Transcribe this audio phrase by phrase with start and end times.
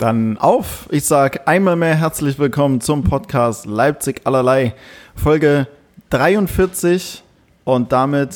[0.00, 0.88] Dann auf.
[0.90, 4.72] Ich sage einmal mehr herzlich willkommen zum Podcast Leipzig allerlei.
[5.14, 5.66] Folge
[6.08, 7.22] 43
[7.64, 8.34] und damit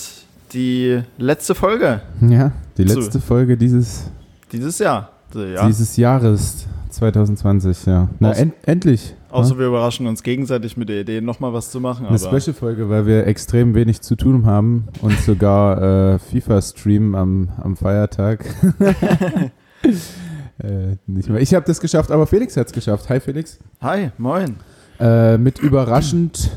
[0.53, 4.11] die letzte Folge Ja, die letzte Folge dieses,
[4.53, 5.09] dieses Jahr.
[5.33, 5.67] Ja.
[5.67, 8.11] dieses Jahres 2020, ja.
[8.19, 9.15] Na, Aus- end, endlich.
[9.31, 9.61] Außer ja?
[9.61, 12.05] wir überraschen uns gegenseitig mit der Idee, nochmal was zu machen.
[12.05, 17.49] Eine Special-Folge, weil wir extrem wenig zu tun haben und sogar äh, FIFA streamen am,
[17.63, 18.45] am Feiertag.
[20.63, 21.41] äh, nicht mehr.
[21.41, 23.09] Ich habe das geschafft, aber Felix hat es geschafft.
[23.09, 23.59] Hi Felix.
[23.81, 24.57] Hi, moin.
[25.01, 26.51] Äh, mit überraschend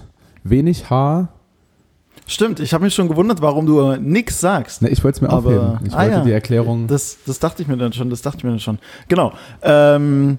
[0.44, 1.30] wenig Haar.
[2.30, 4.82] Stimmt, ich habe mich schon gewundert, warum du nix sagst.
[4.82, 5.80] Ne, ich wollte es mir Aber- aufheben.
[5.86, 6.24] Ich ah, wollte ja.
[6.24, 6.88] die Erklärung.
[6.88, 8.80] Das, das dachte ich mir dann schon, das dachte ich mir dann schon.
[9.08, 9.32] Genau.
[9.62, 10.38] Ähm,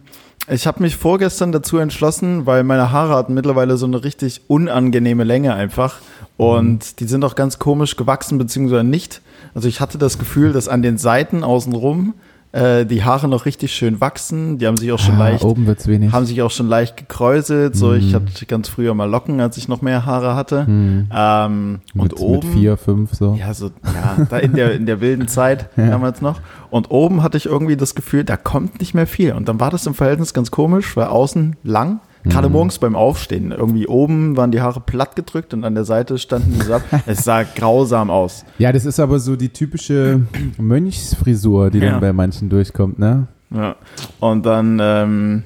[0.50, 5.24] ich habe mich vorgestern dazu entschlossen, weil meine Haare hatten mittlerweile so eine richtig unangenehme
[5.24, 5.96] Länge einfach.
[6.36, 9.20] Und die sind auch ganz komisch gewachsen, beziehungsweise nicht.
[9.54, 12.14] Also ich hatte das Gefühl, dass an den Seiten außenrum
[12.52, 14.58] äh, die Haare noch richtig schön wachsen.
[14.58, 16.12] Die haben sich auch schon ah, leicht oben wird es wenig.
[16.12, 17.76] haben sich auch schon leicht gekräuselt.
[17.76, 18.14] So, ich Mhm.
[18.14, 20.66] hatte ganz früher mal Locken, als ich noch mehr Haare hatte.
[20.66, 21.08] Hm.
[21.14, 22.46] Ähm, und mit, oben.
[22.48, 23.34] mit vier, fünf so.
[23.38, 25.88] Ja, so, ja, da in der, in der wilden Zeit Ja.
[25.90, 26.40] damals noch.
[26.70, 29.32] Und oben hatte ich irgendwie das Gefühl, da kommt nicht mehr viel.
[29.34, 32.52] Und dann war das im Verhältnis ganz komisch, weil außen lang, gerade Mhm.
[32.54, 36.52] morgens beim Aufstehen, irgendwie oben waren die Haare platt gedrückt und an der Seite standen
[36.58, 36.82] die so ab.
[37.06, 38.44] Es sah grausam aus.
[38.58, 40.20] Ja, das ist aber so die typische
[40.58, 41.92] Mönchsfrisur, die Ja.
[41.92, 43.26] dann bei manchen durchkommt, ne?
[43.50, 43.76] Ja.
[44.20, 45.42] Und dann, ähm,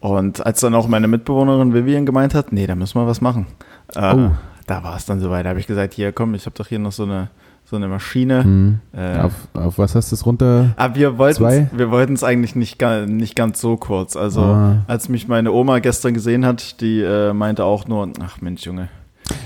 [0.00, 3.46] und als dann auch meine Mitbewohnerin Vivian gemeint hat, nee, da müssen wir was machen.
[3.94, 4.30] Äh, Oh.
[4.66, 5.46] Da war es dann soweit.
[5.46, 7.30] Da habe ich gesagt, hier komm, ich habe doch hier noch so eine,
[7.68, 8.44] so eine Maschine.
[8.44, 8.78] Hm.
[8.92, 10.70] Äh, Auf, auf was hast du es runter?
[10.76, 11.68] Aber wir wollten Zwei?
[11.72, 14.16] wir wollten es eigentlich nicht, nicht ganz so kurz.
[14.16, 14.76] Also Ah.
[14.86, 18.88] als mich meine Oma gestern gesehen hat, die äh, meinte auch nur, ach Mensch Junge,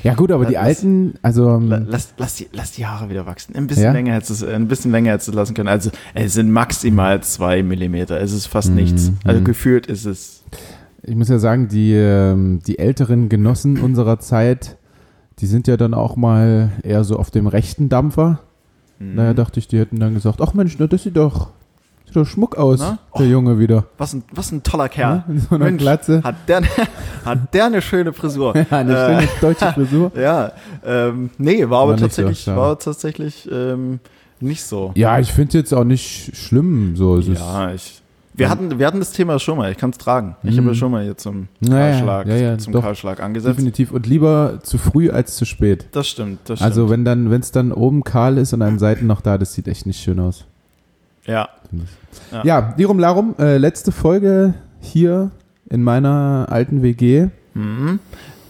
[0.04, 3.26] Ja gut, aber die Lass- alten, also ähm, lass, lass, die, lass die Haare wieder
[3.26, 3.56] wachsen.
[3.56, 3.92] Ein bisschen Ja?
[3.92, 5.68] länger hättest du es, ein bisschen länger hättest du lassen können.
[5.68, 8.20] Also es sind maximal zwei Millimeter.
[8.20, 9.10] Es ist fast Mhm, nichts.
[9.24, 9.44] Also mhm.
[9.44, 10.44] gefühlt ist es.
[11.02, 14.76] ich muss ja sagen, die, ähm, die älteren Genossen unserer Zeit,
[15.38, 18.40] die sind ja dann auch mal eher so auf dem rechten Dampfer.
[18.98, 19.14] Mhm.
[19.14, 21.48] Naja, dachte ich, die hätten dann gesagt, ach Mensch, na, das sieht doch,
[22.06, 22.98] sieht doch schmuck aus, Na?
[23.18, 23.84] der Junge wieder.
[23.98, 25.24] was, ein, was ein toller Kerl.
[25.28, 26.22] Ja, so einer Mensch, Glatze.
[26.22, 26.62] Hat der,
[27.24, 28.54] hat der eine schöne Frisur.
[28.70, 30.12] Ja, eine Äh, schöne deutsche Frisur.
[30.16, 30.52] Ja,
[30.84, 32.60] ähm, nee, war aber so, tatsächlich, schade.
[32.60, 33.98] war tatsächlich ähm,
[34.40, 34.92] nicht so.
[34.94, 36.94] Ja, ich finde es jetzt auch nicht schlimm.
[36.96, 38.01] So, es Ja, ich.
[38.34, 40.36] Wir hatten, wir hatten das Thema schon mal, ich kann es tragen.
[40.42, 40.64] Ich Mhm.
[40.64, 42.82] habe schon mal hier zum Naja, Kahlschlag, ja, ja, zum doch.
[42.82, 43.58] Kahlschlag angesetzt.
[43.58, 43.92] definitiv.
[43.92, 45.86] Und lieber zu früh als zu spät.
[45.92, 46.70] Das stimmt, das stimmt.
[46.70, 49.36] Also wenn dann, wenn es dann oben kahl ist und an den Seiten noch da,
[49.36, 50.46] das sieht echt nicht schön aus.
[51.26, 51.48] ja.
[52.32, 52.74] Ja, Ja.
[52.76, 55.30] Lirum Larum, äh, letzte Folge hier
[55.70, 57.28] in meiner alten WG.
[57.54, 57.98] Mhm.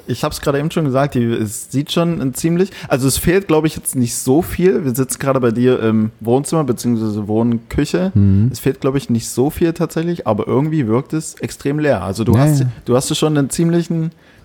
[0.07, 3.47] Ich habe es gerade eben schon gesagt, die, es sieht schon ziemlich, also es fehlt,
[3.49, 4.85] glaube ich, jetzt nicht so viel.
[4.85, 7.27] Wir sitzen gerade bei dir im Wohnzimmer bzw.
[7.29, 8.11] Wohnküche.
[8.15, 8.49] Mhm.
[8.53, 12.03] Es fehlt, glaube ich, nicht so viel tatsächlich, aber irgendwie wirkt es extrem leer.
[12.03, 12.67] Also du Ja, hast, ja.
[12.85, 13.97] du hast schon einen ziemlichen,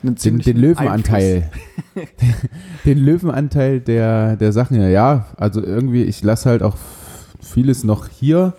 [0.03, 1.49] einen Den, ziemlichen den Löwenanteil.
[2.85, 4.79] den Löwenanteil der, der Sachen.
[4.79, 6.75] Ja, ja, also irgendwie, ich lasse halt auch
[7.41, 8.53] vieles noch hier,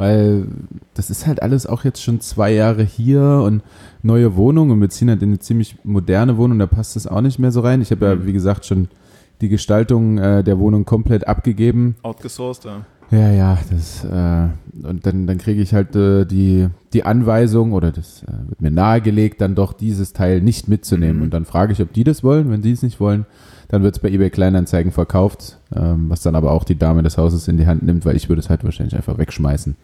[0.00, 0.46] weil
[0.94, 3.62] das ist halt alles auch jetzt schon zwei Jahre hier und
[4.02, 7.20] neue Wohnung und wir ziehen halt in eine ziemlich moderne Wohnung, da passt das auch
[7.20, 7.82] nicht mehr so rein.
[7.82, 8.26] Ich habe ja, Mhm.
[8.26, 8.88] wie gesagt, schon
[9.42, 11.96] die Gestaltung äh, der Wohnung komplett abgegeben.
[12.02, 12.86] Outgesourced, ja.
[13.10, 14.48] Ja, ja, das äh,
[14.88, 18.70] und dann, dann kriege ich halt äh, die, die Anweisung oder das äh, wird mir
[18.70, 21.16] nahegelegt, dann doch dieses Teil nicht mitzunehmen.
[21.18, 21.22] Mhm.
[21.24, 22.50] Und dann frage ich, ob die das wollen.
[22.50, 23.26] Wenn die es nicht wollen,
[23.70, 27.16] dann wird es bei eBay Kleinanzeigen verkauft, ähm, was dann aber auch die Dame des
[27.18, 29.76] Hauses in die Hand nimmt, weil ich würde es halt wahrscheinlich einfach wegschmeißen.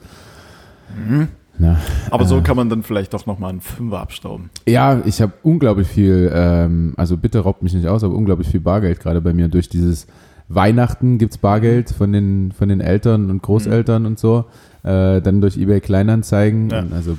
[1.08, 1.28] Mhm.
[1.58, 1.78] Na,
[2.10, 2.42] Aber so Äh.
[2.42, 4.50] kann man dann vielleicht doch nochmal einen Fünfer abstauben.
[4.68, 8.60] ja, ich habe unglaublich viel, ähm, also bitte raubt mich nicht aus, aber unglaublich viel
[8.60, 10.06] Bargeld gerade bei mir durch dieses
[10.48, 14.44] Weihnachten gibt's Bargeld von den, von den Eltern und Großeltern und so.
[14.84, 16.68] Äh, dann durch eBay Kleinanzeigen.
[16.70, 16.84] Ja.
[16.94, 17.16] Also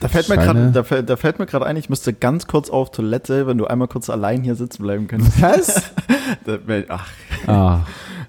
[0.00, 2.70] Da fällt mir gerade, da, fällt- da fällt mir gerade ein, ich müsste ganz kurz
[2.70, 5.42] auf Toilette, wenn du einmal kurz allein hier sitzen bleiben könntest.
[5.42, 5.82] Was?
[6.88, 7.06] Ach,
[7.46, 7.80] Ah,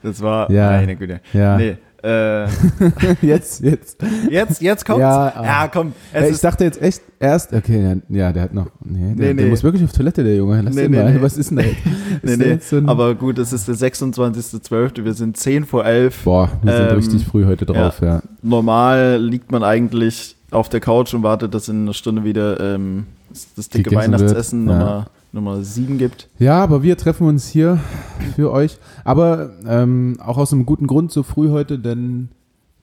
[0.01, 0.71] das war Ja.
[0.71, 1.19] meine Güte.
[1.33, 1.57] ja.
[1.57, 2.47] Nee, äh,
[3.21, 4.01] Jetzt, jetzt.
[4.29, 5.01] jetzt, jetzt kommt's.
[5.01, 5.33] Ja, Ja,
[5.63, 5.67] ah.
[5.67, 5.91] komm.
[6.13, 9.33] Ja, ich dachte jetzt echt erst, okay, ja, ja, der hat noch, nee, der, Nee,
[9.33, 9.49] der nee.
[9.49, 10.61] muss wirklich auf Toilette, der Junge.
[10.61, 11.13] Lass Nee, den nee, mal.
[11.13, 11.21] nee.
[11.21, 11.77] Was ist denn da jetzt?
[12.23, 16.23] nee, der nee, so aber gut, es ist der 26.12., wir sind 10 vor 11.
[16.23, 18.21] Boah, wir sind Ähm, richtig früh heute drauf, ja.
[18.41, 23.07] Normal liegt man eigentlich auf der Couch und wartet, dass in einer Stunde wieder ähm,
[23.55, 24.79] das dicke Weihnachtsessen wird, ja.
[24.79, 26.27] Nummer, Nummer 7 gibt.
[26.39, 27.79] Ja, aber wir treffen uns hier
[28.35, 28.77] für euch.
[29.03, 32.29] Aber ähm, auch aus einem guten Grund so früh heute, denn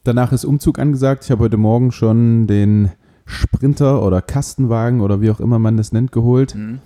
[0.04, 1.24] danach ist Umzug angesagt.
[1.24, 2.92] Ich habe heute Morgen schon den
[3.24, 6.54] Sprinter oder Kastenwagen oder wie auch immer man das nennt, geholt.
[6.54, 6.78] Mhm.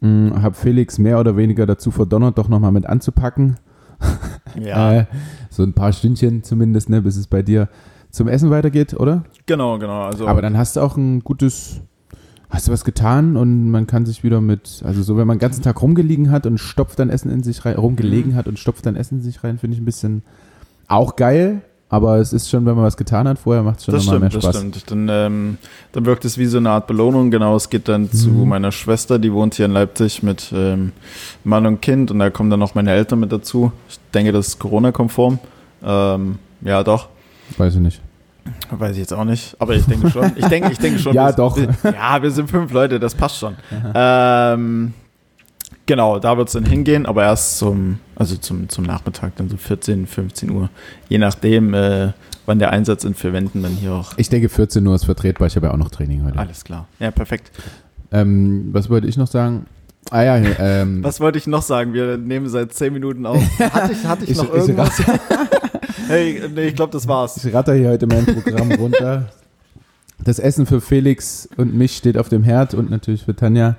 [0.00, 3.56] Mhm, habe Felix mehr oder weniger dazu verdonnert, doch nochmal mit anzupacken.
[3.56, 3.66] Ja.
[4.92, 5.06] Äh,
[5.50, 7.68] so ein paar Stündchen zumindest, ne, bis es bei dir
[8.10, 9.24] zum Essen weitergeht, oder?
[9.46, 10.02] Genau, genau.
[10.04, 11.80] Also Aber dann hast du auch ein gutes,
[12.50, 15.40] hast du was getan und man kann sich wieder mit, also so, wenn man den
[15.42, 18.36] ganzen Tag rumgelegen hat und stopft dann Essen in sich rein, rumgelegen Mhm.
[18.36, 20.22] hat und stopft dann Essen in sich rein, finde ich ein bisschen
[20.88, 21.62] auch geil.
[21.88, 24.28] Aber es ist schon, wenn man was getan hat vorher, macht es schon das nochmal
[24.28, 24.80] stimmt, mehr das Spaß.
[24.80, 24.90] stimmt.
[24.90, 25.58] Dann, ähm,
[25.92, 27.30] dann wirkt es wie so eine Art Belohnung.
[27.30, 28.48] Genau, es geht dann zu Mhm.
[28.48, 30.90] meiner Schwester, die wohnt hier in Leipzig mit ähm,
[31.44, 33.70] Mann und Kind und da kommen dann noch meine Eltern mit dazu.
[33.88, 35.38] Ich denke, das ist Corona-konform.
[35.84, 37.08] Ähm, ja, doch.
[37.58, 38.00] Weiß ich nicht.
[38.70, 40.30] Weiß ich jetzt auch nicht, aber ich denke schon.
[40.36, 41.14] Ich denke, ich denke schon.
[41.14, 41.56] Ja, wir, doch.
[41.56, 43.56] Wir, ja, wir sind fünf Leute, das passt schon.
[43.94, 44.92] Ähm,
[45.86, 49.56] genau, da wird es dann hingehen, aber erst zum, also zum, zum Nachmittag, dann so
[49.56, 50.70] 14, 15 Uhr.
[51.08, 52.12] Je nachdem, äh,
[52.46, 54.12] wann der Einsatz in vier Wänden dann hier auch.
[54.16, 55.48] Ich denke, 14 Uhr ist vertretbar.
[55.48, 56.38] Ich habe ja auch noch Training heute.
[56.38, 56.86] Alles klar.
[57.00, 57.50] Ja, perfekt.
[58.12, 59.66] Ähm, was wollte ich noch sagen?
[60.12, 61.92] Ah ja, ähm, Was wollte ich noch sagen?
[61.92, 63.42] Wir nehmen seit zehn Minuten auf.
[63.58, 65.02] Hatte ich, hatte ich, Ich- noch irgendwas?
[66.06, 67.42] Hey, nee, ich glaube, das war's.
[67.44, 69.28] ich ratter hier heute mein Programm runter.
[70.22, 73.76] Das Essen für Felix und mich steht auf dem Herd und natürlich für Tanja.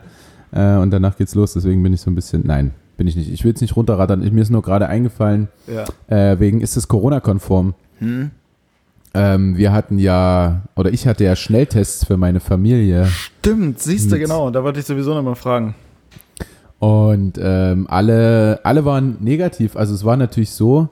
[0.52, 1.54] Äh, und danach geht's los.
[1.54, 2.44] Deswegen bin ich so ein bisschen.
[2.46, 3.32] Nein, bin ich nicht.
[3.32, 4.24] Ich will es nicht runterrattern.
[4.24, 5.86] Ich, mir ist nur gerade eingefallen, Ja.
[6.16, 7.74] äh, wegen ist es Corona-konform.
[8.00, 8.32] Hm?
[9.14, 13.08] Ähm, wir hatten ja, oder ich hatte ja Schnelltests für meine Familie.
[13.08, 14.52] Stimmt, siehst du genau.
[14.52, 15.74] Da wollte ich sowieso noch mal fragen.
[16.80, 19.76] Und ähm, alle, alle waren negativ.
[19.76, 20.90] Also es war natürlich so,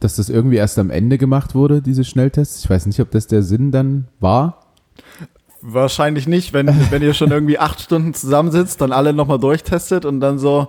[0.00, 2.64] dass das irgendwie erst am Ende gemacht wurde, diese Schnelltests.
[2.64, 4.66] Ich weiß nicht, ob das der Sinn dann war.
[5.62, 10.20] Wahrscheinlich nicht, wenn, wenn ihr schon irgendwie acht Stunden zusammensitzt, dann alle nochmal durchtestet und
[10.20, 10.68] dann so,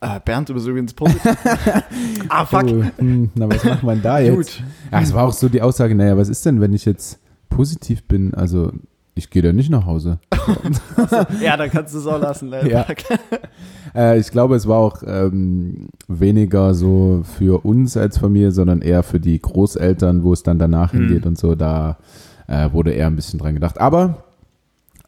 [0.00, 1.36] äh, Bernd, du bist übrigens positiv.
[2.28, 2.64] ah, fuck.
[2.64, 4.36] Oh, hm, na, was macht man da jetzt?
[4.36, 4.62] Gut.
[4.90, 7.18] Ja, es war auch so die Aussage, naja, was ist denn, wenn ich jetzt
[7.48, 8.34] positiv bin?
[8.34, 8.72] Also,
[9.14, 10.18] ich gehe da nicht nach Hause.
[11.42, 12.48] Ja, dann kannst du es auch lassen.
[12.50, 12.68] Ne?
[12.68, 12.86] Ja.
[13.94, 19.02] Äh, ich glaube, es war auch ähm, weniger so für uns als Familie, sondern eher
[19.02, 20.98] für die Großeltern, wo es dann danach Mhm.
[21.08, 21.56] hingeht und so.
[21.56, 21.98] Da
[22.46, 23.80] äh, wurde eher ein bisschen dran gedacht.
[23.80, 24.22] Aber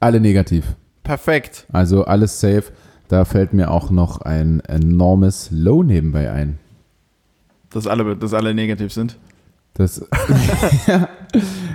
[0.01, 0.75] alle negativ.
[1.05, 1.67] Perfekt.
[1.73, 2.65] Also alles safe.
[3.07, 6.59] Da fällt mir auch noch ein enormes Low nebenbei ein.
[7.71, 9.17] Dass alle, dass alle negativ sind.
[9.75, 10.05] Das
[10.87, 11.09] ja,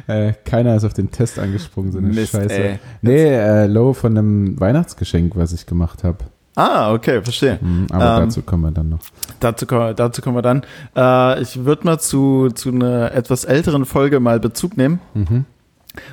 [0.08, 2.54] äh, keiner ist auf den Test angesprungen, so eine Mist, Scheiße.
[2.54, 2.80] ey.
[3.02, 6.20] Nee, äh, Low von einem Weihnachtsgeschenk, was ich gemacht habe.
[6.56, 7.60] Ah, okay, verstehe.
[7.62, 9.00] Mhm, aber Ähm, dazu kommen wir dann noch.
[9.40, 10.64] Dazu, dazu kommen wir dann.
[10.96, 15.00] Äh, ich würde mal zu, zu einer etwas älteren Folge mal Bezug nehmen.
[15.14, 15.46] Mhm.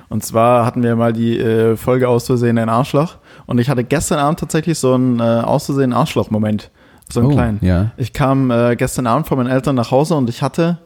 [0.09, 3.17] Und zwar hatten wir mal die äh, Folge aus Versehen ein Arschloch.
[3.47, 6.71] Und ich hatte gestern Abend tatsächlich so einen äh, aus Versehen Arschloch-Moment.
[7.11, 7.59] So einen oh, kleinen.
[7.63, 7.93] Ja.
[7.97, 10.79] Ich kam äh, gestern Abend von meinen Eltern nach Hause und ich hatte,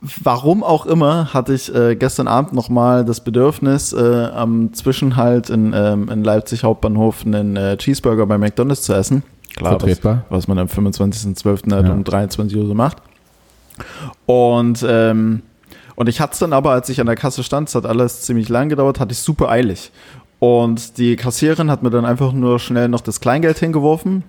[0.00, 5.72] warum auch immer, hatte ich äh, gestern Abend nochmal das Bedürfnis, äh, am Zwischenhalt in,
[5.74, 9.22] ähm, in Leipzig Hauptbahnhof einen äh, Cheeseburger bei McDonalds zu essen.
[9.56, 10.24] Klar, was, Vertretbar.
[10.30, 11.72] was man am 25.12.
[11.72, 11.92] halt Ja.
[11.92, 12.98] um 23 Uhr so macht.
[14.26, 15.42] Und, ähm,
[15.96, 18.22] und ich hatte es dann aber, als ich an der Kasse stand, es hat alles
[18.22, 19.90] ziemlich lang gedauert, hatte ich super eilig.
[20.38, 24.24] Und die Kassiererin hat mir dann einfach nur schnell noch das Kleingeld hingeworfen.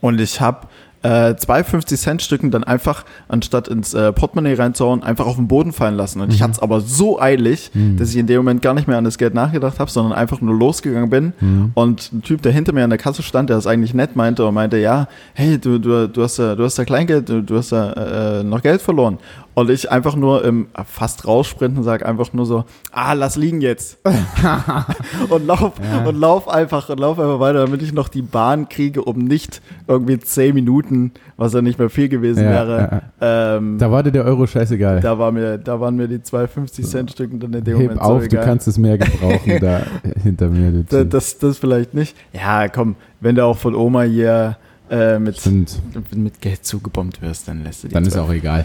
[0.00, 0.66] Und ich habe
[1.06, 5.94] äh, zwei 50-Cent-Stücken dann einfach, anstatt ins äh, Portemonnaie reinzuhauen, einfach auf den Boden fallen
[5.96, 6.20] lassen.
[6.20, 8.98] Und ich hatte es aber so eilig, dass ich in dem Moment gar nicht mehr
[8.98, 11.32] an das Geld nachgedacht habe, sondern einfach nur losgegangen bin.
[11.74, 14.44] Und ein Typ, der hinter mir an der Kasse stand, der es eigentlich nett meinte
[14.46, 17.56] und meinte, ja, hey, du, du, du, hast, da- du hast da Kleingeld, du, du
[17.56, 19.18] hast da äh, noch Geld verloren.
[19.58, 23.96] Und ich einfach nur im fast raussprinten sage einfach nur so, ah, lass liegen jetzt.
[25.30, 25.72] und lauf,
[26.06, 29.62] und lauf einfach, und lauf einfach weiter, damit ich noch die Bahn kriege, um nicht
[29.88, 33.02] irgendwie zehn Minuten, was ja nicht mehr viel gewesen Ja, wäre.
[33.22, 35.00] Ähm, Da war dir der Euro scheißegal.
[35.00, 38.22] da, war mir, da waren mir die zwei 50-Cent-Stücken dann in dem Heb Moment auf,
[38.24, 38.44] so du egal.
[38.44, 39.80] kannst es mehr gebrauchen da
[40.22, 40.70] hinter mir.
[40.70, 41.10] Du Da- Typ.
[41.10, 42.14] das, das vielleicht nicht.
[42.34, 44.58] Ja, komm, wenn du auch von Oma hier
[44.90, 45.80] äh, mit, Stimmt,
[46.14, 48.64] mit Geld zugebombt wirst, dann lässt du die dann ist zwei- auch egal.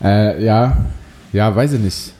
[0.00, 0.08] Ja.
[0.08, 0.76] Äh, ja,
[1.32, 2.12] ja, weiß ich nicht.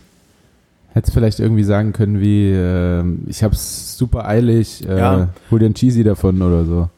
[0.92, 5.28] Hättest vielleicht irgendwie sagen können wie, ähm, ich hab's super eilig, äh, Ja.
[5.50, 6.88] hol dir ein Cheesy davon oder so.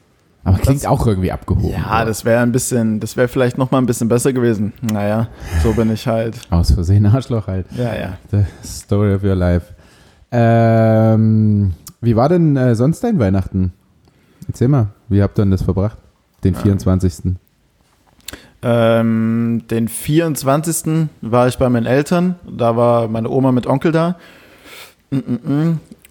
[0.44, 1.70] Aber klingt Das- auch irgendwie abgehoben.
[1.70, 4.72] Ja, das wäre ein bisschen, das wäre vielleicht noch mal ein bisschen besser gewesen.
[4.80, 5.28] Naja,
[5.62, 6.36] so bin ich halt.
[6.50, 7.66] Aus Versehen Arschloch halt.
[7.76, 8.18] Ja, ja.
[8.32, 9.66] The story of your life.
[10.32, 13.72] Ähm, wie war denn äh, sonst dein Weihnachten?
[14.48, 15.98] Erzähl mal, wie habt ihr denn das verbracht?
[16.44, 17.34] Den 24.
[18.62, 21.08] Ähm, den 24.
[21.20, 22.36] war ich bei meinen Eltern.
[22.48, 24.16] Da war meine Oma mit Onkel da.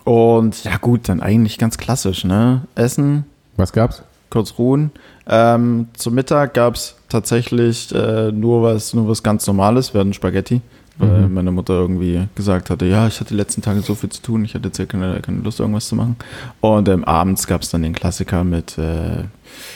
[0.04, 2.62] Und ja, gut, dann eigentlich ganz klassisch, ne?
[2.76, 3.26] Essen,
[3.58, 4.04] Was gab's?
[4.30, 4.92] kurz ruhen.
[5.28, 10.62] Ähm, zum Mittag gab es tatsächlich äh, nur, was, nur was ganz Normales, hatten Spaghetti.
[10.98, 11.34] Weil Mhm.
[11.34, 14.44] meine Mutter irgendwie gesagt hatte, ja, ich hatte die letzten Tage so viel zu tun,
[14.46, 16.16] ich hatte jetzt ja keine, keine Lust, irgendwas zu machen.
[16.60, 19.24] Und ähm, abends gab es dann den Klassiker mit, äh,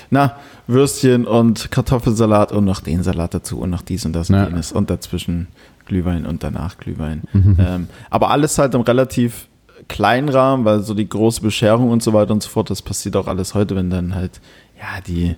[0.10, 0.36] na,
[0.68, 4.48] Würstchen und Kartoffelsalat und noch den Salat dazu und noch dies und das und Ja.
[4.48, 4.72] jenes.
[4.72, 5.48] Und dazwischen
[5.86, 7.22] Glühwein und danach Glühwein.
[7.34, 7.56] Mhm.
[7.60, 9.48] Ähm, aber alles halt im relativ
[9.88, 13.16] kleinen Rahmen, weil so die große Bescherung und so weiter und so fort, das passiert
[13.16, 14.42] auch alles heute, wenn dann halt,
[14.80, 15.36] ja, die.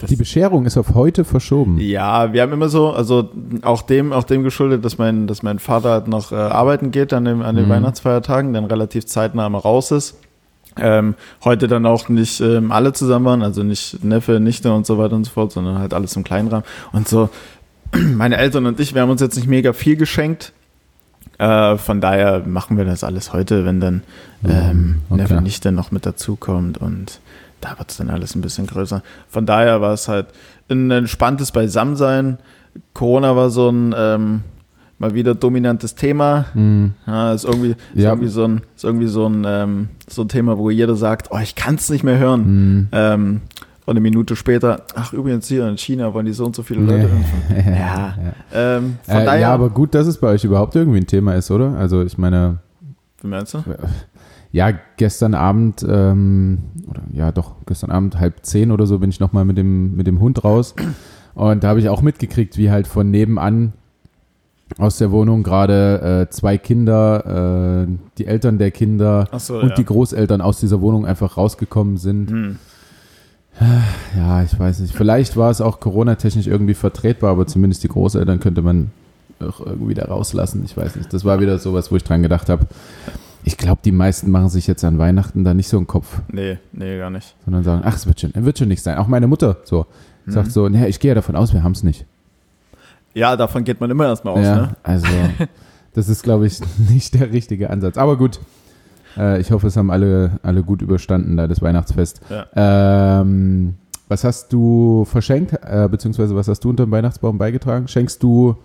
[0.00, 1.78] Das, Die Bescherung ist auf heute verschoben.
[1.80, 3.30] ja, wir haben immer so, also
[3.62, 7.12] auch dem, auch dem geschuldet, dass mein, dass mein Vater halt noch äh, arbeiten geht
[7.12, 7.70] an, dem, an den Mhm.
[7.70, 10.18] Weihnachtsfeiertagen, dann relativ zeitnah mal raus ist.
[10.80, 11.14] Ähm,
[11.44, 15.16] heute dann auch nicht ähm, alle zusammen waren, also nicht Neffe, Nichte und so weiter
[15.16, 16.64] und so fort, sondern halt alles im kleinen Rahmen.
[16.92, 17.28] Und so,
[17.92, 20.52] meine Eltern und ich, wir haben uns jetzt nicht mega viel geschenkt.
[21.38, 24.02] Äh, von daher machen wir das alles heute, wenn dann
[24.44, 25.20] ähm, Mhm, okay.
[25.22, 27.18] Neffe, Nichte noch mit dazukommt und
[27.60, 29.02] da wird es dann alles ein bisschen größer.
[29.28, 30.26] Von daher war es halt
[30.70, 32.38] ein entspanntes Beisammensein.
[32.94, 34.40] Corona war so ein ähm,
[34.98, 36.46] mal wieder dominantes Thema.
[36.54, 36.94] Mhm.
[37.06, 38.10] Ja, ist irgendwie, ist Ja.
[38.10, 41.38] irgendwie so ein, ist irgendwie so ein, ähm, so ein Thema, wo jeder sagt, oh,
[41.42, 42.40] ich kann es nicht mehr hören.
[42.80, 42.88] Mhm.
[42.92, 43.40] Ähm,
[43.86, 46.82] und eine Minute später, ach übrigens hier in China wollen die so und so viele
[46.82, 47.74] Leute impfen.
[47.74, 48.14] Ja,
[48.52, 51.34] ähm, von Äh, daher, ja, aber gut, dass es bei euch überhaupt irgendwie ein Thema
[51.36, 51.72] ist, oder?
[51.78, 52.58] Also ich meine,
[53.22, 53.64] wie meinst du?
[54.58, 59.20] Ja, gestern Abend, ähm, oder ja doch, gestern Abend halb zehn oder so bin ich
[59.20, 60.74] nochmal mit dem, mit dem Hund raus.
[61.36, 63.72] Und da habe ich auch mitgekriegt, wie halt von nebenan
[64.76, 69.74] aus der Wohnung gerade äh, zwei Kinder, äh, die Eltern der Kinder so, und ja.
[69.76, 72.30] die Großeltern aus dieser Wohnung einfach rausgekommen sind.
[72.30, 72.58] Hm.
[74.16, 74.92] Ja, ich weiß nicht.
[74.92, 78.90] Vielleicht war es auch Corona-technisch irgendwie vertretbar, aber zumindest die Großeltern könnte man
[79.38, 80.62] auch irgendwie da rauslassen.
[80.64, 81.12] Ich weiß nicht.
[81.12, 82.66] Das war wieder sowas, wo ich dran gedacht habe.
[83.44, 86.58] Ich glaube, die meisten machen sich jetzt an Weihnachten da nicht so einen Kopf, Nee,
[86.72, 87.34] nee, gar nicht.
[87.44, 88.98] sondern sagen, ach, es wird schon, wird schon nicht sein.
[88.98, 89.86] Auch meine Mutter so
[90.26, 90.32] Mhm.
[90.32, 92.04] sagt so, naja, ich gehe ja davon aus, wir haben es nicht.
[93.14, 94.76] Ja, davon geht man immer erstmal aus, ja, ne?
[94.82, 95.06] also
[95.94, 97.96] das ist, glaube ich, nicht der richtige Ansatz.
[97.96, 98.38] Aber gut,
[99.16, 102.20] äh, ich hoffe, es haben alle, alle gut überstanden, da das Weihnachtsfest.
[102.28, 103.20] Ja.
[103.22, 103.74] Ähm,
[104.08, 107.88] was hast du verschenkt, äh, beziehungsweise was hast du unter dem Weihnachtsbaum beigetragen?
[107.88, 108.56] Schenkst du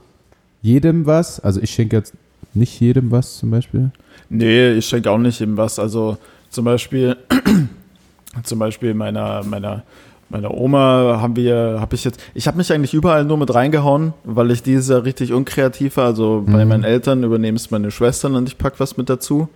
[0.61, 1.39] jedem was?
[1.39, 2.13] Also ich schenke jetzt
[2.55, 3.91] nicht jedem was zum Beispiel.
[4.29, 5.79] Nee, ich schenke auch nicht ihm was.
[5.79, 6.17] Also
[6.49, 7.17] zum Beispiel,
[8.43, 9.83] zum Beispiel meiner, meiner,
[10.29, 14.13] meiner Oma haben wir, habe ich jetzt, ich habe mich eigentlich überall nur mit reingehauen,
[14.23, 16.05] weil ich dieses Jahr richtig unkreativ war.
[16.05, 16.69] Also bei Mhm.
[16.69, 19.47] meinen Eltern übernehmen es meine Schwestern und ich pack was mit dazu.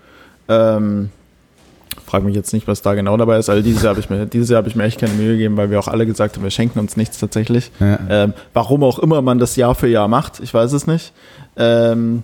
[0.50, 1.10] Ähm,
[2.06, 3.50] frag mich jetzt nicht, was da genau dabei ist.
[3.50, 5.58] Also dieses Jahr habe ich mir, dieses Jahr habe ich mir echt keine Mühe gegeben,
[5.58, 7.72] weil wir auch alle gesagt haben, wir schenken uns nichts tatsächlich.
[7.80, 8.00] Ja.
[8.10, 11.12] Ähm, warum auch immer man das Jahr für Jahr macht, ich weiß es nicht.
[11.58, 12.24] Ähm,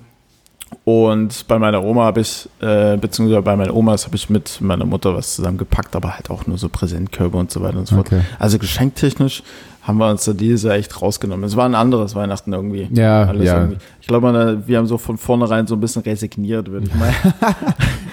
[0.84, 4.86] und bei meiner Oma habe ich, äh, beziehungsweise bei meinen Omas habe ich mit meiner
[4.86, 8.08] Mutter was zusammengepackt, aber halt auch nur so Präsentkörbe und so weiter und so fort.
[8.08, 8.22] Okay.
[8.40, 9.44] Also geschenktechnisch
[9.82, 11.44] haben wir uns da dieses Jahr echt rausgenommen.
[11.44, 12.88] Es war ein anderes Weihnachten irgendwie.
[12.94, 13.60] Ja, Alles ja.
[13.60, 13.78] irgendwie.
[14.02, 14.32] Ich glaube,
[14.66, 17.12] wir haben so von vornherein so ein bisschen resigniert, würde ich mal.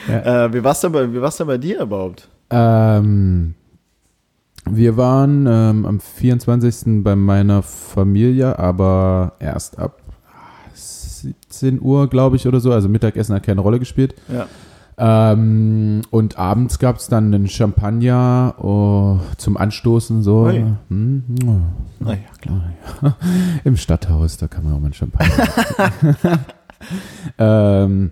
[0.09, 0.47] Ja.
[0.47, 2.27] äh, wie war es denn, bei- wie denn bei dir überhaupt?
[2.51, 3.55] Ähm,
[4.69, 7.03] wir waren ähm, am 24.
[7.05, 10.00] bei meiner Familie, aber erst ab
[11.21, 12.73] 17 Uhr, glaube ich, oder so.
[12.73, 14.15] Also Mittagessen hat keine Rolle gespielt.
[14.29, 14.47] Ja.
[14.99, 20.49] Ähm, und abends gab es dann einen Champagner oh, zum Anstoßen, so.
[20.49, 21.63] Hm, hm,
[22.01, 22.73] Naja, klar.
[23.03, 23.17] ja.
[23.65, 25.49] Im Stadthaus, da kann man auch mal einen Champagner.
[27.39, 28.11] ähm,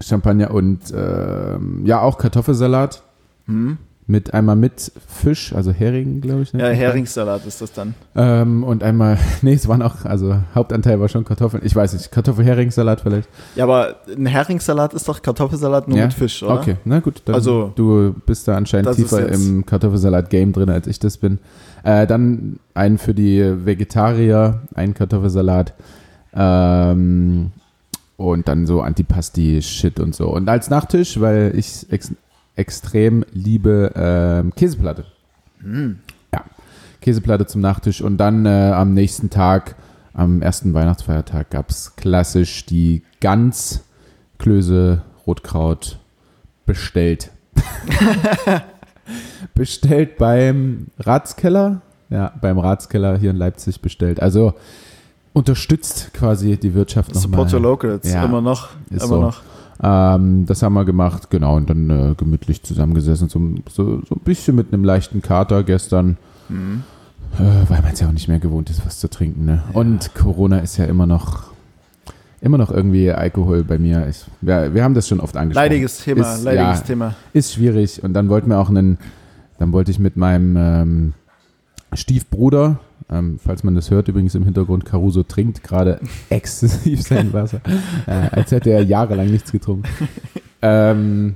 [0.00, 3.02] Champagner und ähm, ja, auch Kartoffelsalat
[3.46, 3.78] Hm?
[4.08, 6.52] Mit einmal mit Fisch, also Hering, glaube ich.
[6.52, 6.60] ne?
[6.62, 7.94] Ja, Heringssalat ist das dann.
[8.14, 11.62] Ähm, und einmal, nee, es waren auch, also Hauptanteil war schon Kartoffeln.
[11.66, 13.28] Ich weiß nicht, Kartoffel-Heringssalat vielleicht.
[13.56, 16.04] Ja, aber ein Heringssalat ist doch Kartoffelsalat nur Ja?
[16.04, 16.54] mit Fisch, oder?
[16.60, 17.20] Okay, na gut.
[17.26, 21.40] Also, du bist da anscheinend tiefer im Kartoffelsalat-Game drin, als ich das bin.
[21.82, 25.74] Äh, dann einen für die Vegetarier, einen Kartoffelsalat.
[26.32, 27.50] Ähm,
[28.16, 30.28] und dann so Antipasti-Shit und so.
[30.28, 31.86] Und als Nachtisch, weil ich
[32.56, 35.04] extrem liebe ähm, Käseplatte.
[35.60, 35.98] Hm.
[36.34, 36.44] Ja,
[37.00, 38.00] Käseplatte zum Nachtisch.
[38.00, 39.76] Und dann äh, am nächsten Tag,
[40.14, 43.84] am ersten Weihnachtsfeiertag, gab es klassisch die Gans,
[44.38, 45.98] Klöße, Rotkraut
[46.64, 47.30] bestellt.
[49.54, 51.82] bestellt beim Ratskeller.
[52.08, 54.20] Ja, beim Ratskeller hier in Leipzig bestellt.
[54.20, 54.54] Also
[55.32, 57.72] unterstützt quasi die Wirtschaft Support your nochmal.
[57.72, 59.20] locals, Ja, immer noch, ist immer so.
[59.20, 59.42] noch.
[59.82, 63.38] Ähm, das haben wir gemacht, genau, und dann äh, gemütlich zusammengesessen, so,
[63.70, 66.16] so, so ein bisschen mit einem leichten Kater gestern,
[66.48, 66.82] Mhm.
[67.38, 69.44] äh, weil man es ja auch nicht mehr gewohnt ist, was zu trinken.
[69.44, 69.62] Ne?
[69.72, 71.44] Und Corona ist ja immer noch,
[72.40, 74.06] immer noch irgendwie Alkohol bei mir.
[74.08, 75.64] Ich, ja, wir haben das schon oft angesprochen.
[75.64, 76.84] Leidiges Thema, Ist- leidiges ja.
[76.86, 77.14] Thema.
[77.32, 78.02] Ist schwierig.
[78.02, 78.96] Und dann wollten wir auch einen,
[79.58, 81.12] dann wollte ich mit meinem ähm,
[81.92, 82.78] Stiefbruder,
[83.10, 87.60] ähm, falls man das hört, übrigens im Hintergrund, Caruso trinkt gerade exzessiv sein Wasser,
[88.06, 89.88] äh, als hätte er jahrelang nichts getrunken.
[90.62, 91.34] ähm,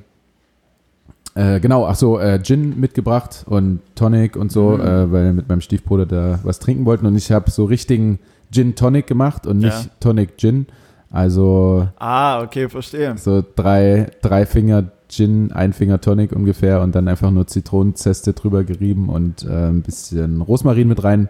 [1.35, 4.81] äh, genau, ach so, äh, Gin mitgebracht und Tonic und so, Mhm.
[4.81, 8.19] äh, weil wir mit meinem Stiefbruder da was trinken wollten und ich habe so richtigen
[8.53, 9.91] Gin Tonic gemacht und nicht Ja.
[10.01, 10.67] Tonic Gin.
[11.13, 13.17] Also Ah, okay, verstehe.
[13.17, 18.65] so drei, drei Finger Gin, ein Finger Tonic ungefähr und dann einfach nur Zitronenzeste drüber
[18.65, 21.29] gerieben und äh, ein bisschen Rosmarin mit rein.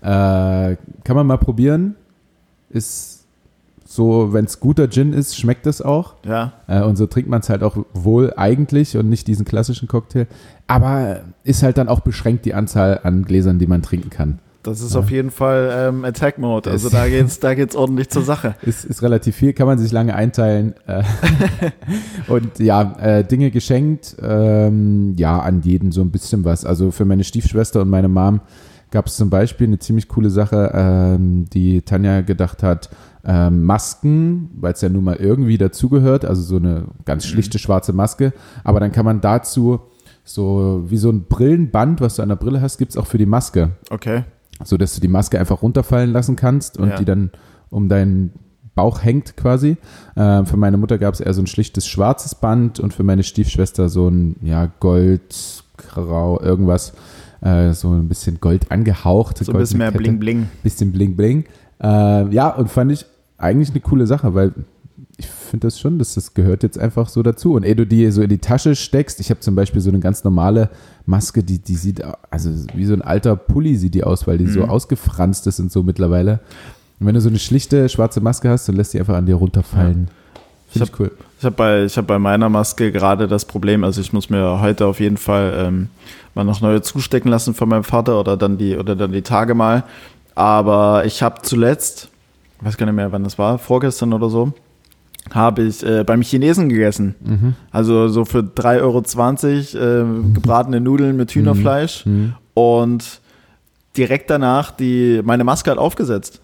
[0.00, 1.94] Äh, kann man mal probieren.
[2.70, 3.20] Ist
[3.84, 6.14] so, wenn es guter Gin ist, schmeckt es auch.
[6.24, 6.52] Ja.
[6.66, 10.26] Äh, und so trinkt man es halt auch wohl eigentlich und nicht diesen klassischen Cocktail.
[10.66, 14.38] Aber ist halt dann auch beschränkt die Anzahl an Gläsern, die man trinken kann.
[14.62, 15.00] Das ist Ja.
[15.00, 16.70] auf jeden Fall ähm, Attack Mode.
[16.70, 18.54] Also da geht's, da geht's ordentlich zur Sache.
[18.62, 20.74] Ist, ist relativ viel, kann man sich lange einteilen.
[20.86, 21.02] Äh,
[22.28, 26.64] und ja, äh, Dinge geschenkt, ähm, ja, an jeden so ein bisschen was.
[26.64, 28.40] Also für meine Stiefschwester und meine Mom
[28.90, 32.90] gab es zum Beispiel eine ziemlich coole Sache, ähm, die Tanja gedacht hat,
[33.24, 37.92] ähm, Masken, weil es ja nun mal irgendwie dazugehört, also so eine ganz schlichte schwarze
[37.92, 38.32] Maske,
[38.64, 39.80] aber dann kann man dazu
[40.24, 43.18] so wie so ein Brillenband, was du an der Brille hast, gibt es auch für
[43.18, 44.24] die Maske Okay.
[44.64, 46.96] So dass du die Maske einfach runterfallen lassen kannst und Ja.
[46.96, 47.30] die dann
[47.70, 48.32] um deinen
[48.74, 49.76] Bauch hängt quasi.
[50.16, 53.22] Ähm, für meine Mutter gab es eher so ein schlichtes schwarzes Band und für meine
[53.22, 56.92] Stiefschwester so ein ja Gold, Grau, irgendwas,
[57.40, 59.38] äh, so ein bisschen Gold angehaucht.
[59.38, 60.48] So ein bisschen mehr Bling Bling.
[60.62, 61.44] Bisschen Bling Bling.
[61.82, 63.06] Äh, ja, und fand ich
[63.38, 64.52] eigentlich eine coole Sache, weil
[65.20, 67.52] ich finde das schon, dass das gehört jetzt einfach so dazu.
[67.54, 70.00] Und ehe du die so in die Tasche steckst, ich habe zum Beispiel so eine
[70.00, 70.70] ganz normale
[71.06, 74.46] Maske, die, die sieht, also wie so ein alter Pulli sieht die aus, weil die
[74.48, 74.70] so Mhm.
[74.70, 76.40] ausgefranst ist und so mittlerweile.
[76.98, 79.36] Und wenn du so eine schlichte schwarze Maske hast, dann lässt die einfach an dir
[79.36, 80.08] runterfallen.
[80.68, 81.10] Ich Finde ich cool.
[81.38, 84.60] Ich habe bei, ich hab bei meiner Maske gerade das Problem, also ich muss mir
[84.60, 85.88] heute auf jeden Fall ähm,
[86.34, 89.54] mal noch neue zustecken lassen von meinem Vater oder dann die, oder dann die Tage
[89.54, 89.84] mal.
[90.34, 92.08] Aber ich habe zuletzt,
[92.58, 94.52] ich weiß gar nicht mehr, wann das war, vorgestern oder so,
[95.32, 97.14] habe ich äh, beim Chinesen gegessen.
[97.24, 97.54] Mhm.
[97.70, 99.00] Also so für 3,20 Euro
[100.28, 102.06] äh, gebratene Nudeln mit Hühnerfleisch.
[102.06, 102.34] Mhm.
[102.54, 103.20] Und
[103.96, 106.40] direkt danach die, meine Maske hat aufgesetzt.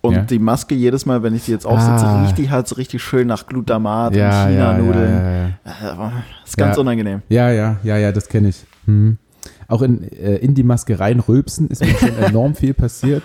[0.00, 0.22] Und Ja.
[0.22, 2.22] die Maske jedes Mal, wenn ich die jetzt aufsetze, Ah.
[2.22, 5.12] riecht die halt so richtig schön nach Glutamat Ja, und China-Nudeln.
[5.12, 5.46] ja.
[5.46, 5.52] Äh,
[6.42, 7.22] Das ist ganz unangenehm.
[7.28, 8.64] Ja, ja, ja, ja, das kenne ich.
[8.86, 9.18] Mhm.
[9.68, 13.22] Auch in, äh, in die Maske reinrülpsen ist mir schon enorm viel passiert.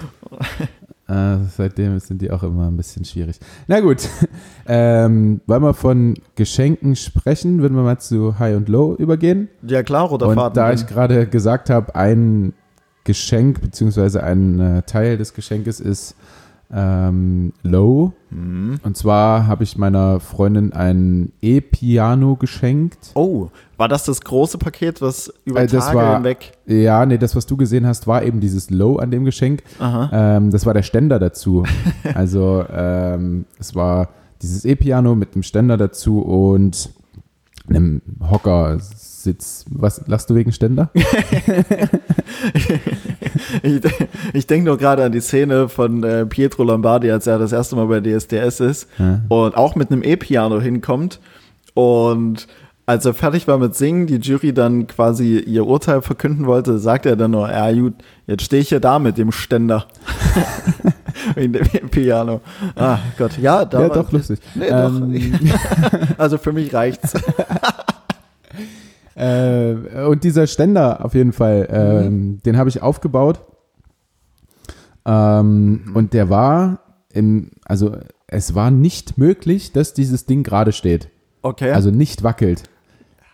[1.11, 3.37] Äh, seitdem sind die auch immer ein bisschen schwierig.
[3.67, 4.07] Na gut,
[4.65, 9.49] ähm, wollen wir von Geschenken sprechen, würden wir mal zu High und Low übergehen.
[9.61, 10.55] Ja klar, roter und Faden.
[10.55, 12.53] da ich gerade gesagt habe, ein
[13.03, 16.15] Geschenk beziehungsweise ein äh, Teil des Geschenkes ist
[16.73, 18.13] ähm, Low.
[18.29, 18.79] Mhm.
[18.83, 23.11] Und zwar habe ich meiner Freundin ein E-Piano geschenkt.
[23.13, 26.53] Oh, war das das große Paket, was über Äh, das Tage war- hinweg...
[26.65, 29.63] Ja, nee, das, was du gesehen hast, war eben dieses Low an dem Geschenk.
[29.81, 31.63] Ähm, das war der Ständer dazu.
[32.15, 34.09] also ähm, es war
[34.41, 36.89] dieses E-Piano mit einem Ständer dazu und
[37.69, 38.01] einem
[39.25, 39.65] Hockersitz.
[39.69, 40.89] Was lachst du wegen Ständer?
[43.63, 43.81] Ich,
[44.33, 47.75] ich denke nur gerade an die Szene von äh, Pietro Lombardi, als er das erste
[47.75, 49.21] Mal bei DSDS ist Ja.
[49.29, 51.19] und auch mit einem E-Piano hinkommt.
[51.73, 52.47] Und
[52.85, 57.05] als er fertig war mit Singen, die Jury dann quasi ihr Urteil verkünden wollte, sagt
[57.05, 57.93] er dann nur, ja gut,
[58.27, 59.85] jetzt stehe ich hier da mit dem Ständer.
[61.35, 62.41] Wegen dem E-Piano.
[62.75, 64.39] Ah Gott, ja, da ja, war- doch, lustig.
[64.55, 65.99] Nee, Ähm, doch.
[66.17, 67.13] Also für mich reicht's.
[69.15, 69.73] Äh,
[70.07, 73.41] und dieser Ständer auf jeden Fall, ähm, den habe ich aufgebaut.
[75.05, 76.79] Ähm, Und der war
[77.13, 77.97] im, also
[78.27, 81.09] es war nicht möglich, dass dieses Ding gerade steht.
[81.41, 81.71] Okay.
[81.71, 82.63] Also nicht wackelt.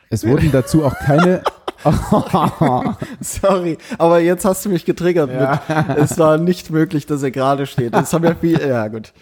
[0.09, 1.41] Es wurden dazu auch keine.
[3.21, 7.65] Sorry, aber jetzt hast du mich getriggert mit, es war nicht möglich, dass er gerade
[7.65, 7.93] steht.
[7.93, 9.13] Das haben ja viel, ja gut.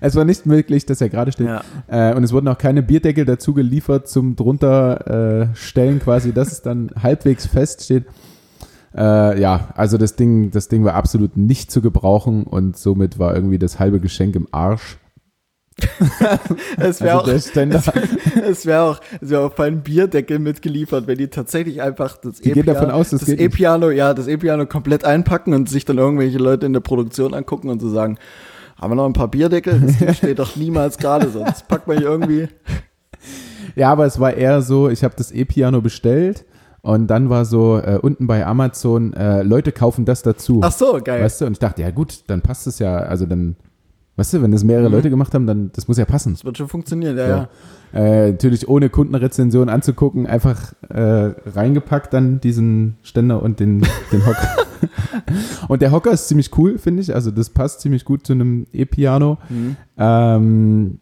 [0.00, 1.48] es war nicht möglich, dass er gerade steht.
[1.48, 1.62] Ja.
[1.88, 6.52] Äh, und es wurden auch keine Bierdeckel dazu geliefert zum drunter äh, stellen, quasi, dass
[6.52, 8.04] es dann halbwegs fest steht.
[8.96, 13.34] Äh, ja, also das Ding, das Ding war absolut nicht zu gebrauchen und somit war
[13.34, 14.98] irgendwie das halbe Geschenk im Arsch.
[16.78, 21.28] Es wäre Also auch, es wäre auch, es wäre auch ein Bierdeckel mitgeliefert, wenn die
[21.28, 22.40] tatsächlich einfach das
[22.90, 23.28] aus, das.
[23.28, 27.68] E-Piano, ja, das E-Piano komplett einpacken und sich dann irgendwelche Leute in der Produktion angucken
[27.68, 28.18] und so sagen,
[28.80, 29.80] haben wir noch ein paar Bierdeckel?
[29.80, 32.48] Das Ding steht doch niemals gerade, sonst packt man hier irgendwie.
[33.74, 36.46] ja, aber es war eher so, ich habe das E-Piano bestellt
[36.82, 40.60] und dann war so äh, unten bei Amazon, äh, Leute kaufen das dazu.
[40.62, 41.22] Ach so, geil.
[41.22, 43.56] Weißt du, und ich dachte, ja gut, dann passt es ja, also dann,
[44.16, 44.94] weißt du, wenn das mehrere Mhm.
[44.94, 46.32] Leute gemacht haben, dann, das muss ja passen.
[46.34, 47.32] Das wird schon funktionieren, ja, So.
[47.32, 47.48] ja.
[47.92, 53.80] Äh, natürlich ohne Kundenrezension anzugucken, einfach äh, reingepackt dann diesen Ständer und den,
[54.12, 54.48] den Hocker.
[55.68, 58.66] und der Hocker ist ziemlich cool, finde ich, also das passt ziemlich gut zu einem
[58.72, 59.38] E-Piano.
[59.48, 59.76] Mhm.
[59.98, 60.98] Ähm,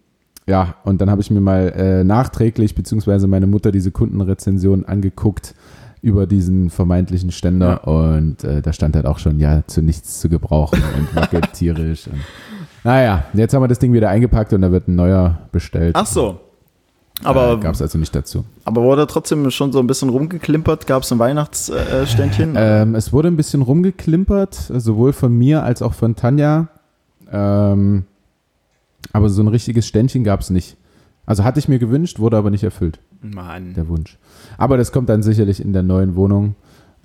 [0.46, 5.54] ja, und dann habe ich mir mal äh, nachträglich, beziehungsweise meine Mutter diese Kundenrezension angeguckt.
[6.02, 10.28] über diesen vermeintlichen Ständer und äh, da stand halt auch schon, ja, zu nichts zu
[10.28, 12.08] gebrauchen und wackelt tierisch.
[12.08, 12.20] Und,
[12.84, 15.96] naja, jetzt haben wir das Ding wieder eingepackt und da wird ein neuer bestellt.
[15.96, 16.40] Ach so.
[17.22, 18.44] Aber, äh, gab es also nicht dazu.
[18.64, 20.86] aber wurde trotzdem schon so ein bisschen rumgeklimpert?
[20.86, 22.54] Gab es ein Weihnachtsständchen?
[22.56, 26.68] Ähm, es wurde ein bisschen rumgeklimpert, sowohl von mir als auch von Tanja.
[27.30, 28.04] Ähm,
[29.12, 30.76] aber so ein richtiges Ständchen gab es nicht.
[31.26, 33.74] Also hatte ich mir gewünscht, wurde aber nicht erfüllt, Mann.
[33.74, 34.18] der Wunsch.
[34.58, 36.54] Aber das kommt dann sicherlich in der neuen Wohnung.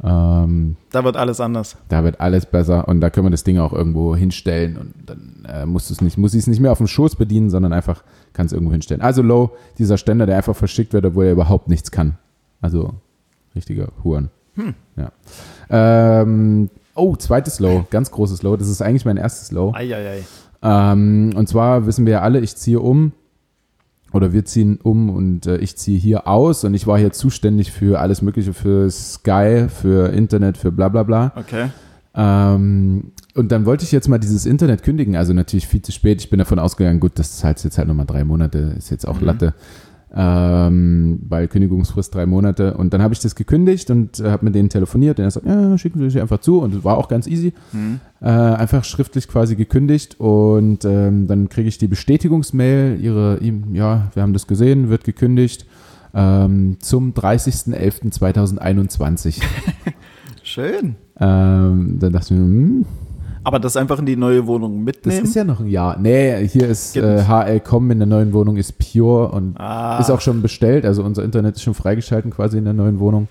[0.01, 1.75] Ähm, Da wird alles anders.
[1.89, 5.45] da wird alles besser und da können wir das Ding auch irgendwo hinstellen und dann
[5.47, 8.03] äh, musst du's nicht, muss ich es nicht mehr auf dem Schoß bedienen, sondern einfach
[8.31, 9.01] kann es irgendwo hinstellen.
[9.01, 12.17] Also Low, dieser Ständer, der einfach verschickt wird, obwohl er überhaupt nichts kann.
[12.61, 12.93] Also
[13.55, 14.29] richtiger Huren.
[14.97, 15.11] Ja.
[15.69, 18.57] Ähm, oh, zweites Low, ganz großes Low.
[18.57, 19.73] Das ist eigentlich mein erstes Low.
[19.73, 20.23] Eieiei.
[20.61, 23.13] Ähm, und zwar wissen wir ja alle, ich ziehe um
[24.11, 27.71] oder wir ziehen um und äh, ich ziehe hier aus und ich war hier zuständig
[27.71, 31.31] für alles Mögliche, für Sky, für Internet, für bla bla bla.
[31.35, 31.67] Okay.
[32.15, 36.21] Ähm, und dann wollte ich jetzt mal dieses Internet kündigen, also natürlich viel zu spät.
[36.21, 39.21] Ich bin davon ausgegangen, gut, das zahlt jetzt halt nochmal drei Monate, ist jetzt auch
[39.21, 39.27] Mhm.
[39.27, 39.53] Latte.
[40.15, 42.73] Ähm, weil Kündigungsfrist drei Monate.
[42.75, 45.19] Und dann habe ich das gekündigt und äh, habe mit denen telefoniert.
[45.19, 46.61] Und er sagt, ja, schicken Sie sich einfach zu.
[46.61, 47.53] Und es war auch ganz easy.
[47.71, 47.99] Mhm.
[48.21, 50.19] Äh, einfach schriftlich quasi gekündigt.
[50.19, 52.97] Und ähm, dann kriege ich die Bestätigungsmail.
[52.99, 55.67] Ihre, ihm- ja, wir haben das gesehen, wird gekündigt.
[56.15, 59.43] Ähm, zum 30.11.2021.
[60.43, 60.95] Schön.
[61.19, 62.85] ähm, dann dachte ich mir, hm,
[63.43, 65.23] Aber das einfach in die neue Wohnung das mitnehmen?
[65.25, 65.97] ist ja noch ein Jahr.
[65.99, 67.23] Nee, hier ist äh.
[67.23, 70.85] HL.com in der neuen Wohnung ist Pure und ah, ist auch schon bestellt.
[70.85, 73.27] Also unser Internet ist schon freigeschalten quasi in der neuen Wohnung.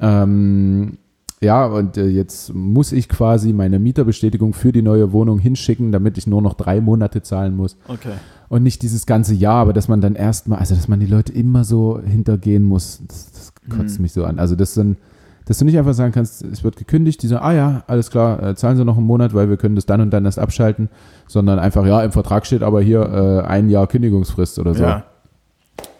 [0.00, 0.98] Ähm,
[1.40, 6.16] ja, und äh, jetzt muss ich quasi meine Mieterbestätigung für die neue Wohnung hinschicken, damit
[6.16, 8.12] ich nur noch drei Monate zahlen muss okay.
[8.48, 11.32] und nicht dieses ganze Jahr, aber dass man dann erstmal, also dass man die Leute
[11.32, 14.02] immer so hintergehen muss, das, das kotzt Mhm.
[14.02, 14.38] mich so an.
[14.38, 14.98] Also das sind,
[15.46, 18.42] dass du nicht einfach sagen kannst, es wird gekündigt, die sagen, ah ja, alles klar,
[18.42, 20.88] äh, zahlen sie noch einen Monat, weil wir können das dann und dann erst abschalten,
[21.26, 24.82] sondern einfach, ja, im Vertrag steht aber hier äh, ein Jahr Kündigungsfrist oder so.
[24.82, 25.04] Ja.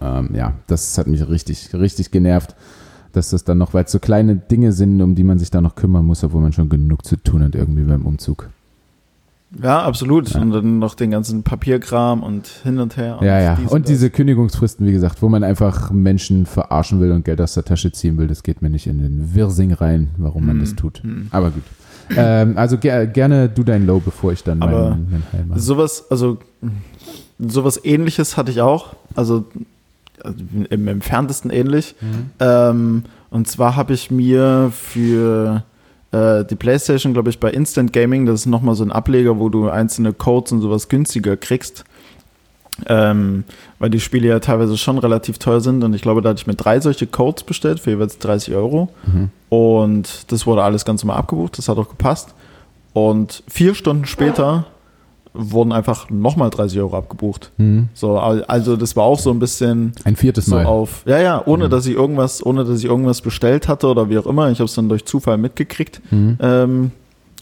[0.01, 2.55] Ähm, ja, das hat mich richtig, richtig genervt,
[3.13, 5.61] dass das dann noch, weil es so kleine Dinge sind, um die man sich da
[5.61, 8.49] noch kümmern muss, obwohl man schon genug zu tun hat irgendwie beim Umzug.
[9.61, 10.31] Ja, absolut.
[10.31, 10.41] Ja.
[10.41, 13.19] Und dann noch den ganzen Papierkram und hin und her.
[13.21, 13.55] Ja, ja.
[13.57, 13.91] dies Und das.
[13.91, 17.93] diese Kündigungsfristen, wie gesagt, wo man einfach Menschen verarschen will und Geld aus der Tasche
[17.93, 21.03] ziehen will, das geht mir nicht in den Wirsing rein, warum man Hm, das tut.
[21.03, 21.29] hm.
[21.31, 21.63] Aber gut.
[22.17, 25.61] ähm, also ger gerne du dein Low, bevor ich dann Aber meinen mein High mache.
[25.61, 26.39] Sowas, also
[27.39, 28.95] sowas ähnliches hatte ich auch.
[29.15, 29.47] Also
[30.25, 30.39] also
[30.71, 31.95] im entferntesten ähnlich.
[32.01, 32.31] Mhm.
[32.41, 35.65] Ähm, und zwar habe ich mir für
[36.13, 39.49] äh, die PlayStation, glaube ich, bei Instant Gaming, das ist nochmal so ein Ableger, wo
[39.49, 41.85] du einzelne Codes und sowas günstiger kriegst.
[42.87, 43.45] Ähm,
[43.79, 45.85] weil die Spiele ja teilweise schon relativ teuer sind.
[45.85, 48.89] Und ich glaube, da hatte ich mir drei solche Codes bestellt für jeweils 30 Euro.
[49.07, 49.31] Mhm.
[49.51, 52.35] Und das wurde alles ganz normal abgebucht, das hat auch gepasst.
[52.95, 54.67] Und vier Stunden später
[55.35, 57.53] wurden einfach nochmal 30 Euro abgebucht.
[57.57, 57.89] Mhm.
[57.95, 60.67] So, al- also das war auch so ein bisschen Ein viertes so Mal.
[60.67, 61.71] auf, ja, ja, ohne Mhm.
[61.71, 64.51] dass ich irgendwas, ohne dass ich irgendwas bestellt hatte oder wie auch immer.
[64.51, 66.03] Ich habe es dann durch Zufall mitgekriegt.
[66.11, 66.37] Mhm.
[66.41, 66.91] Ähm,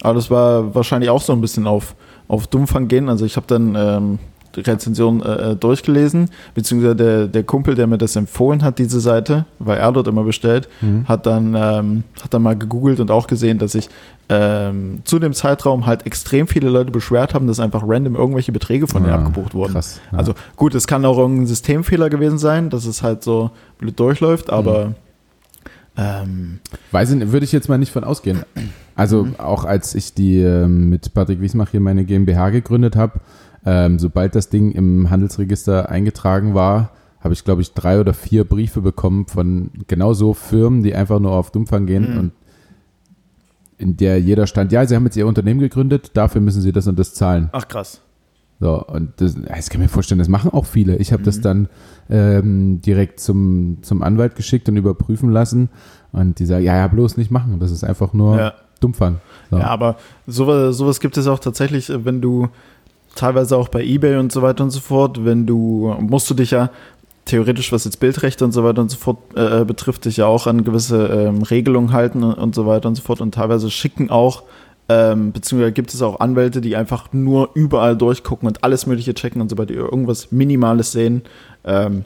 [0.02, 1.94] aber das war wahrscheinlich auch so ein bisschen auf,
[2.28, 3.08] auf Dummfang gehen.
[3.08, 4.18] Also ich habe dann ähm,
[4.56, 9.44] Rezension äh, äh, durchgelesen, beziehungsweise der, der Kumpel, der mir das empfohlen hat, diese Seite,
[9.58, 11.06] weil er dort immer bestellt, Mhm.
[11.08, 13.88] hat dann, ähm, hat dann mal gegoogelt und auch gesehen, dass sich
[14.28, 18.86] ähm, zu dem Zeitraum halt extrem viele Leute beschwert haben, dass einfach random irgendwelche Beträge
[18.86, 19.72] von denen Ah, abgebucht wurden.
[19.72, 20.00] Krass.
[20.12, 20.18] Ja.
[20.18, 24.50] Also gut, es kann auch irgendein Systemfehler gewesen sein, dass es halt so blöd durchläuft,
[24.50, 24.94] aber
[25.96, 26.60] ähm,
[26.92, 28.42] Weiß ich, würde ich jetzt mal nicht von ausgehen.
[28.94, 29.34] Also Mhm.
[29.38, 33.14] auch als ich die ähm, mit Patrick Wiesmach hier meine GmbH gegründet habe,
[33.64, 38.44] ähm, sobald das Ding im Handelsregister eingetragen war, habe ich, glaube ich, drei oder vier
[38.44, 42.18] Briefe bekommen von genau so Firmen, die einfach nur auf Dummfang gehen Mhm.
[42.18, 42.32] und
[43.78, 46.86] in der jeder stand, ja, sie haben jetzt ihr Unternehmen gegründet, dafür müssen sie das
[46.86, 47.48] und das zahlen.
[47.52, 48.00] ach krass.
[48.62, 50.96] So, und das, ich kann mir vorstellen, das machen auch viele.
[50.96, 51.42] Ich habe das Mhm.
[51.42, 51.68] dann
[52.10, 55.70] ähm, direkt zum, zum Anwalt geschickt und überprüfen lassen.
[56.12, 57.58] Und die sagen, ja, ja, bloß nicht machen.
[57.58, 58.52] Das ist einfach nur Ja.
[58.80, 59.20] Dummfang.
[59.50, 59.56] So.
[59.58, 59.96] Ja, aber
[60.26, 62.48] sowas, sowas gibt es auch tatsächlich, wenn du
[63.14, 66.50] teilweise auch bei Ebay und so weiter und so fort, wenn du, musst du dich
[66.52, 66.70] ja
[67.26, 70.46] theoretisch, was jetzt Bildrechte und so weiter und so fort äh, betrifft, dich ja auch
[70.46, 73.20] an gewisse ähm, Regelungen halten und, und so weiter und so fort.
[73.20, 74.42] Und teilweise schicken auch,
[74.88, 79.40] ähm, beziehungsweise gibt es auch Anwälte, die einfach nur überall durchgucken und alles Mögliche checken
[79.40, 81.22] und sobald die irgendwas Minimales sehen,
[81.64, 82.04] ähm,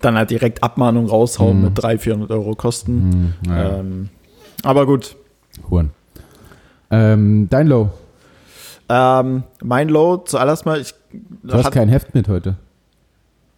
[0.00, 1.64] dann halt direkt Abmahnung raushauen Mhm.
[1.64, 3.34] mit 300, 400 Euro Kosten.
[3.42, 4.08] Hm, naja, Ähm,
[4.62, 5.16] aber gut,
[5.70, 5.90] Huren.
[6.90, 7.90] Ähm, dein Low.
[8.88, 10.94] Ähm, mein Low, zuallererst mal, ich
[11.42, 12.56] Du hast hat- kein Heft mit heute.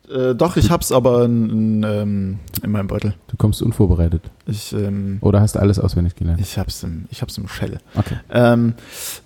[0.08, 3.14] Äh, doch, ich hab's aber in, in, ähm, in meinem Beutel.
[3.26, 4.22] Du kommst unvorbereitet.
[4.46, 6.40] Ich, ähm, Oder hast du alles auswendig gelernt?
[6.40, 7.78] ich hab's im, ich hab's im Shell.
[7.96, 8.14] Okay.
[8.30, 8.74] Ähm,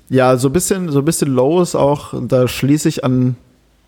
[0.09, 3.37] ja, so ein bisschen, so ein bisschen low ist auch, da schließe ich an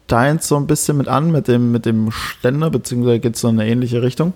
[0.07, 3.49] deins so ein bisschen mit an, mit dem, mit dem Ständer, beziehungsweise geht es so
[3.49, 4.35] in eine ähnliche Richtung.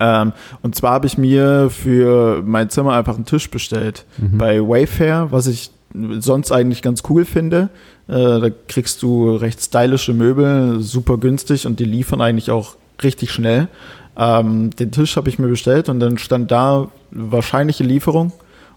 [0.00, 4.36] Ähm, und zwar habe ich mir für mein Zimmer einfach einen Tisch bestellt Mhm.
[4.36, 5.70] bei Wayfair, was ich
[6.18, 7.70] sonst eigentlich ganz cool finde.
[8.08, 13.30] Äh, da kriegst du recht stylische Möbel, super günstig und die liefern eigentlich auch richtig
[13.30, 13.68] schnell.
[14.16, 18.32] Ähm, den Tisch habe ich mir bestellt und dann stand da wahrscheinliche Lieferung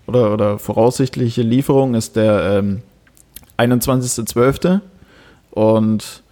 [0.05, 2.81] oder, oder voraussichtliche Lieferung ist der ähm,
[3.57, 4.79] 21.12.
[5.51, 6.23] Und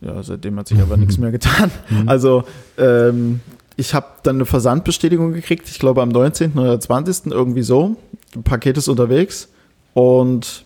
[0.00, 1.70] ja, seitdem hat sich aber nichts mehr getan.
[1.88, 2.08] Mhm.
[2.08, 2.44] Also
[2.78, 3.40] ähm,
[3.76, 6.54] ich habe dann eine Versandbestätigung gekriegt, ich glaube am 19.
[6.54, 7.30] oder 20.
[7.32, 7.96] irgendwie so.
[8.44, 9.48] Paket ist unterwegs
[9.96, 10.64] und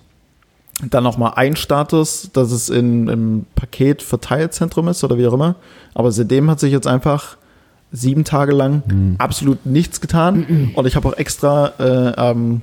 [0.90, 5.54] dann nochmal ein Status, dass es in, im Paketverteilzentrum ist oder wie auch immer.
[5.94, 7.36] Aber seitdem hat sich jetzt einfach
[7.92, 9.14] sieben Tage lang Mhm.
[9.18, 10.72] absolut nichts getan.
[10.74, 12.62] Und ich habe auch extra äh, am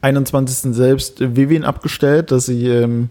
[0.00, 0.74] 21.
[0.74, 3.10] selbst Vivian abgestellt, dass sie ähm,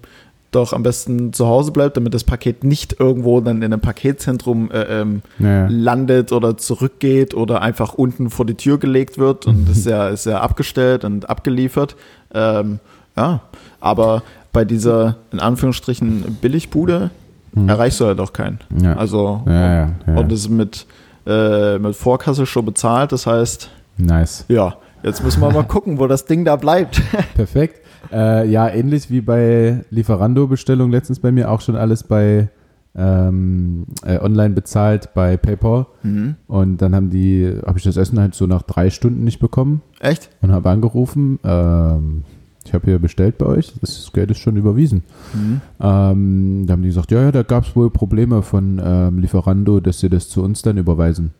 [0.51, 4.71] doch am besten zu Hause bleibt, damit das Paket nicht irgendwo dann in einem Paketzentrum
[4.71, 5.67] äh, ähm, Ja.
[5.69, 10.25] landet oder zurückgeht oder einfach unten vor die Tür gelegt wird und ist ja, ist
[10.25, 11.95] ja abgestellt und abgeliefert.
[12.33, 12.79] Ähm,
[13.15, 13.41] ja,
[13.79, 17.11] aber bei dieser in Anführungsstrichen Billigbude
[17.51, 17.67] Mhm.
[17.67, 18.59] erreichst du halt auch keinen.
[18.79, 18.95] Ja.
[18.95, 20.85] Also ja, ja, und das ist mit,
[21.25, 23.11] äh, mit Vorkasse schon bezahlt.
[23.11, 24.45] Das heißt, nice.
[24.49, 27.01] ja, jetzt müssen wir mal gucken, wo das Ding da bleibt.
[27.35, 27.81] Perfekt.
[28.11, 32.49] Äh, ja, ähnlich wie bei Lieferando-Bestellung letztens bei mir auch schon alles bei
[32.95, 35.85] ähm, äh, online bezahlt bei PayPal.
[36.03, 36.35] Mhm.
[36.47, 39.81] Und dann haben die, habe ich das Essen halt so nach drei Stunden nicht bekommen
[39.99, 40.29] Echt?
[40.41, 41.39] und habe angerufen.
[41.43, 42.23] Ähm,
[42.65, 45.03] ich habe hier bestellt bei euch, das Geld ist schon überwiesen.
[45.33, 45.61] Mhm.
[45.79, 49.79] Ähm, da haben die gesagt, ja, ja, da gab es wohl Probleme von ähm, Lieferando,
[49.79, 51.31] dass sie das zu uns dann überweisen.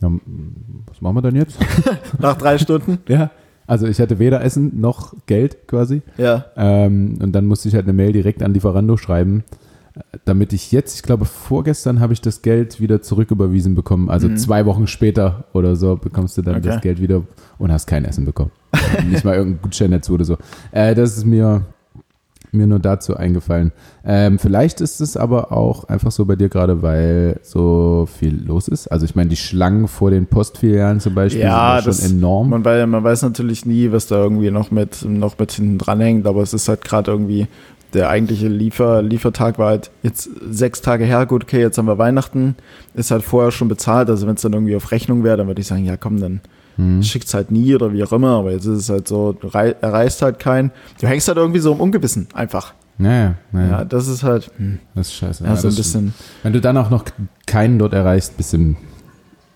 [0.00, 0.10] Ja,
[0.86, 1.58] was machen wir dann jetzt?
[2.18, 2.98] Nach drei Stunden?
[3.08, 3.30] ja.
[3.72, 6.02] Also ich hatte weder Essen noch Geld quasi.
[6.18, 6.44] Ja.
[6.58, 9.44] Ähm, und dann musste ich halt eine Mail direkt an Lieferando schreiben,
[10.26, 14.10] damit ich jetzt, ich glaube vorgestern habe ich das Geld wieder zurücküberwiesen bekommen.
[14.10, 14.36] Also Mhm.
[14.36, 16.68] zwei Wochen später oder so bekommst du dann Okay.
[16.68, 17.22] das Geld wieder
[17.56, 18.50] und hast kein Essen bekommen.
[19.08, 20.36] Nicht mal irgendein Gutschein dazu oder so.
[20.70, 21.62] Äh, das ist mir,
[22.52, 23.72] mir nur dazu eingefallen.
[24.04, 28.68] Ähm, vielleicht ist es aber auch einfach so bei dir gerade, weil so viel los
[28.68, 28.88] ist.
[28.88, 32.18] Also ich meine, die Schlangen vor den Postfilialen zum Beispiel Ja, sind ja das- schon
[32.18, 32.50] enorm.
[32.50, 36.26] Man, weiß, man weiß natürlich nie, was da irgendwie noch mit, noch mit hinten dranhängt,
[36.26, 37.46] aber es ist halt gerade irgendwie,
[37.94, 41.98] der eigentliche Liefer, Liefertag war halt jetzt sechs Tage her, gut, okay, jetzt haben wir
[41.98, 42.56] Weihnachten,
[42.94, 45.60] ist halt vorher schon bezahlt, also wenn es dann irgendwie auf Rechnung wäre, dann würde
[45.60, 46.40] ich sagen, ja komm, dann
[46.76, 47.02] Hm.
[47.02, 49.76] schickt's halt nie oder wie auch immer, aber jetzt ist es halt so, du rei-
[49.82, 50.70] erreichst halt keinen,
[51.02, 52.72] du hängst halt irgendwie so im Ungewissen, einfach.
[52.96, 55.44] Naja, naja, Ja, das ist halt, hm, das ist scheiße.
[55.44, 57.04] ja, Ja, ein bisschen, Wenn du dann auch noch
[57.46, 58.76] keinen dort erreichst, bisschen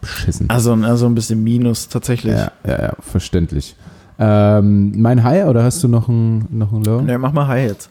[0.02, 0.50] beschissen.
[0.50, 2.34] also, also ein bisschen Minus tatsächlich.
[2.34, 3.76] Ja, ja, ja, verständlich.
[4.18, 7.00] Ähm, mein High oder hast du noch ein, noch ein Low?
[7.02, 7.90] Ne, mach mal Hi jetzt.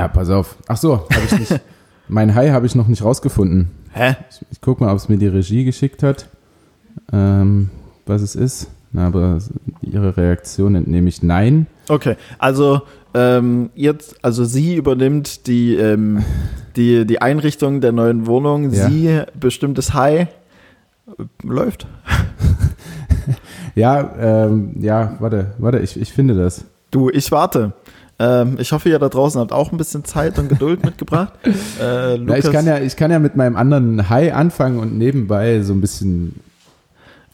[0.00, 0.56] Ah, pass auf.
[0.66, 1.60] Ach so, habe ich nicht.
[2.08, 3.70] mein High habe ich noch nicht rausgefunden.
[3.92, 4.16] Hä?
[4.30, 6.26] Ich, ich guck mal, ob es mir die Regie geschickt hat.
[7.12, 7.68] Ähm,
[8.06, 8.70] was es ist.
[8.92, 9.38] Na, aber
[9.82, 11.66] ihre Reaktion entnehme ich nein.
[11.88, 12.80] Okay, also
[13.12, 16.24] ähm, jetzt, also sie übernimmt die, ähm,
[16.76, 18.88] die, die Einrichtung der neuen Wohnung, Ja.
[18.88, 20.28] sie bestimmt das High.
[21.42, 21.86] Läuft.
[23.76, 26.64] Ja, ähm, ja, warte, warte, ich, ich finde das.
[26.90, 27.72] Du, ich warte.
[28.20, 31.32] Ähm, ich hoffe, ihr da draußen habt auch ein bisschen Zeit und Geduld mitgebracht.
[31.80, 35.62] Äh, Ja, ich, kann ja, ich kann ja mit meinem anderen High anfangen und nebenbei
[35.62, 36.40] so ein bisschen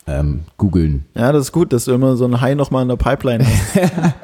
[0.06, 1.04] ähm, googeln.
[1.14, 3.90] ja, das ist gut, dass du immer so ein High nochmal in der Pipeline hast.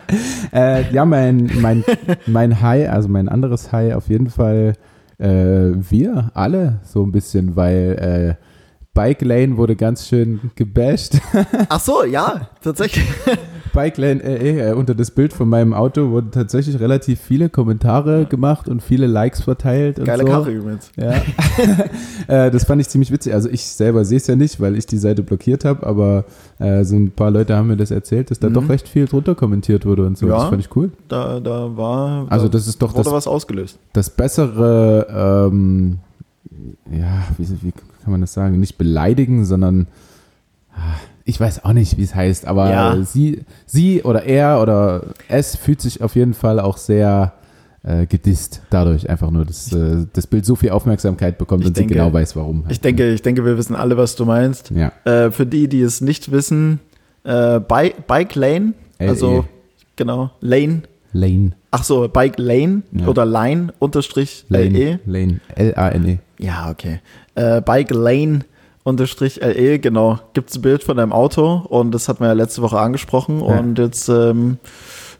[0.52, 1.82] Äh, ja, mein, mein,
[2.26, 4.74] mein High, also mein anderes High auf jeden Fall
[5.18, 8.44] äh, wir alle so ein bisschen, weil äh,
[8.94, 11.14] Bike Lane wurde ganz schön gebasht.
[11.70, 13.02] Ach so, ja, tatsächlich.
[13.72, 18.26] Bike Lane, äh, äh, unter das Bild von meinem Auto wurden tatsächlich relativ viele Kommentare
[18.26, 19.98] gemacht und viele Likes verteilt.
[19.98, 20.28] Und Geile so.
[20.28, 20.90] Karre übrigens.
[20.98, 21.14] Ja.
[22.28, 23.32] äh, das fand ich ziemlich witzig.
[23.32, 26.26] Also ich selber sehe es ja nicht, weil ich die Seite blockiert habe, aber
[26.58, 28.54] äh, so ein paar Leute haben mir das erzählt, dass da Mhm.
[28.54, 30.26] doch recht viel drunter kommentiert wurde und so.
[30.28, 30.34] Ja.
[30.34, 30.90] Das fand ich cool.
[31.08, 32.26] Da, da war.
[32.28, 33.78] Also da das ist doch wurde das, was ausgelöst.
[33.94, 35.98] das bessere, ähm,
[36.90, 38.58] ja, wie, wie kann man das sagen?
[38.60, 39.86] Nicht beleidigen, sondern
[40.74, 40.78] ah,
[41.24, 43.02] ich weiß auch nicht, wie es heißt, aber Ja.
[43.02, 47.34] sie, sie oder er oder es fühlt sich auf jeden Fall auch sehr
[47.84, 51.76] äh, gedisst dadurch einfach nur, dass äh, das Bild so viel Aufmerksamkeit bekommt Ich und
[51.76, 52.64] denke- sie genau weiß, warum.
[52.68, 54.70] Ich denke, ich denke, wir wissen alle, was du meinst.
[54.70, 54.92] Ja.
[55.04, 56.78] Äh, für die, die es nicht wissen,
[57.24, 59.08] äh, Bike, Bike Lane, LE.
[59.08, 59.44] also
[59.96, 61.52] genau, Lane, Lane.
[61.70, 63.06] Ach so, Bike Lane Ja.
[63.06, 64.68] oder Line unterstrich Lane.
[64.70, 64.98] LE.
[65.06, 65.40] Lane.
[65.54, 66.18] L-A-N-E.
[66.38, 67.00] Ja, okay.
[67.34, 68.40] Äh, Bike Lane
[68.84, 70.18] unterstrich LE, genau.
[70.34, 73.40] Gibt es ein Bild von deinem Auto und das hatten wir ja letzte Woche angesprochen
[73.40, 73.58] Ja.
[73.58, 74.58] und jetzt ähm,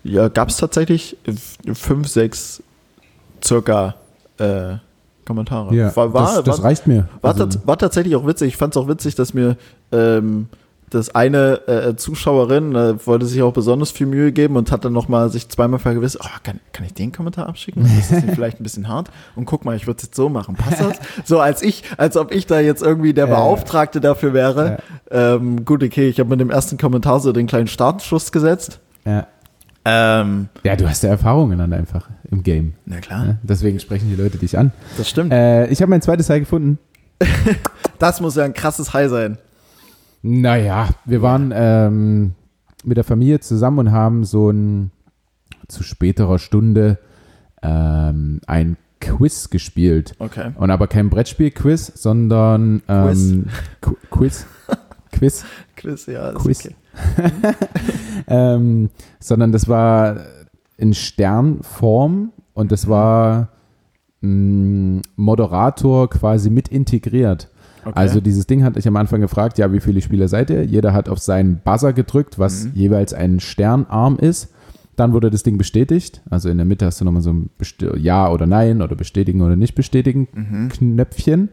[0.05, 1.17] ja, gab es tatsächlich
[1.73, 2.63] fünf, sechs
[3.45, 3.95] circa
[4.39, 4.75] äh,
[5.25, 5.75] Kommentare.
[5.75, 7.09] Ja, war, war, das, das war, reicht mir.
[7.21, 8.49] war, Also, war tatsächlich auch witzig.
[8.49, 9.57] Ich fand es auch witzig, dass mir
[9.93, 10.49] ähm,
[10.95, 14.93] das eine äh, Zuschauerin äh, wollte sich auch besonders viel Mühe geben und hat dann
[14.93, 17.85] nochmal sich zweimal vergewissert, oh, kann, kann ich den Kommentar abschicken?
[17.85, 19.11] Ist das nicht vielleicht ein bisschen hart?
[19.35, 20.55] Und guck mal, ich würde es jetzt so machen.
[20.57, 20.99] Passt das?
[21.25, 23.37] So als ich, als ob ich da jetzt irgendwie der Ja, ja.
[23.41, 24.79] Beauftragte dafür wäre.
[25.11, 28.81] Ähm, gut, okay, ich habe mit dem ersten Kommentar so den kleinen Startschuss gesetzt.
[29.05, 29.27] ja.
[29.85, 32.75] Ähm, ja, du hast ja Erfahrungen dann einfach im Game.
[32.87, 33.37] na klar, Ja?
[33.43, 34.71] Deswegen sprechen die Leute dich an.
[34.97, 35.33] das stimmt.
[35.33, 36.79] Äh, ich habe mein zweites High gefunden.
[37.99, 39.39] Das muss ja ein krasses High sein.
[40.23, 42.33] Naja, wir waren ähm,
[42.85, 44.91] mit der Familie zusammen und haben so ein
[45.69, 46.99] zu späterer Stunde
[47.63, 50.15] ähm, ein Quiz gespielt.
[50.19, 50.53] Okay.
[50.57, 53.47] Und aber kein Brettspiel-Quiz, sondern ähm,
[53.83, 54.47] Qu- Quiz.
[55.13, 55.45] Quiz.
[55.77, 56.67] Quiz, ja, Quiz.
[56.67, 56.75] okay.
[58.29, 60.19] ähm, sondern das war
[60.77, 63.49] in Sternform und das war
[64.21, 67.49] mh, Moderator quasi mit integriert.
[67.85, 67.93] Okay.
[67.95, 70.65] Also dieses Ding hatte ich am Anfang gefragt, ja, wie viele Spieler seid ihr?
[70.65, 72.71] Jeder hat auf seinen Buzzer gedrückt, was Mhm.
[72.75, 74.53] jeweils ein Sternarm ist.
[74.97, 76.21] Dann wurde das Ding bestätigt.
[76.29, 79.41] Also in der Mitte hast du nochmal so ein Besti- Ja oder Nein oder bestätigen
[79.41, 80.69] oder nicht bestätigen Mhm.
[80.69, 81.49] Knöpfchen.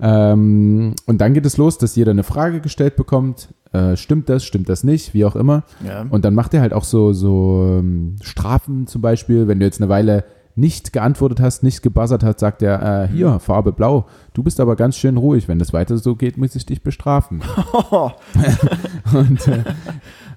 [0.00, 3.48] Ähm, und dann geht es los, dass jeder eine Frage gestellt bekommt.
[3.72, 5.64] Äh, stimmt das, stimmt das nicht, wie auch immer.
[5.86, 6.04] Ja.
[6.10, 9.80] Und dann macht er halt auch so, so ähm, Strafen zum Beispiel, wenn du jetzt
[9.80, 10.24] eine Weile
[10.56, 14.76] nicht geantwortet hast, nicht gebuzzert hast, sagt er, äh, hier, Farbe blau, du bist aber
[14.76, 17.42] ganz schön ruhig, wenn das weiter so geht, muss ich dich bestrafen.
[19.12, 19.64] und äh,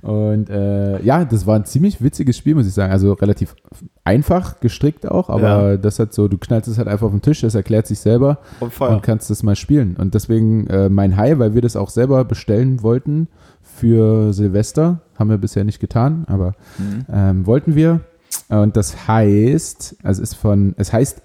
[0.01, 2.91] und äh, ja, das war ein ziemlich witziges Spiel, muss ich sagen.
[2.91, 3.55] Also relativ
[4.03, 7.41] einfach gestrickt auch, aber das hat so, du knallst es halt einfach auf den Tisch,
[7.41, 9.97] das erklärt sich selber Und und kannst das mal spielen.
[9.97, 13.27] Und deswegen äh, mein High, weil wir das auch selber bestellen wollten
[13.61, 17.05] für Silvester, haben wir bisher nicht getan, aber Mhm.
[17.11, 18.01] ähm, wollten wir.
[18.49, 21.21] Und das heißt, also ist von, es heißt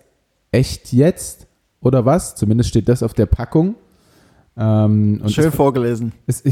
[0.51, 1.47] echt jetzt
[1.81, 2.35] oder was?
[2.35, 3.75] Zumindest steht das auf der Packung.
[4.57, 6.13] Ähm, Schön es, vorgelesen.
[6.27, 6.43] es,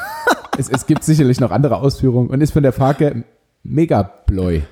[0.58, 3.24] es, es gibt sicherlich noch andere Ausführungen und ist von der Marke
[3.62, 4.62] Megabloy.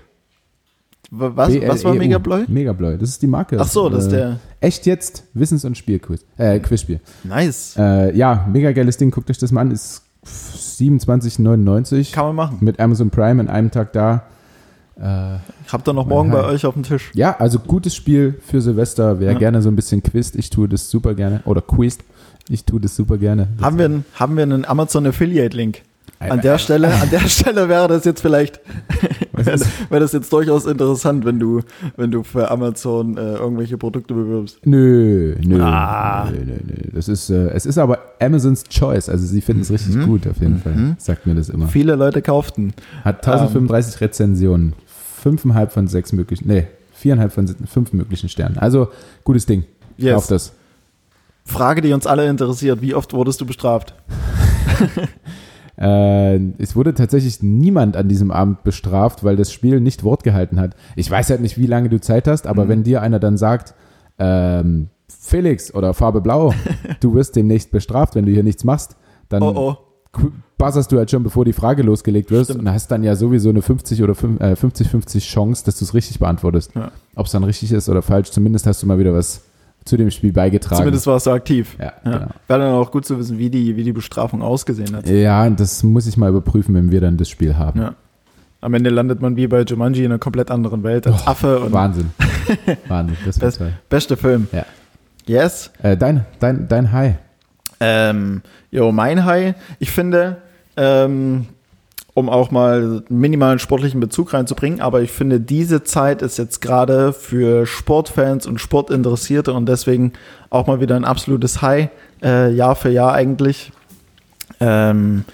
[1.13, 1.95] Was, was war.
[1.95, 2.45] Megabloy?
[2.47, 3.59] Megabloy, das ist die Marke.
[3.61, 4.41] Ach so, das ist Äh, der.
[4.61, 6.25] Echt jetzt Wissens- und Spielquiz.
[6.39, 7.01] Äh, Quizspiel.
[7.25, 7.75] Nice.
[7.77, 9.73] Äh, ja, mega geiles Ding, guckt euch das mal an.
[9.73, 12.59] Ist 27,99 Kann man machen.
[12.61, 14.25] mit Amazon Prime in einem Tag da.
[14.99, 17.11] Äh, Ich hab da noch morgen bei euch auf dem Tisch.
[17.15, 19.21] ja, also gutes Spiel für Silvester.
[19.21, 19.39] Wer Ja.
[19.39, 21.41] gerne so ein bisschen quizt, ich tue das super gerne.
[21.45, 22.03] Oder quizt,
[22.49, 23.49] ich tue das super gerne.
[23.57, 25.83] Das Haben wir, einen- haben wir einen Amazon Affiliate Link?
[26.19, 28.61] An der Stelle, an der Stelle wäre das jetzt vielleicht,
[29.33, 31.63] wäre das jetzt durchaus interessant, wenn du,
[31.97, 34.59] wenn du für Amazon äh, irgendwelche Produkte bewirbst.
[34.67, 36.29] Nö, nö, Ah.
[36.31, 36.91] nö, nö, nö.
[36.93, 39.09] Das ist, äh, es ist aber Amazon's Choice.
[39.09, 40.07] Also sie finden es richtig Mhm.
[40.07, 40.61] gut auf jeden Mhm.
[40.61, 40.97] Fall.
[40.99, 41.69] Sagt mir das immer.
[41.69, 42.75] Viele Leute kauften.
[43.05, 44.75] Hat 1035 Rezensionen.
[45.23, 48.59] Fünfeinhalb von sechs möglichen, nee, viereinhalb von fünf möglichen Sternen.
[48.59, 48.89] Also
[49.25, 49.65] gutes Ding.
[49.97, 50.17] Yes.
[50.17, 50.53] Auf das.
[51.47, 52.81] Frage, die uns alle interessiert.
[52.83, 53.95] Wie oft wurdest du bestraft?
[55.81, 60.61] Äh, es wurde tatsächlich niemand an diesem Abend bestraft, weil das Spiel nicht Wort gehalten
[60.61, 60.77] hat.
[60.97, 62.69] Ich weiß halt nicht, wie lange du Zeit hast, aber Mhm.
[62.69, 63.75] wenn dir einer dann sagt,
[64.19, 66.53] ähm, Felix oder Farbe Blau,
[67.01, 68.97] du wirst demnächst bestraft, wenn du hier nichts machst,
[69.29, 69.77] dann Oh
[70.15, 70.21] oh.
[70.59, 72.61] buzzerst du halt schon, bevor die Frage losgelegt wird Stimmt.
[72.61, 75.95] und hast dann ja sowieso eine 50 oder fünf- äh, 50-50 Chance, dass du es
[75.95, 76.73] richtig beantwortest.
[76.75, 76.91] Ja.
[77.17, 79.43] Ob es dann richtig ist oder falsch, zumindest hast du mal wieder was
[79.85, 80.77] zu dem Spiel beigetragen.
[80.79, 81.77] Zumindest warst du aktiv.
[81.79, 81.93] ja, Ja.
[82.05, 82.27] genau.
[82.49, 85.09] Wäre dann auch gut zu wissen, wie die, wie die Bestrafung ausgesehen hat.
[85.09, 87.81] Ja, das muss ich mal überprüfen, wenn wir dann das Spiel haben.
[87.81, 87.95] Ja.
[88.63, 91.61] Am Ende landet man wie bei Jumanji in einer komplett anderen Welt als Oh, Affe
[91.61, 92.11] und Wahnsinn.
[92.89, 93.73] Wahnsinn, das war Best- toll.
[93.89, 94.49] beste Film.
[94.53, 94.67] Ja.
[95.27, 95.71] Yes.
[95.83, 97.15] Äh, dein, dein, dein High.
[97.81, 100.37] Ähm, jo, mein High, ich finde,
[100.77, 101.47] ähm,
[102.15, 106.61] um auch mal einen minimalen sportlichen Bezug reinzubringen, aber ich finde, diese Zeit ist jetzt
[106.61, 110.13] gerade für Sportfans und Sportinteressierte und deswegen
[110.51, 111.89] auch mal wieder ein absolutes High,
[112.23, 113.73] äh, Jahr für Jahr eigentlich.
[114.59, 115.25] Ähm,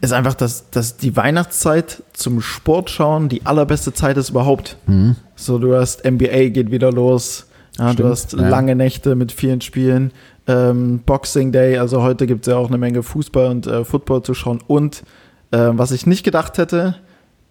[0.00, 4.76] ist einfach, dass, dass die Weihnachtszeit zum Sport schauen die allerbeste Zeit ist überhaupt.
[4.86, 5.16] Mhm.
[5.36, 7.46] So, du hast NBA geht wieder los.
[7.78, 8.48] Ja, du hast ja.
[8.48, 10.12] lange Nächte mit vielen Spielen.
[10.46, 14.22] Ähm, Boxing Day, also heute gibt es ja auch eine Menge Fußball und äh, Football
[14.22, 14.60] zu schauen.
[14.66, 15.02] Und
[15.54, 16.96] äh, was ich nicht gedacht hätte,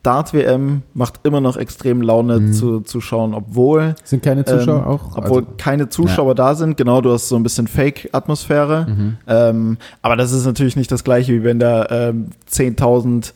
[0.03, 2.53] Dart WM macht immer noch extrem Laune Mhm.
[2.53, 5.15] zu, zu schauen, obwohl, Sind keine Zuschauer ähm, auch?
[5.17, 6.75] obwohl Also, keine Zuschauer da sind.
[6.75, 8.85] Genau, du hast so ein bisschen Fake-Atmosphäre.
[8.89, 9.17] mhm.
[9.27, 13.31] Ähm, aber das ist natürlich nicht das gleiche, wie wenn da ähm, 10.000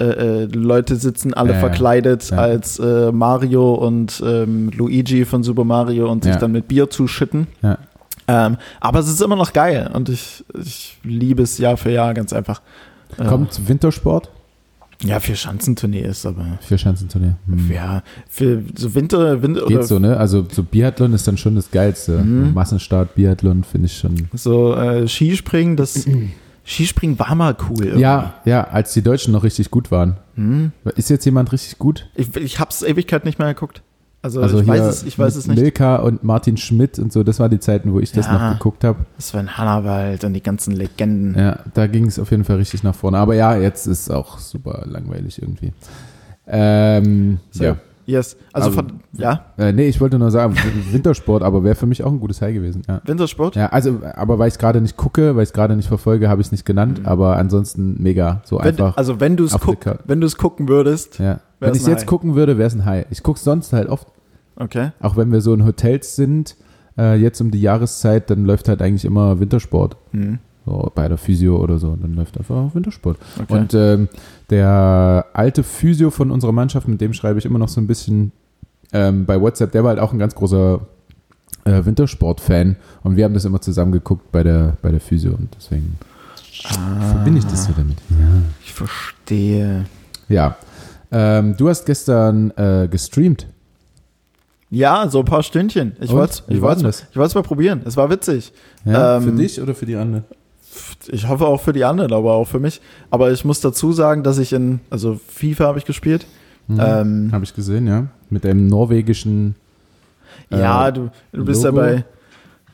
[0.00, 1.60] äh, äh, Leute sitzen alle Ja, ja.
[1.60, 2.36] verkleidet Ja.
[2.38, 6.38] als äh, Mario und ähm, Luigi von Super Mario und sich Ja.
[6.38, 7.46] dann mit Bier zuschütten.
[7.62, 7.78] Ja.
[8.28, 12.14] Ähm, aber es ist immer noch geil und ich, ich liebe es Jahr für Jahr
[12.14, 12.62] ganz einfach.
[13.16, 14.30] Kommt Wintersport?
[15.02, 16.58] Ja, für Schanzentournee ist aber.
[16.60, 17.36] Für Schanzenturnier.
[17.46, 17.70] Hm.
[17.70, 20.16] Ja, für so Winter, Winter Geht so, ne?
[20.16, 22.18] Also so Biathlon ist dann schon das Geilste.
[22.18, 22.54] Mhm.
[22.54, 24.28] Massenstart Biathlon finde ich schon.
[24.32, 26.06] so äh, Skispringen, das
[26.64, 27.84] Skispringen war mal cool.
[27.84, 28.00] irgendwie.
[28.02, 30.16] Ja, ja, als die Deutschen noch richtig gut waren.
[30.36, 30.72] Hm?
[30.96, 32.08] Ist jetzt jemand richtig gut?
[32.14, 33.82] Ich, ich hab's Ewigkeit nicht mehr geguckt.
[34.24, 35.60] Also, Also ich, hier weiß es, ich weiß es nicht.
[35.60, 38.32] Milka und Martin Schmidt und so, das war die Zeiten, wo ich das Ja.
[38.48, 39.00] noch geguckt habe.
[39.16, 41.38] Das war in Hannawald und die ganzen Legenden.
[41.38, 43.18] Ja, da ging es auf jeden Fall richtig nach vorne.
[43.18, 45.74] Aber ja, jetzt ist auch super langweilig irgendwie.
[46.46, 47.64] Ähm, So.
[47.64, 47.76] ja.
[48.06, 48.36] Yes.
[48.52, 50.54] Also, Aber- von, ja, Äh, nee, ich wollte nur sagen,
[50.92, 52.82] Wintersport, aber wäre für mich auch ein gutes High gewesen.
[52.88, 53.00] Ja.
[53.04, 53.56] Wintersport.
[53.56, 56.28] Ja, also, aber weil ich es gerade nicht gucke, weil ich es gerade nicht verfolge,
[56.28, 58.96] habe ich es nicht genannt, aber ansonsten mega, so Wenn, einfach.
[58.96, 61.18] also wenn du es guck, wenn du es gucken würdest.
[61.18, 61.40] ja.
[61.60, 62.06] Wenn ich es jetzt High.
[62.06, 63.06] gucken würde, wäre es ein High.
[63.10, 64.08] Ich gucke sonst halt oft,
[64.56, 64.90] Okay.
[65.00, 66.56] auch wenn wir so in Hotels sind,
[66.98, 69.96] äh, jetzt um die Jahreszeit, dann läuft halt eigentlich immer Wintersport.
[70.12, 70.40] Hm.
[70.66, 71.94] So bei der Physio oder so.
[71.96, 73.18] Dann läuft einfach Wintersport.
[73.40, 73.52] okay.
[73.52, 74.08] Und ähm,
[74.50, 78.32] der alte Physio von unserer Mannschaft, mit dem schreibe ich immer noch so ein bisschen
[78.92, 80.80] ähm, bei WhatsApp, der war halt auch ein ganz großer
[81.64, 82.76] äh, Wintersport-Fan.
[83.02, 85.32] Und wir haben das immer zusammen geguckt bei der, bei der Physio.
[85.32, 85.98] Und deswegen
[87.10, 87.98] verbinde ich das so damit.
[88.64, 89.84] ich verstehe.
[90.28, 90.56] Ja.
[91.12, 93.46] Ähm, du hast gestern äh, gestreamt.
[94.70, 95.94] Ja, so ein paar Stündchen.
[96.00, 96.16] Ich Und?
[96.16, 97.82] wollte Wie ich wollt's- es mal probieren.
[97.84, 98.52] Es war witzig.
[98.84, 100.24] Ja, Ähm, für dich oder für die anderen?
[101.08, 102.80] Ich hoffe auch für die anderen, aber auch für mich.
[103.10, 106.26] Aber ich muss dazu sagen, dass ich in, also FIFA habe ich gespielt.
[106.66, 106.80] Mhm.
[106.80, 108.06] Ähm, Habe ich gesehen, ja.
[108.30, 109.54] Mit dem norwegischen.
[110.50, 111.80] äh, ja, du, du bist Logo.
[111.82, 112.02] ja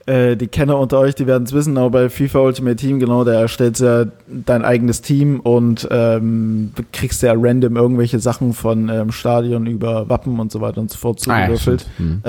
[0.06, 3.00] bei, äh, die Kenner unter euch, die werden es wissen, aber bei FIFA Ultimate Team,
[3.00, 8.52] genau, da erstellst du ja dein eigenes Team und ähm, kriegst ja random irgendwelche Sachen
[8.54, 11.86] von ähm, Stadion über Wappen und so weiter und so fort Ah, ja, zugewürfelt.
[11.98, 12.22] Mhm.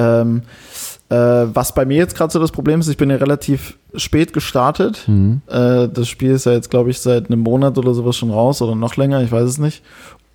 [1.12, 4.32] Äh, was bei mir jetzt gerade so das Problem ist, ich bin ja relativ spät
[4.32, 5.04] gestartet.
[5.08, 5.42] Mhm.
[5.48, 8.62] Äh, das Spiel ist ja jetzt, glaube ich, seit einem Monat oder sowas schon raus
[8.62, 9.84] oder noch länger, ich weiß es nicht.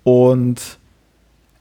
[0.03, 0.61] Und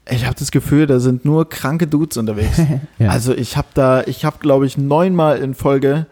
[0.09, 2.61] ich habe das Gefühl, da sind nur kranke Dudes unterwegs.
[2.99, 3.09] Ja.
[3.11, 6.07] Also ich habe da, ich habe, glaube ich, neunmal in Folge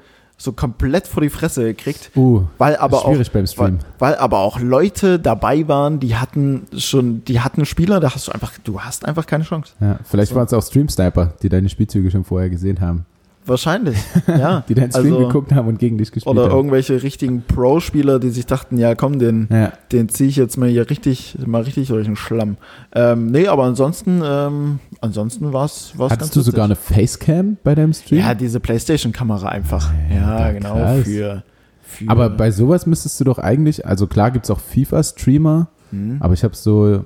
[0.45, 3.79] so komplett vor die Fresse gekriegt, Uh, weil aber auch schwierig beim weil, Stream.
[3.99, 8.33] weil aber auch Leute dabei waren, die hatten schon, die hatten Spieler, da hast du
[8.33, 9.73] einfach, du hast einfach keine Chance.
[9.81, 10.37] Ja, vielleicht So.
[10.37, 13.07] waren es auch Stream-Sniper, die deine Spielzüge schon vorher gesehen haben.
[13.47, 14.65] Wahrscheinlich, ja.
[14.69, 16.57] Die deinen Stream Also- geguckt haben und gegen dich gespielt Oder haben.
[16.57, 19.73] irgendwelche richtigen Pro-Spieler, die sich dachten, ja komm, den, Ja.
[19.93, 22.57] den ziehe ich jetzt mal hier richtig, mal richtig durch den Schlamm.
[22.95, 26.53] Ähm, nee, aber ansonsten, ähm, ansonsten war es ganz Hattest du witzig.
[26.53, 28.21] sogar eine Facecam bei deinem Stream?
[28.21, 29.93] Ja, diese Playstation-Kamera einfach.
[30.11, 31.03] Ja, Ja, genau, krass.
[31.05, 31.43] für,
[31.83, 36.17] für Aber bei sowas müsstest du doch eigentlich, also klar gibt es auch FIFA-Streamer, Hm?
[36.21, 37.05] aber ich habe so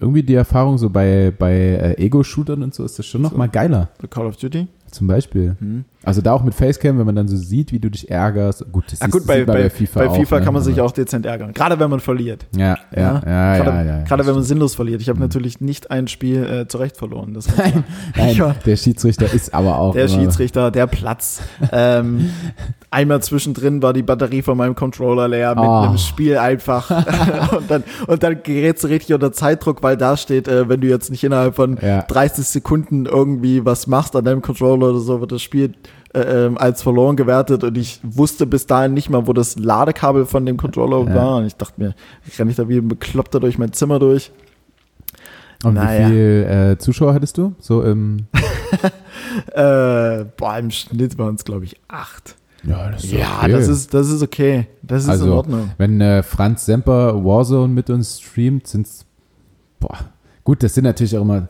[0.00, 3.36] irgendwie die Erfahrung, so bei, bei äh, Ego-Shootern und so ist das schon noch So.
[3.36, 3.90] mal geiler.
[4.08, 4.66] Call of Duty.
[4.90, 5.56] Zum Beispiel.
[5.58, 5.84] Hm?
[6.02, 8.64] Also da auch mit Facecam, wenn man dann so sieht, wie du dich ärgerst.
[8.72, 10.44] Gut, das Ja, ist- gut, bei, man bei, FIFA, bei auch, FIFA ne?
[10.44, 11.52] kann man sich Aber- auch dezent ärgern.
[11.52, 12.46] Gerade wenn man verliert.
[12.56, 13.62] Ja, ja, ja, ja.
[13.62, 15.02] gerade, ja, ja, gerade wenn man sinnlos verliert.
[15.02, 15.24] Ich habe Mhm.
[15.24, 17.38] natürlich nicht ein Spiel äh, zurecht verloren.
[18.16, 18.54] Nein, Ja.
[18.64, 19.92] der Schiedsrichter ist aber auch.
[19.92, 21.42] Der Schiedsrichter, der Platz.
[21.70, 22.30] ähm,
[22.90, 25.80] einmal zwischendrin war die Batterie von meinem Controller leer mit Oh.
[25.82, 26.90] einem Spiel einfach.
[27.56, 30.86] und, dann, und dann gerätst du richtig unter Zeitdruck, weil da steht, äh, wenn du
[30.88, 32.02] jetzt nicht innerhalb von Ja.
[32.02, 35.74] 30 Sekunden irgendwie was machst an deinem Controller oder so, wird das Spiel
[36.14, 40.26] äh, ähm, als verloren gewertet und ich wusste bis dahin nicht mal, wo das Ladekabel
[40.26, 41.14] von dem Controller Ja.
[41.14, 41.94] war und ich dachte mir,
[42.38, 44.30] renne ich da wie ein Bekloppter durch mein Zimmer durch.
[45.62, 46.06] Und Naja.
[46.08, 47.54] wie viel äh, Zuschauer hattest du?
[47.58, 48.26] So im.
[49.52, 52.36] Äh, boah, im Schnitt waren es, glaube ich, acht.
[52.64, 54.66] Ja, das Ja, das ist, das ist okay.
[54.82, 55.70] Das ist in Also, Ordnung.
[55.78, 59.06] Wenn äh, Franz Semper Warzone mit uns streamt, sind es.
[59.78, 59.98] Boah.
[60.44, 61.48] Gut, das sind natürlich auch immer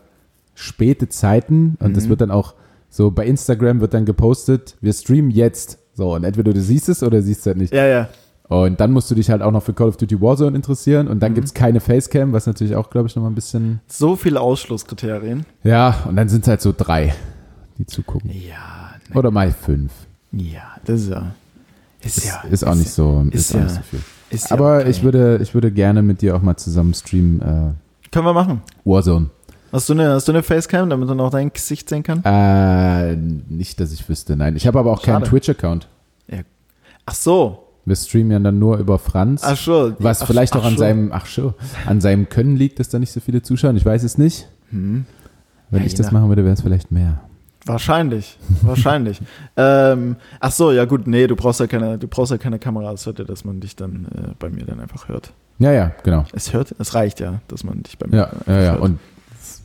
[0.54, 2.08] späte Zeiten und das Mhm.
[2.10, 2.54] wird dann auch
[2.90, 5.78] so bei Instagram wird dann gepostet, wir streamen jetzt.
[5.94, 7.72] So, und entweder du siehst es oder siehst es halt nicht.
[7.72, 8.08] Ja, ja.
[8.48, 11.20] Und dann musst du dich halt auch noch für Call of Duty Warzone interessieren und
[11.20, 11.34] dann Mhm.
[11.36, 13.80] gibt es keine Facecam, was natürlich auch, glaube ich, nochmal ein bisschen.
[13.86, 15.46] So viele Ausschlusskriterien.
[15.62, 17.14] Ja, und dann sind es halt so drei,
[17.78, 18.30] die zugucken.
[18.30, 19.92] Ja, ne, Oder mal fünf.
[20.32, 21.32] ja, das ist ja.
[22.02, 22.40] Ist, Ist, ja.
[22.50, 24.00] ist auch nicht so, ist ist, auch nicht ja- so viel.
[24.30, 24.90] Ist ja Aber okay.
[24.90, 27.40] ich, würde, ich würde gerne mit dir auch mal zusammen streamen.
[27.42, 28.62] Äh, Können wir machen.
[28.84, 29.28] Warzone.
[29.72, 32.22] Hast du eine, hast du eine Facecam, damit man auch dein Gesicht sehen kann?
[32.24, 34.56] Äh, nicht, dass ich wüsste, nein.
[34.56, 35.28] Ich habe aber auch keinen Schade.
[35.30, 35.88] Twitch-Account.
[37.06, 37.66] Ach so.
[37.84, 39.42] Wir streamen ja dann nur über Franz.
[39.44, 39.94] Ach so.
[39.98, 40.78] was ach, vielleicht auch ach an so.
[40.78, 41.54] seinem, ach so,
[41.86, 43.76] an seinem Können liegt, dass da nicht so viele zuschauen.
[43.76, 44.48] Ich weiß es nicht.
[44.70, 45.06] Hm.
[45.70, 47.20] Wenn Ja, ich das machen würde, wäre es vielleicht mehr.
[47.66, 49.20] Wahrscheinlich, wahrscheinlich.
[49.56, 52.92] ähm, ach so, ja gut, nee, du brauchst ja keine, du brauchst ja keine Kamera.
[52.92, 55.32] Es hört ja, dass man dich dann äh, bei mir dann einfach hört.
[55.58, 56.24] Ja, ja, genau.
[56.32, 58.72] Es hört, es reicht ja, dass man dich bei mir Ja, ja, ja.
[58.72, 58.80] hört.
[58.82, 58.98] Und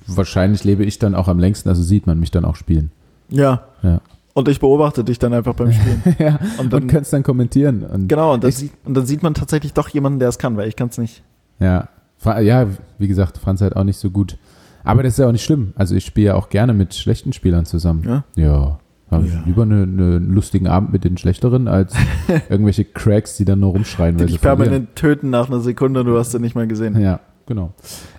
[0.07, 2.91] wahrscheinlich lebe ich dann auch am längsten, also sieht man mich dann auch spielen.
[3.29, 3.63] ja.
[3.83, 4.01] Ja.
[4.37, 6.01] Und ich beobachte dich dann einfach beim Spielen.
[6.19, 6.37] ja.
[6.57, 7.83] Und Und dann, kannst dann kommentieren.
[7.83, 10.37] Und genau, und, das Ich- sieht, und dann sieht man tatsächlich doch jemanden, der es
[10.37, 11.23] kann, weil ich kann es nicht.
[11.61, 11.87] Ja,
[12.41, 14.37] ja, wie gesagt, Franz halt auch nicht so gut.
[14.83, 15.71] Aber das ist ja auch nicht schlimm.
[15.77, 18.03] Also ich spiele ja auch gerne mit schlechten Spielern zusammen.
[18.05, 18.23] Ja?
[18.35, 18.79] Ja.
[19.09, 19.41] Habe ich Ja.
[19.45, 21.93] lieber eine, eine, einen lustigen Abend mit den Schlechteren als
[22.49, 26.17] irgendwelche Cracks, die dann nur rumschreien, Die weil dich permanent töten nach einer Sekunde, du
[26.17, 26.99] hast sie nicht mal gesehen.
[26.99, 27.73] Ja, genau.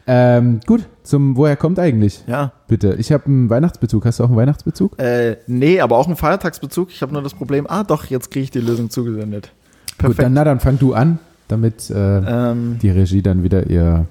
[0.07, 2.23] Ähm, gut, zum Woher kommt eigentlich?
[2.27, 2.53] Ja.
[2.69, 2.95] Bitte.
[2.99, 4.05] Ich habe einen Weihnachtsbezug.
[4.05, 4.99] Hast du auch einen Weihnachtsbezug?
[4.99, 6.91] Äh, nee, aber auch einen Feiertagsbezug.
[6.91, 9.53] Ich habe nur das Problem, ah doch, jetzt kriege ich die Lösung zugesendet.
[9.91, 10.23] Gut, Perfekt.
[10.23, 11.19] dann, na, dann fang du an,
[11.49, 12.19] damit äh,
[12.51, 14.07] ähm, die Regie dann wieder ihr.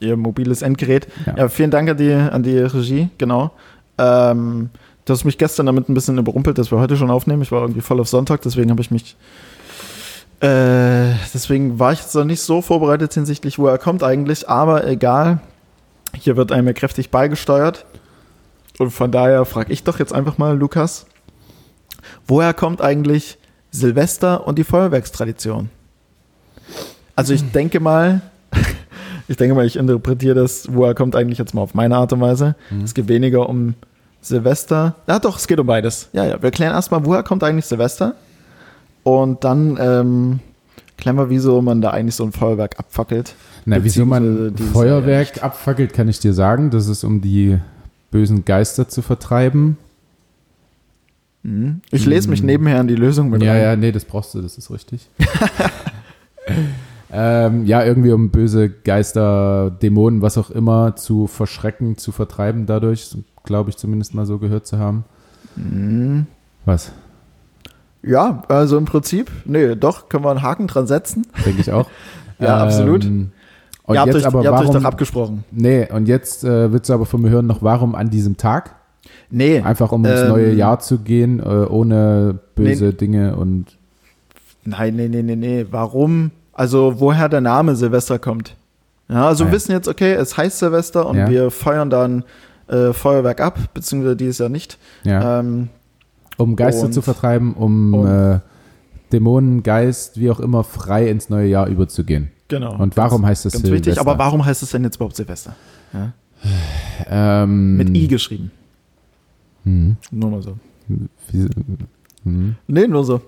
[0.00, 1.08] ihr mobiles Endgerät.
[1.26, 1.36] Ja.
[1.36, 3.52] Ja, vielen Dank an die, an die Regie, genau.
[3.96, 4.70] Ähm,
[5.04, 7.42] du hast mich gestern damit ein bisschen überrumpelt, dass wir heute schon aufnehmen.
[7.42, 9.16] Ich war irgendwie voll auf Sonntag, deswegen habe ich mich.
[10.40, 14.86] Äh, deswegen war ich jetzt noch nicht so vorbereitet hinsichtlich, wo er kommt eigentlich, aber
[14.86, 15.40] egal.
[16.14, 17.84] Hier wird einem ja kräftig beigesteuert.
[18.78, 21.06] Und von daher frage ich doch jetzt einfach mal, Lukas,
[22.26, 23.38] woher kommt eigentlich
[23.72, 25.70] Silvester und die Feuerwerkstradition?
[27.16, 28.20] Also ich denke mal,
[29.28, 32.20] ich denke mal, ich interpretiere das, woher kommt eigentlich jetzt mal auf meine Art und
[32.20, 32.54] Weise.
[32.70, 32.84] Mhm.
[32.84, 33.74] Es geht weniger um
[34.20, 34.94] Silvester.
[35.08, 36.08] Ja, doch, es geht um beides.
[36.12, 36.40] Ja, ja.
[36.40, 38.14] Wir klären erstmal, woher kommt eigentlich Silvester?
[39.08, 40.40] Und dann ähm,
[41.16, 43.34] wir, wieso man da eigentlich so ein Feuerwerk abfackelt.
[43.64, 46.70] Na, wieso man Feuerwerk Jahr abfackelt, kann ich dir sagen.
[46.70, 47.58] Das ist, um die
[48.10, 49.78] bösen Geister zu vertreiben.
[51.42, 51.80] Mhm.
[51.90, 52.46] Ich lese mich Mhm.
[52.46, 53.62] nebenher an die Lösung mit ja, rein.
[53.62, 55.08] ja, nee, das brauchst du, das ist richtig.
[57.10, 63.16] ähm, ja, irgendwie um böse Geister, Dämonen, was auch immer, zu verschrecken, zu vertreiben dadurch,
[63.44, 65.04] glaube ich zumindest mal so gehört zu haben.
[65.56, 66.26] Mhm.
[66.66, 66.92] Was?
[68.02, 71.26] Ja, also im Prinzip, nee, doch, können wir einen Haken dran setzen.
[71.44, 71.88] Denke ich auch.
[72.40, 73.04] Ja, absolut.
[73.04, 73.32] Und
[73.90, 75.44] ihr habt, jetzt euch, aber ihr habt euch warum, doch abgesprochen.
[75.50, 78.76] Nee, und jetzt äh, willst du aber von mir hören, noch warum an diesem Tag?
[79.28, 83.76] Nee, Einfach um ins Ähm, neue Jahr zu gehen, äh, ohne böse Dinge und
[84.64, 85.66] nein, nee, nee, nee, nee.
[85.68, 86.30] Warum?
[86.52, 88.54] Also, woher der Name Silvester kommt.
[89.08, 91.28] Ja, also Ah, wir wissen jetzt, okay, es heißt Silvester und Ja.
[91.28, 92.22] wir feuern dann
[92.68, 94.78] äh, Feuerwerk ab, beziehungsweise dieses Jahr nicht.
[95.02, 95.70] ja, Ähm,
[96.38, 98.40] um Geister und- zu vertreiben, um äh,
[99.12, 102.30] Dämonen, Geist, wie auch immer, frei ins neue Jahr überzugehen.
[102.48, 102.76] genau.
[102.78, 103.86] Und warum heißt das Ganz Silvester?
[103.90, 105.54] wichtig, aber warum heißt es denn jetzt überhaupt Silvester?
[105.92, 106.12] Ja?
[107.08, 108.50] Ähm, Mit I geschrieben.
[109.64, 110.56] hm, Nur mal so.
[111.30, 111.46] wie,
[112.24, 113.20] hm, Nee, nur so,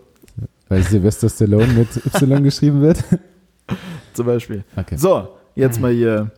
[0.69, 1.89] weil Sylvester Stallone mit
[2.23, 3.03] Y geschrieben wird.
[4.15, 4.65] zum Beispiel.
[4.77, 4.97] Okay.
[4.97, 6.31] So, jetzt mal hier.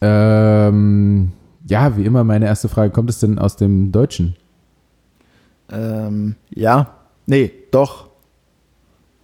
[0.00, 1.32] Ähm,
[1.66, 4.36] ja, wie immer meine erste Frage, kommt es denn aus dem Deutschen?
[5.70, 6.94] Ähm, ja,
[7.26, 8.06] nee, doch.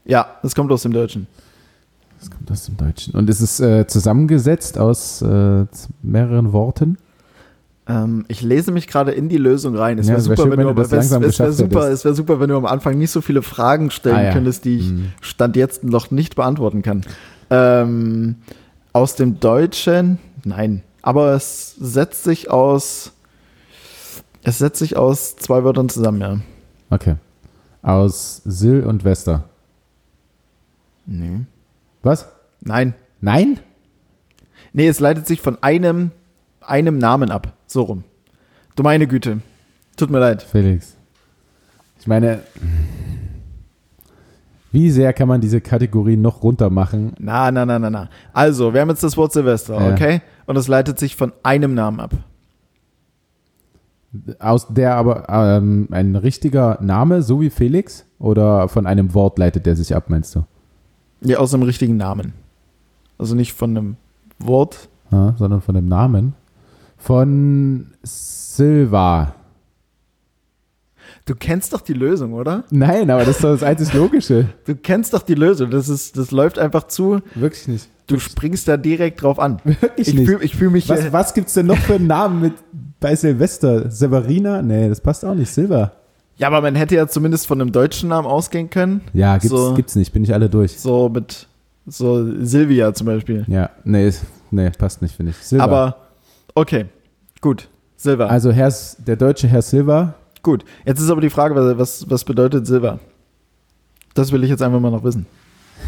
[0.04, 1.26] Ja, es kommt aus dem Deutschen.
[2.20, 3.14] Es kommt aus dem Deutschen.
[3.14, 5.64] Und ist es äh, zusammengesetzt aus äh,
[6.02, 6.98] mehreren Worten?
[7.88, 9.98] Ähm, ich lese mich gerade in die Lösung rein.
[9.98, 12.48] Es wäre wär super, schön, wenn, wenn du, das es- langsam es wär super, wenn
[12.48, 14.32] du am Anfang nicht so viele Fragen stellen Ah, ja.
[14.32, 15.12] könntest, die ich Hm.
[15.20, 17.02] Stand jetzt noch nicht beantworten kann.
[17.50, 18.36] Ähm,
[18.92, 23.12] aus dem Deutschen, nein, aber es setzt sich aus,
[24.42, 26.36] es setzt sich aus zwei Wörtern zusammen, ja.
[26.90, 27.16] Okay.
[27.82, 29.44] Aus Sil und Wester.
[31.06, 31.40] Nee.
[32.02, 32.28] Was?
[32.60, 32.94] Nein.
[33.20, 33.58] Nein?
[34.72, 36.10] Nee, es leitet sich von einem,
[36.60, 37.52] einem Namen ab.
[37.66, 38.04] So rum.
[38.76, 39.40] Du meine Güte.
[39.96, 40.42] Tut mir leid.
[40.42, 40.96] Felix.
[42.00, 42.40] Ich meine,
[44.72, 47.12] wie sehr kann man diese Kategorie noch runter machen?
[47.18, 48.08] Na, na, na, na, na.
[48.32, 49.92] Also, wir haben jetzt das Wort Silvester, Ja.
[49.92, 50.22] okay?
[50.46, 52.12] Und es leitet sich von einem Namen ab.
[54.38, 58.04] Aus der aber ähm, ein richtiger Name, so wie Felix?
[58.18, 60.44] Oder von einem Wort leitet der sich ab, meinst du?
[61.22, 62.34] Ja, aus einem richtigen Namen.
[63.18, 63.96] Also nicht von einem
[64.38, 64.88] Wort.
[65.10, 66.34] Ja, sondern von dem Namen.
[66.98, 69.34] Von Silva.
[71.24, 72.64] Du kennst doch die Lösung, oder?
[72.70, 74.46] Nein, aber das ist doch das einzig Logische.
[74.66, 75.70] Du kennst doch die Lösung.
[75.70, 77.20] Das ist, das läuft einfach zu.
[77.34, 77.88] Wirklich nicht.
[78.08, 79.60] Du springst da direkt drauf an.
[79.64, 80.26] Wirklich Ich nicht.
[80.28, 80.88] fühle ich fühl mich.
[80.88, 82.54] Was, äh, was gibt's denn noch für einen Namen mit
[82.98, 83.90] bei Silvester?
[83.90, 84.62] Severina?
[84.62, 85.50] Nee, das passt auch nicht.
[85.50, 85.92] Silva.
[86.36, 89.02] Ja, aber man hätte ja zumindest von einem deutschen Namen ausgehen können.
[89.12, 89.74] Ja, gibt's, So.
[89.74, 90.12] gibt's nicht.
[90.12, 90.78] Bin ich alle durch.
[90.80, 91.46] So mit
[91.86, 93.44] so Silvia zum Beispiel.
[93.46, 94.12] Ja, nee,
[94.50, 95.36] nee passt nicht, finde ich.
[95.38, 95.62] Silva.
[95.64, 95.96] Aber
[96.56, 96.86] okay,
[97.40, 97.68] gut.
[97.96, 98.28] Silber.
[98.28, 98.72] also Herr,
[99.06, 100.64] der deutsche Herr Silva, gut.
[100.84, 102.98] Jetzt ist aber die Frage, was- was, bedeutet Silber?
[104.14, 105.26] Das will ich jetzt einfach mal noch wissen.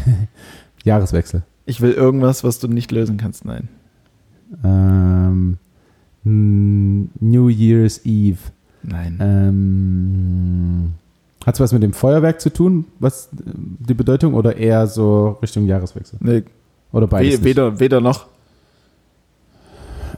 [0.83, 1.43] Jahreswechsel.
[1.65, 3.45] Ich will irgendwas, was du nicht lösen kannst.
[3.45, 3.67] Nein.
[4.63, 5.57] Ähm,
[6.23, 8.39] New Year's Eve.
[8.83, 9.17] Nein.
[9.19, 10.93] Ähm,
[11.45, 15.65] Hat es was mit dem Feuerwerk zu tun, was die Bedeutung, oder eher so Richtung
[15.65, 16.17] Jahreswechsel?
[16.21, 16.43] Nee,
[16.91, 17.39] Oder beides?
[17.41, 18.27] we weder, weder noch.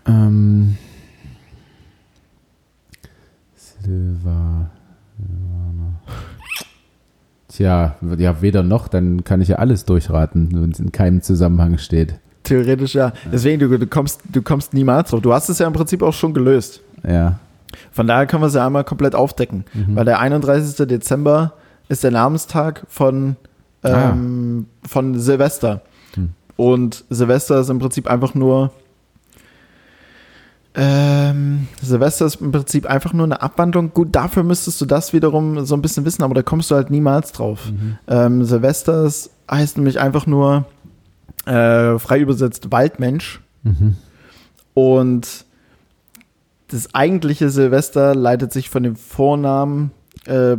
[0.05, 0.77] Ähm,
[3.87, 4.69] Silva.
[7.47, 11.77] Tja, ja, weder noch, dann kann ich ja alles durchraten, wenn es in keinem Zusammenhang
[11.77, 12.19] steht.
[12.43, 13.13] Theoretisch ja.
[13.31, 15.21] Deswegen, du, du, kommst, du kommst niemals drauf.
[15.21, 16.81] Du hast es ja im Prinzip auch schon gelöst.
[17.07, 17.39] Ja.
[17.91, 19.65] Von daher können wir es ja einmal komplett aufdecken.
[19.73, 19.95] Mhm.
[19.95, 20.87] Weil der 31.
[20.87, 21.53] Dezember
[21.89, 23.37] ist der Namenstag von,
[23.83, 25.81] ähm, von Silvester.
[26.15, 26.29] Hm.
[26.57, 28.71] Und Silvester ist im Prinzip einfach nur.
[30.79, 33.93] Ähm, Silvester ist im Prinzip einfach nur eine Abwandlung.
[33.93, 36.91] Gut, dafür müsstest du das wiederum so ein bisschen wissen, aber da kommst du halt
[36.91, 37.71] niemals drauf.
[37.71, 37.97] Mhm.
[38.07, 39.11] Ähm, Silvester
[39.49, 40.65] heißt nämlich einfach nur
[41.47, 43.41] äh, frei übersetzt Waldmensch.
[43.63, 43.95] Mhm.
[44.75, 45.45] Und
[46.67, 49.89] das eigentliche Silvester leitet sich von dem Vornamen
[50.25, 50.57] äh,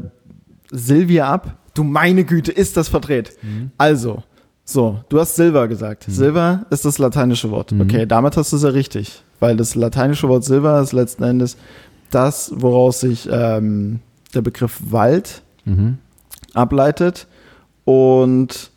[0.72, 1.58] Silvia ab.
[1.74, 3.36] Du meine Güte, ist das verdreht.
[3.42, 3.70] Mhm.
[3.78, 4.24] Also,
[4.70, 6.04] so, du hast Silva gesagt.
[6.08, 7.72] Silva ist das lateinische Wort.
[7.72, 7.80] Mhm.
[7.80, 9.22] Okay, damit hast du es ja richtig.
[9.40, 11.56] Weil das lateinische Wort Silva ist letzten Endes
[12.10, 14.00] das, woraus sich ähm,
[14.34, 15.98] der Begriff Wald Mhm.
[16.54, 17.26] ableitet
[17.84, 18.70] und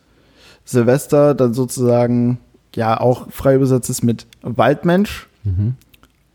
[0.66, 2.40] Silvester dann sozusagen
[2.76, 5.76] ja auch frei übersetzt ist mit Waldmensch Mhm.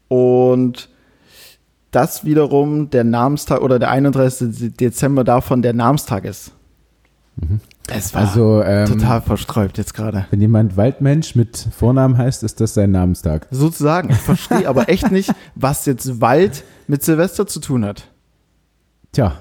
[0.08, 0.88] und
[1.92, 4.74] das wiederum der Namenstag oder der 31.
[4.76, 6.52] Dezember davon der Namenstag ist.
[7.36, 7.60] Mhm.
[7.88, 10.26] Es war Also, ähm, total versträubt jetzt gerade.
[10.30, 13.46] wenn jemand Waldmensch mit Vornamen heißt, ist das sein Namenstag.
[13.50, 14.10] Sozusagen.
[14.10, 18.08] Ich verstehe aber echt nicht, was jetzt Wald mit Silvester zu tun hat.
[19.12, 19.32] Tja,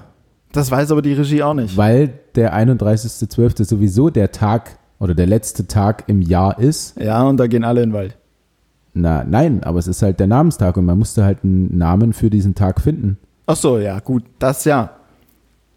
[0.52, 1.76] Das weiß aber die Regie auch nicht.
[1.76, 3.64] weil der 31.12.
[3.64, 6.96] sowieso der Tag oder der letzte Tag im Jahr ist.
[7.00, 8.16] Ja, und da gehen alle in den Wald.
[8.94, 12.30] Na, nein, aber es ist halt der Namenstag und man musste halt einen Namen für
[12.30, 13.18] diesen Tag finden.
[13.46, 14.90] Ach so, ja, gut, das ja.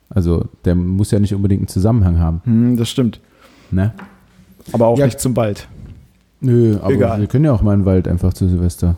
[0.09, 2.41] Also, der muss ja nicht unbedingt einen Zusammenhang haben.
[2.45, 3.19] Hm, das stimmt.
[3.71, 3.93] Ne?
[4.71, 5.05] Aber auch Ja.
[5.05, 5.67] nicht zum Wald.
[6.41, 7.19] Nö, aber Egal.
[7.19, 8.95] wir können ja auch mal in den Wald einfach zu Silvester.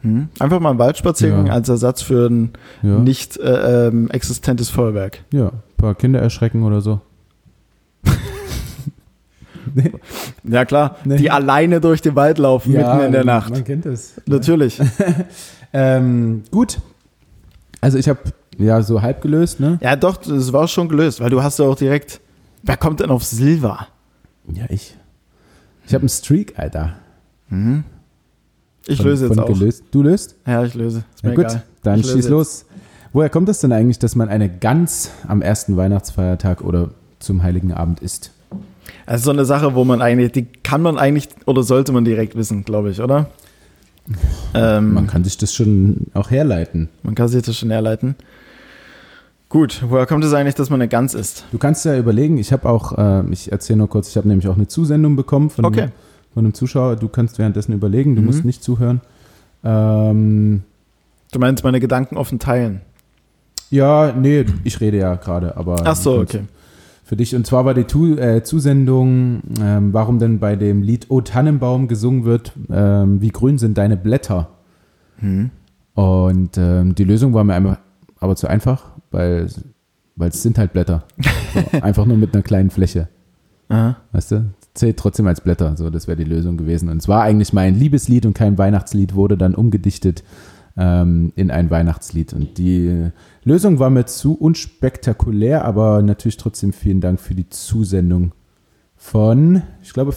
[0.00, 0.28] Hm?
[0.40, 1.52] Einfach mal einen Waldspaziergang Ja.
[1.52, 2.50] als Ersatz für ein
[2.82, 5.20] Ja, nicht äh, ähm, existentes Feuerwerk.
[5.32, 7.00] ja ein paar Kinder erschrecken oder so.
[9.74, 9.92] nee.
[10.44, 10.96] Ja, klar.
[11.04, 11.16] Nee.
[11.18, 13.50] Die alleine durch den Wald laufen mitten in der Nacht.
[13.50, 14.20] Man kennt es.
[14.26, 14.80] Natürlich.
[15.74, 16.80] Ähm, gut.
[17.80, 18.18] Also ich habe
[18.58, 19.78] ja so halb gelöst, ne?
[19.82, 22.20] ja, doch, das war schon gelöst, weil du hast ja auch direkt.
[22.62, 23.88] Wer kommt denn auf Silva?
[24.52, 24.96] Ja, ich.
[25.86, 26.94] Ich habe einen Streak, Alter.
[27.48, 27.84] Hm?
[28.86, 29.46] Ich Von- löse jetzt auch.
[29.46, 29.84] Gelöst.
[29.90, 30.36] Du löst?
[30.46, 31.04] Ja, ich löse.
[31.14, 31.62] Ist mir Ja, gut, egal.
[31.82, 32.64] dann Ich schieß los.
[33.12, 37.72] Woher kommt es denn eigentlich, dass man eine Gans am ersten Weihnachtsfeiertag oder zum Heiligen
[37.72, 38.30] Abend isst?
[39.06, 42.36] Also so eine Sache, wo man eigentlich, die kann man eigentlich oder sollte man direkt
[42.36, 43.28] wissen, glaube ich, oder?
[44.54, 46.88] Ähm, Man kann sich das schon auch herleiten.
[47.02, 48.16] man kann sich das schon herleiten.
[49.52, 51.44] Gut, woher kommt es eigentlich, dass man eine Gans isst?
[51.52, 54.48] Du kannst ja überlegen, ich habe auch, äh, ich erzähle nur kurz, ich habe nämlich
[54.48, 55.88] auch eine Zusendung bekommen von, Okay.
[56.32, 56.96] von einem Zuschauer.
[56.96, 58.26] Du kannst währenddessen überlegen, du Mhm.
[58.28, 59.02] musst nicht zuhören.
[59.62, 60.62] Ähm,
[61.32, 62.80] Du meinst meine Gedanken offen teilen?
[63.68, 66.40] ja, nee, ich rede ja gerade, aber Ach so, okay.
[67.04, 67.34] für dich.
[67.36, 71.88] Und zwar war die tu äh, Zusendung, ähm, warum denn bei dem Lied O Tannenbaum
[71.88, 74.48] gesungen wird, ähm, wie grün sind deine Blätter.
[75.18, 75.50] Hm.
[75.94, 77.78] Und ähm, die Lösung war mir einfach,
[78.18, 79.48] aber zu einfach, weil,
[80.16, 81.04] weil es sind halt Blätter.
[81.54, 83.08] So, einfach nur mit einer kleinen Fläche.
[83.68, 83.96] Aha.
[84.12, 84.50] Weißt du?
[84.74, 85.76] Zählt trotzdem als Blätter.
[85.76, 86.88] So, das wäre die Lösung gewesen.
[86.88, 90.24] Und es war eigentlich mein Liebeslied und kein Weihnachtslied, wurde dann umgedichtet
[90.76, 92.32] ähm, in ein Weihnachtslied.
[92.32, 93.10] Und die
[93.44, 98.32] Lösung war mir zu unspektakulär, aber natürlich trotzdem vielen Dank für die Zusendung
[98.96, 100.14] von, ich glaube,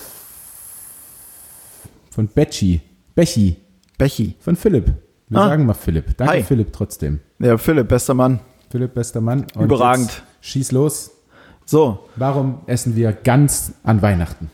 [2.10, 2.82] von Becci.
[3.14, 3.58] Bechi.
[3.98, 4.36] Bechi.
[4.40, 4.94] Von Philipp.
[5.30, 5.48] Wir Ah.
[5.50, 6.16] sagen mal Philipp.
[6.18, 6.44] Danke, Hi.
[6.44, 7.20] Philipp, trotzdem.
[7.40, 8.40] Ja, Philipp, bester Mann.
[8.70, 9.46] Philipp, bester Mann.
[9.56, 10.24] Und Überragend.
[10.42, 11.12] Schieß los.
[11.66, 14.52] So, Warum essen wir ganz an Weihnachten?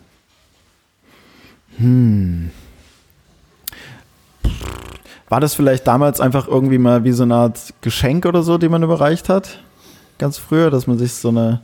[5.30, 8.70] war das vielleicht damals einfach irgendwie mal wie so eine Art Geschenk oder so, den
[8.70, 9.60] man überreicht hat?
[10.20, 11.62] Ganz früher, dass man sich so eine,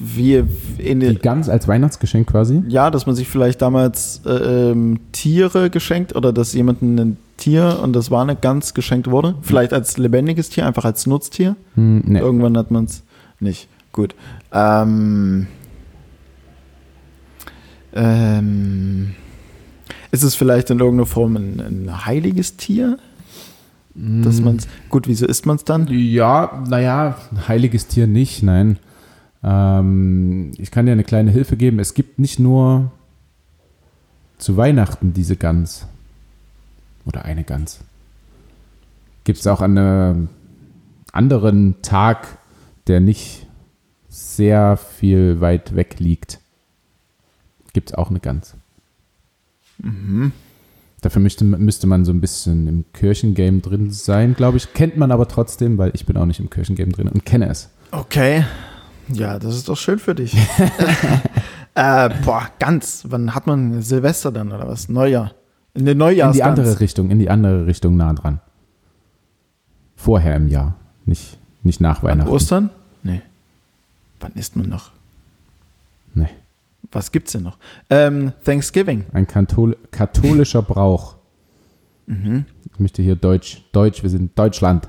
[0.00, 0.42] wie
[0.78, 2.62] in Die den, Gans als Weihnachtsgeschenk quasi?
[2.68, 7.80] ja, dass man sich vielleicht damals äh, ähm, Tiere geschenkt oder dass jemandem ein Tier
[7.82, 9.34] und das war eine Gans geschenkt wurde.
[9.42, 11.56] Vielleicht als lebendiges Tier, einfach als Nutztier.
[11.74, 12.18] Hm, nee.
[12.20, 13.02] Irgendwann hat man es
[13.40, 13.68] nicht.
[13.92, 14.14] Gut.
[14.52, 15.46] Ähm,
[17.92, 19.14] ähm,
[20.10, 22.98] ist es vielleicht in irgendeiner Form ein, ein heiliges Tier?
[23.96, 24.44] Dass Hm.
[24.44, 25.86] man's, gut, wieso isst man es dann?
[25.88, 28.78] Ja, naja, ein heiliges Tier nicht, nein.
[29.44, 31.78] Ähm, ich kann dir eine kleine Hilfe geben.
[31.78, 32.90] Es gibt nicht nur
[34.38, 35.86] zu Weihnachten diese Gans.
[37.04, 37.80] Oder eine Gans.
[39.24, 40.28] Gibt es auch an einem
[41.12, 42.38] anderen Tag,
[42.86, 43.46] der nicht
[44.08, 46.38] sehr viel weit weg liegt,
[47.72, 48.54] gibt es auch eine Gans.
[51.00, 54.72] Dafür müsste, müsste man so ein bisschen im Kirchengame drin sein, glaube ich.
[54.72, 57.70] Kennt man aber trotzdem, weil ich bin auch nicht im Kirchengame drin und kenne es.
[57.90, 58.44] Okay.
[59.08, 60.34] Ja, das ist doch schön für dich.
[61.74, 63.04] äh, boah, ganz.
[63.08, 64.88] Wann hat man Silvester dann oder was?
[64.88, 65.32] Neujahr.
[65.74, 66.36] In der In Neujahrsgans.
[66.36, 68.40] die andere Richtung, in die andere Richtung nah dran.
[69.96, 70.76] Vorher im Jahr,
[71.06, 72.30] nicht, nicht nach An Weihnachten.
[72.30, 72.70] Ostern?
[73.02, 73.22] Nee.
[74.20, 74.90] Wann isst man noch?
[76.14, 76.28] Nee.
[76.92, 77.58] Was gibt's denn noch?
[77.90, 79.06] Ähm, Thanksgiving.
[79.12, 81.16] Ein Kathol katholischer Brauch.
[82.06, 82.44] Mhm.
[82.72, 84.88] Ich möchte hier Deutsch, Deutsch, wir sind Deutschland.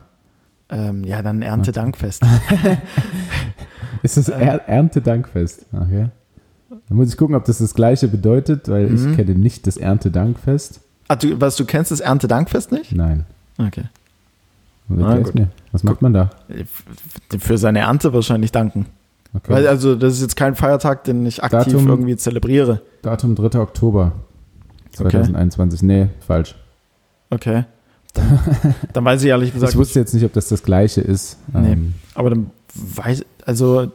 [0.69, 2.23] Ähm, ja, dann Erntedankfest.
[4.05, 5.65] Ist das er Erntedankfest?
[5.73, 6.09] Okay.
[6.69, 9.11] Dann muss ich gucken, ob das das gleiche bedeutet, weil Mhm.
[9.11, 10.79] ich kenne nicht das Erntedankfest.
[11.07, 12.91] ah, du, was, du kennst das Erntedankfest nicht?
[12.93, 13.25] Nein.
[13.57, 13.83] Okay.
[14.87, 15.47] Mir.
[15.71, 16.29] Was macht man da?
[16.47, 16.83] F-
[17.39, 18.85] Für seine Ernte wahrscheinlich danken.
[19.33, 19.51] Okay.
[19.51, 22.81] Weil, also, das ist jetzt kein Feiertag, den ich aktiv Datum- irgendwie zelebriere.
[23.01, 23.59] Datum 3.
[23.59, 24.11] Oktober
[24.93, 25.81] 2021.
[25.83, 26.55] Nee, falsch.
[27.29, 27.65] Okay.
[28.13, 28.39] Dann,
[28.93, 31.37] dann weiß ich ehrlich gesagt ich wusste jetzt nicht, ob das das gleiche ist.
[31.53, 31.73] Nee.
[31.73, 33.89] Ähm, Aber dann weiß, also, äh,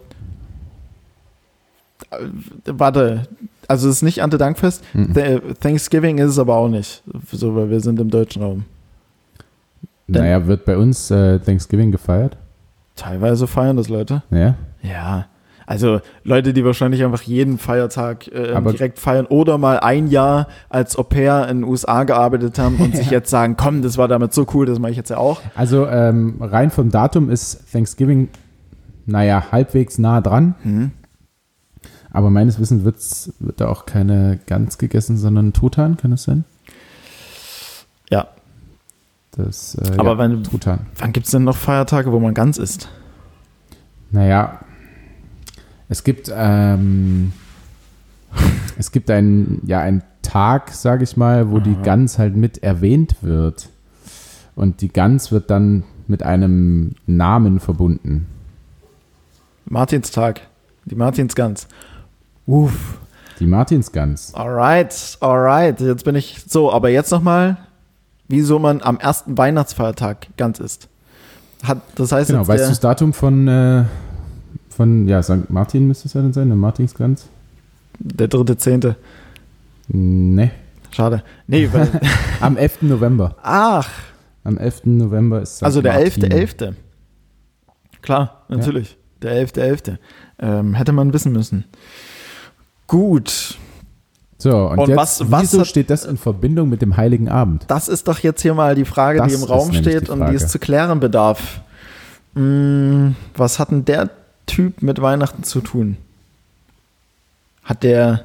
[2.67, 3.23] warte,
[3.69, 4.83] also es ist nicht Erntedankfest.
[4.95, 5.13] mhm.
[5.15, 8.65] Th- Thanksgiving ist es aber auch nicht, so, weil wir sind im deutschen Raum.
[10.07, 12.37] naja, wird bei uns äh, Thanksgiving gefeiert?
[12.97, 14.23] Teilweise feiern das Leute.
[14.31, 14.55] Ja.
[14.83, 15.27] Ja.
[15.67, 20.97] Also Leute, die wahrscheinlich einfach jeden Feiertag äh, direkt feiern oder mal ein Jahr als
[20.99, 24.35] Au pair in den USA gearbeitet haben und sich jetzt sagen, komm, das war damit
[24.35, 25.41] so cool, das mache ich jetzt ja auch.
[25.55, 28.31] Also ähm, rein vom Datum ist Thanksgiving,
[29.11, 30.55] naja, halbwegs nah dran.
[30.63, 30.91] Hm.
[32.13, 36.45] Aber meines Wissens wird's, wird da auch keine Gans gegessen, sondern Truthahn, kann das sein?
[38.11, 38.29] Ja.
[39.33, 40.87] Das, äh, Aber ja, wenn- Truthahn.
[40.99, 42.89] Wann gibt es denn noch Feiertage, wo man ganz isst?
[44.11, 44.61] Naja,
[45.89, 47.33] es gibt, ähm,
[48.77, 51.83] es gibt einen, ja, einen Tag, sage ich mal, wo die Aha.
[51.83, 53.69] Gans halt mit erwähnt wird.
[54.57, 58.27] Und die Gans wird dann mit einem Namen verbunden.
[59.71, 60.43] Martinstag.
[60.85, 61.69] Die Martinsgans.
[62.47, 62.99] Uff.
[63.39, 64.35] Die Martinsgans.
[64.35, 65.81] Alright, alright.
[65.81, 67.57] Jetzt bin ich so, aber jetzt nochmal,
[68.29, 70.89] wieso man am ersten Weihnachtsfeiertag ganz isst.
[71.63, 73.85] Hat, das heißt Genau, weißt du der, das Datum von, äh,
[74.71, 75.49] von, ja, St.
[75.49, 77.29] Martin müsste es ja dann sein, eine Martinsgans?
[78.01, 78.97] der dritte Zehnte.
[79.89, 80.51] Ne.
[80.91, 81.23] Schade.
[81.47, 81.89] Nee, weil,
[82.41, 82.83] Am 11.
[82.83, 83.37] November.
[83.43, 83.89] ach,
[84.43, 84.87] Am 11.
[84.87, 85.63] November ist St.
[85.65, 86.25] also der Martin.
[86.25, 86.75] 11.11.
[88.03, 88.97] Klar, natürlich.
[89.23, 89.99] Der 11.11.
[90.39, 91.65] Ähm, hätte man wissen müssen.
[92.87, 93.57] Gut,
[94.39, 97.29] So, und, Und jetzt, was- was wieso hat- steht das in Verbindung mit dem Heiligen
[97.29, 97.65] Abend?
[97.69, 100.27] das ist doch jetzt hier mal die Frage, Das die im Raum steht die und
[100.31, 101.61] die es zu klären bedarf.
[102.35, 104.09] Hm, was hat denn der
[104.47, 105.99] Typ mit Weihnachten zu tun?
[107.65, 108.25] Hat der,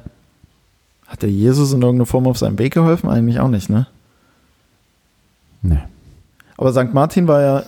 [1.06, 3.10] hat der Jesus in irgendeiner Form auf seinem Weg geholfen?
[3.10, 3.86] Eigentlich auch nicht, ne?
[5.60, 5.86] Ne.
[6.56, 6.94] Aber St.
[6.94, 7.62] Martin war ja,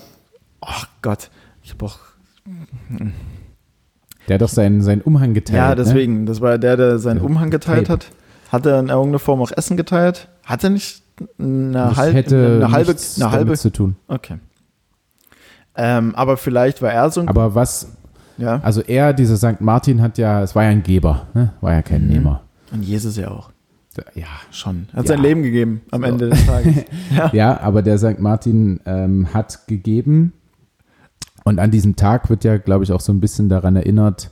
[0.63, 1.29] ach Gott,
[1.63, 1.99] ich hab auch,
[4.29, 5.57] Der hat doch seinen, seinen Umhang geteilt.
[5.57, 5.77] ja, Ne?
[5.77, 8.11] deswegen, das war der, der seinen Ja, Umhang geteilt hat.
[8.51, 10.29] Hat er in irgendeiner Form auch Essen geteilt?
[10.45, 11.03] Hat er nicht
[11.39, 13.97] eine, halb, hätte eine halbe, eine halbe, zu tun.
[14.09, 14.37] okay.
[15.81, 17.93] Ähm, aber vielleicht war er so ein, Aber was,
[18.37, 19.61] ja, also er, dieser St.
[19.61, 21.53] Martin hat ja, es war ja ein Geber, ne?
[21.61, 22.13] war ja kein Mhm.
[22.13, 22.43] Nehmer.
[22.73, 23.51] und Jesus ja auch.
[24.15, 24.87] Ja, Schon.
[24.93, 25.15] Er hat Ja.
[25.15, 26.07] sein Leben gegeben am So.
[26.09, 26.75] Ende des Tages.
[27.17, 27.31] ja.
[27.33, 28.19] ja, aber der St.
[28.21, 30.33] Martin ähm, hat gegeben
[31.49, 34.31] und an diesem Tag wird ja, glaube ich, auch so ein bisschen daran erinnert,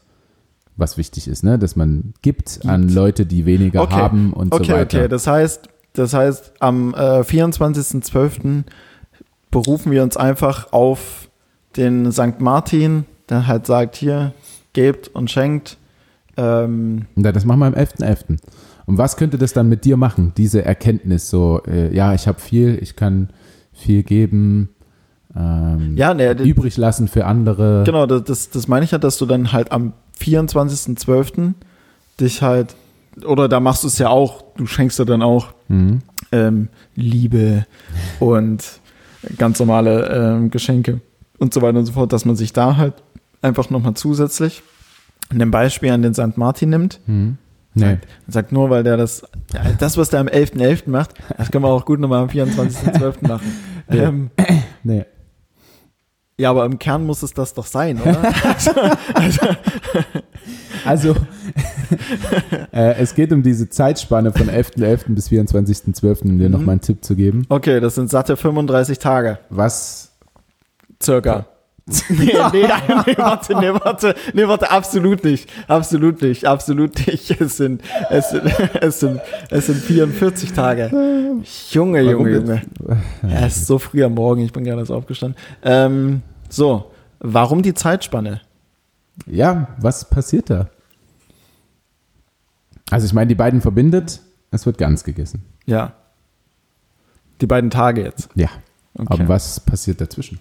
[0.77, 1.59] was wichtig ist, ne?
[1.59, 2.95] dass man gibt, an Gibt.
[2.95, 3.95] Leute, die weniger Okay.
[3.95, 4.99] haben und Okay, so weiter.
[4.99, 5.09] okay.
[5.09, 8.65] Das heißt, das heißt, am äh, 24.12.
[9.51, 11.31] berufen wir uns einfach auf
[11.77, 12.41] den St.
[12.41, 14.33] Martin, der halt sagt, hier,
[14.75, 15.79] gebt und schenkt.
[16.37, 18.37] Ähm, Und das machen wir am 11.11.
[18.85, 21.31] Und was könnte das dann mit dir machen, diese Erkenntnis?
[21.31, 23.31] So, äh, ja, ich habe viel, ich kann
[23.73, 24.69] viel geben,
[25.39, 27.83] ähm, ja, ne, übrig lassen für andere.
[27.85, 31.53] genau, das, das, meine ich ja, dass du dann halt am 24.12.
[32.21, 32.75] dich halt,
[33.25, 36.01] oder da machst du es ja auch, du schenkst ja dann auch Mhm.
[36.33, 37.67] ähm, Liebe
[38.21, 38.63] und
[39.37, 41.01] ganz normale ähm, Geschenke
[41.39, 42.95] und so weiter und so fort, dass man sich da halt
[43.43, 44.63] einfach nochmal zusätzlich
[45.31, 46.37] ein Beispiel an den St.
[46.37, 47.01] Martin nimmt.
[47.07, 47.37] Mhm.
[47.75, 47.99] Nee.
[48.29, 49.27] Sagt nur, weil der das,
[49.79, 50.89] das, was der am 11.11.
[50.89, 53.27] macht, das können wir auch gut nochmal am 24.12.
[53.27, 53.53] machen.
[53.89, 54.09] Ja.
[54.09, 54.31] Ähm,
[54.83, 55.05] nee.
[56.39, 58.19] Ja, aber im Kern muss es das doch sein, oder?
[59.15, 59.41] also,
[60.85, 61.17] Also,
[62.73, 65.15] äh, es geht um diese Zeitspanne von 11.11.
[65.15, 66.53] bis 24.12., um dir Mhm.
[66.53, 67.45] nochmal einen Tipp zu geben.
[67.49, 69.39] Okay, das sind satte 35 Tage.
[69.51, 70.13] Was
[71.03, 71.47] Circa.
[71.87, 72.17] Nee,
[72.53, 72.69] nee,
[73.07, 75.49] nee, warte, nee, warte, nee, warte, absolut nicht.
[75.69, 77.41] Absolut nicht, absolut nicht.
[77.41, 78.45] Es sind, es sind,
[78.81, 79.21] es sind,
[79.51, 80.91] es sind 44 Tage.
[81.71, 82.31] Junge, Junge?
[82.31, 82.63] Junge.
[83.23, 85.41] Ja, es ist so früh am Morgen, ich bin gerade erst aufgestanden.
[85.63, 88.41] Ähm, so, warum die Zeitspanne?
[89.27, 90.69] Ja, was passiert da?
[92.91, 94.21] Also ich meine, die beiden verbindet,
[94.51, 95.43] es wird ganz gegessen.
[95.67, 95.93] Ja.
[97.41, 98.29] Die beiden Tage jetzt.
[98.35, 98.49] Ja.
[98.95, 99.07] Okay.
[99.09, 100.41] Aber was passiert dazwischen?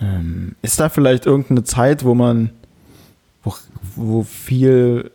[0.00, 2.50] Ähm, ist da vielleicht irgendeine Zeit, wo man,
[3.44, 3.54] wo,
[3.96, 5.10] wo viel,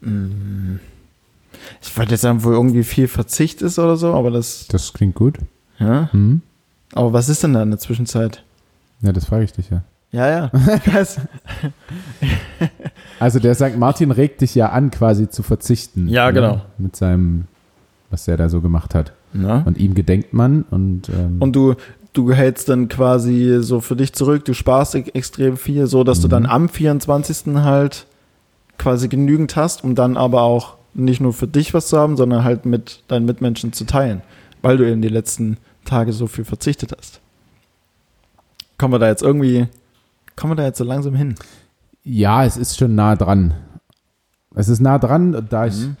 [0.00, 0.76] Mm,
[1.82, 5.14] ich wollte jetzt sagen, wo irgendwie viel Verzicht ist oder so, aber das, Das klingt
[5.14, 5.38] gut.
[5.78, 6.10] ja.
[6.12, 6.42] Hm?
[6.92, 8.44] Aber was ist denn da in der Zwischenzeit?
[9.00, 9.82] Ja, das frage ich dich ja.
[10.12, 10.50] Ja, ja.
[13.18, 13.76] Also der St.
[13.76, 16.08] Martin regt dich ja an, quasi zu verzichten.
[16.08, 16.32] Ja, ne?
[16.34, 16.60] genau.
[16.78, 17.44] Mit seinem,
[18.10, 19.12] was er da so gemacht hat.
[19.32, 19.62] Na?
[19.62, 21.74] Und ihm gedenkt man und, ähm, Und du,
[22.16, 26.20] du hältst dann quasi so für dich zurück, du sparst e- extrem viel, so dass
[26.20, 26.30] du Mhm.
[26.30, 27.62] dann am 24.
[27.62, 28.06] halt
[28.78, 32.44] quasi genügend hast, um dann aber auch nicht nur für dich was zu haben, sondern
[32.44, 34.22] halt mit deinen Mitmenschen zu teilen,
[34.62, 37.20] weil du eben die letzten Tage so viel verzichtet hast.
[38.78, 39.66] Kommen wir da jetzt irgendwie,
[40.36, 41.34] kommen wir da jetzt so langsam hin?
[42.08, 43.52] ja, es ist schon nah dran.
[44.54, 45.96] Es ist nah dran, und da ich Mhm.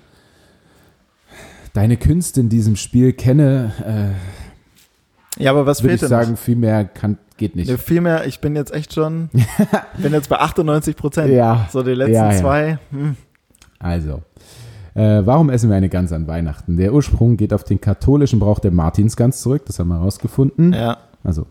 [1.72, 3.72] deine Künste in diesem Spiel kenne,
[5.36, 7.70] Ja, aber was würde fehlt ich denn sagen, viel mehr kann, geht nicht.
[7.70, 9.28] Nee, Vielmehr, ich bin jetzt echt schon,
[9.98, 11.30] bin jetzt bei 98 Prozent.
[11.32, 11.68] Ja.
[11.70, 12.38] So die letzten Ja, ja.
[12.38, 12.78] zwei.
[12.90, 13.16] Hm.
[13.78, 14.22] Also,
[14.94, 16.76] äh, warum essen wir eine Gans an Weihnachten?
[16.78, 20.72] Der Ursprung geht auf den katholischen Brauch der Martinsgans zurück, das haben wir herausgefunden.
[20.72, 21.46] Ja, Also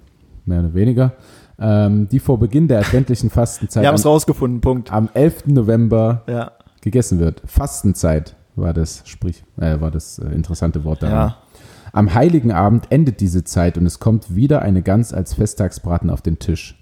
[0.45, 1.13] mehr oder weniger.
[1.59, 4.91] Ähm, die vor Beginn der adventlichen Fastenzeit wir haben es am, rausgefunden, Punkt.
[4.91, 5.45] am 11.
[5.47, 7.41] November Ja, gegessen wird.
[7.45, 11.15] Fastenzeit war das, sprich, äh, war das äh, interessante Wort daran.
[11.29, 11.38] ja.
[11.95, 16.21] Am heiligen Abend endet diese Zeit und es kommt wieder eine Gans als Festtagsbraten auf
[16.21, 16.81] den Tisch.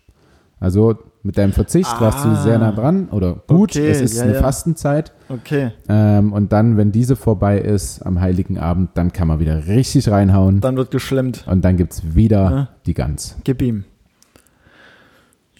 [0.59, 2.41] Also mit deinem Verzicht warst du Ah.
[2.43, 4.39] sehr nah dran oder gut, Okay, es ist ja, eine ja.
[4.41, 5.11] Fastenzeit.
[5.29, 5.71] Okay.
[5.87, 10.09] Ähm, und dann, wenn diese vorbei ist am heiligen Abend, dann kann man wieder richtig
[10.09, 11.45] reinhauen Dann wird geschlemmt.
[11.47, 12.67] und dann gibt es wieder Ja.
[12.85, 13.35] die Gans.
[13.43, 13.83] Gib ihm.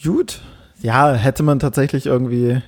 [0.04, 0.41] Gut.
[0.84, 2.62] Ja, hätte man tatsächlich irgendwie.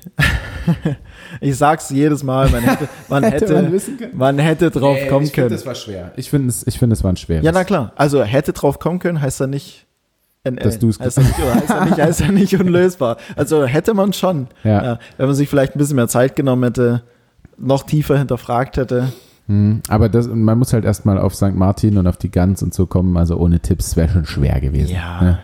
[1.41, 4.39] ich sag's jedes Mal, man hätte, man hätte, man, wissen können.
[4.39, 5.49] hätte drauf kommen ich finde, können.
[5.51, 6.11] das war schwer.
[6.16, 7.43] Ich finde, es, ich finde, es war ein schweres.
[7.45, 7.91] Ja, na klar.
[7.95, 9.86] Also hätte drauf kommen können, heißt ja nicht.
[10.45, 10.55] NL.
[10.63, 13.18] Dass du's- heißt ja nicht, heißt ja nicht, heißt ja nicht unlösbar.
[13.36, 14.47] Also hätte man schon.
[14.63, 14.99] Ja.
[15.18, 17.03] wenn man sich vielleicht ein bisschen mehr Zeit genommen hätte,
[17.57, 19.11] noch tiefer hinterfragt hätte.
[19.47, 19.82] Mhm.
[19.89, 21.53] Aber das, man muss halt erstmal auf St.
[21.55, 23.18] Martin und auf die Gans und so kommen.
[23.18, 24.93] Also ohne Tipps wäre schon schwer gewesen.
[24.93, 25.39] Ne?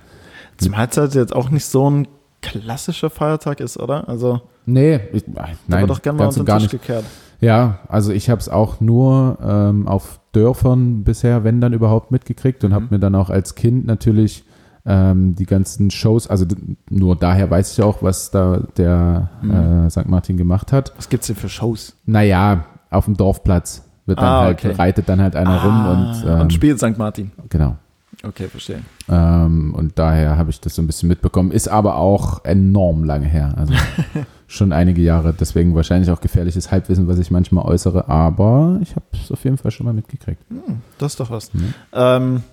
[0.58, 2.08] Zumal es halt jetzt auch nicht so ein
[2.42, 4.08] klassischer Feiertag ist, oder?
[4.10, 5.24] Also, Nee, ich,
[5.68, 6.82] nein, doch gerne mal ganz und gar Tisch nicht.
[6.86, 7.06] gekehrt.
[7.40, 12.64] Ja, also ich habe es auch nur ähm, auf Dörfern bisher, wenn dann überhaupt, mitgekriegt
[12.64, 12.76] und Mhm.
[12.76, 14.44] habe mir dann auch als Kind natürlich
[14.86, 16.46] ähm, die ganzen Shows, also
[16.90, 19.86] nur daher weiß ich auch, was da der Mhm.
[19.86, 20.08] äh, St.
[20.08, 20.92] Martin gemacht hat.
[20.98, 21.96] Was gibt's denn für Shows?
[22.06, 24.72] Naja, auf dem Dorfplatz wird dann Ah, halt, okay.
[24.74, 26.98] reitet dann halt einer rum und, ähm, und spielt St.
[26.98, 27.32] Martin.
[27.50, 27.76] genau.
[28.24, 28.82] Okay, verstehe.
[29.10, 31.52] Ähm, und daher habe ich das so ein bisschen mitbekommen.
[31.52, 33.54] Ist aber auch enorm lange her.
[33.58, 33.74] Also
[34.48, 35.34] schon einige Jahre.
[35.34, 38.10] Deswegen wahrscheinlich auch gefährliches Halbwissen, was ich manchmal äußere.
[38.10, 40.42] Aber ich habe es auf jeden Fall schon mal mitgekriegt.
[41.00, 41.52] Das ist doch was.
[41.54, 41.74] Mhm.
[41.94, 42.44] Ähm,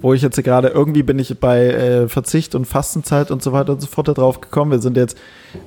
[0.00, 3.72] wo ich jetzt gerade, irgendwie bin ich bei äh, Verzicht und Fastenzeit und so weiter
[3.72, 4.70] und so fort da drauf gekommen.
[4.70, 5.16] Wir sind jetzt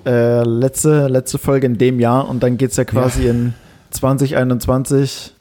[0.06, 3.56] äh, letzte, letzte Folge in dem Jahr und dann geht's ja quasi in
[3.90, 5.34] 2021.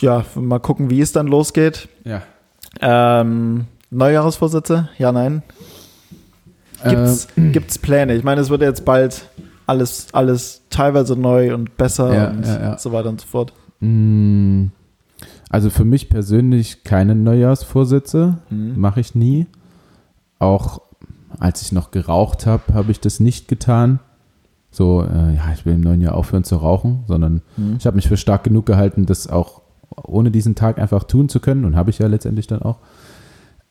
[0.00, 1.88] Ja, mal gucken, wie es dann losgeht.
[2.04, 2.22] Ja.
[2.80, 4.88] Ähm, Neujahrsvorsätze?
[4.98, 5.42] Ja, nein.
[6.84, 8.14] Gibt's, gibt's Pläne?
[8.14, 9.28] Ich meine, es wird jetzt bald
[9.66, 12.78] alles, alles teilweise neu und besser Ja, und ja, ja.
[12.78, 13.52] so weiter und so fort.
[13.80, 14.66] Mm,
[15.50, 18.38] Also für mich persönlich keine Neujahrsvorsätze.
[18.50, 18.78] Mhm.
[18.78, 19.46] Mache ich nie.
[20.38, 20.82] Auch
[21.40, 24.00] als ich noch geraucht habe, habe ich das nicht getan.
[24.70, 27.76] So, äh, ja, ich will im neuen Jahr aufhören zu rauchen, sondern Mhm.
[27.78, 29.62] ich habe mich für stark genug gehalten, das auch
[29.94, 32.78] ohne diesen Tag einfach tun zu können und habe ich ja letztendlich dann auch.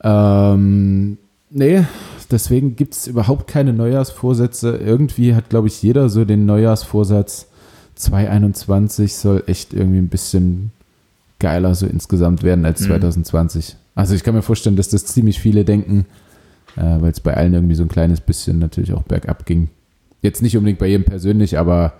[0.04, 1.18] Ähm,
[1.50, 1.84] nee,
[2.32, 4.78] deswegen gibt es überhaupt keine Neujahrsvorsätze.
[4.78, 7.48] Irgendwie hat, glaube ich, jeder so den Neujahrsvorsatz
[7.96, 10.72] 2021 soll echt irgendwie ein bisschen
[11.40, 12.88] geiler so insgesamt werden als Mhm.
[12.88, 13.76] 2020.
[13.96, 16.06] Also ich kann mir vorstellen, dass das ziemlich viele denken,
[16.76, 19.70] äh, weil es bei allen irgendwie so ein kleines bisschen natürlich auch bergab ging.
[20.22, 21.94] Jetzt nicht unbedingt bei jedem persönlich, aber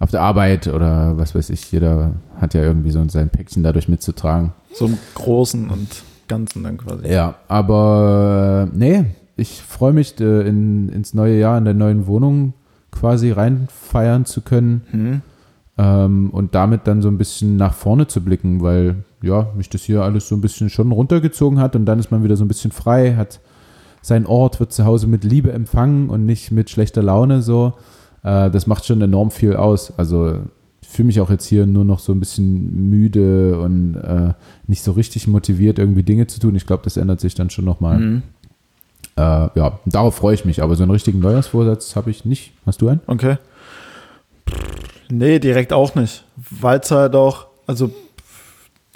[0.00, 3.88] auf der Arbeit oder was weiß ich, jeder hat ja irgendwie so sein Päckchen dadurch
[3.88, 4.52] mitzutragen.
[4.72, 5.88] So im Großen und
[6.28, 7.08] Ganzen dann quasi.
[7.08, 9.04] Ja, aber äh, nee,
[9.36, 12.52] ich freue mich, äh, in, ins neue Jahr in der neuen Wohnung
[12.90, 15.22] quasi reinfeiern zu können Hm.
[15.78, 19.82] ähm, und damit dann so ein bisschen nach vorne zu blicken, weil ja, mich das
[19.82, 22.48] hier alles so ein bisschen schon runtergezogen hat und dann ist man wieder so ein
[22.48, 23.40] bisschen frei, hat
[24.02, 27.72] sein Ort, wird zu Hause mit Liebe empfangen und nicht mit schlechter Laune so.
[28.22, 29.92] Äh, das macht schon enorm viel aus.
[29.96, 30.38] Also
[30.82, 34.32] ich fühle mich auch jetzt hier nur noch so ein bisschen müde und äh,
[34.66, 36.54] nicht so richtig motiviert, irgendwie Dinge zu tun.
[36.54, 37.98] Ich glaube, das ändert sich dann schon nochmal.
[37.98, 38.22] Hm.
[39.16, 42.52] Äh, ja, darauf freue ich mich, aber so einen richtigen Neujahrsvorsatz habe ich nicht.
[42.64, 43.00] Hast du einen?
[43.06, 43.36] Okay.
[45.10, 46.24] Nee, direkt auch nicht.
[46.36, 47.90] Weil es halt auch, also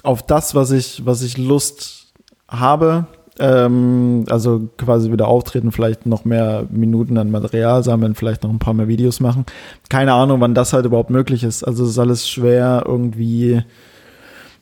[0.03, 2.13] auf das, was ich, was ich Lust
[2.49, 3.07] habe,
[3.39, 8.59] ähm, also quasi wieder auftreten, vielleicht noch mehr Minuten an Material sammeln, vielleicht noch ein
[8.59, 9.47] paar mehr Videos machen.
[9.89, 11.65] Keine Ahnung, wann das halt überhaupt möglich ist.
[11.65, 13.63] Also es ist alles schwer irgendwie,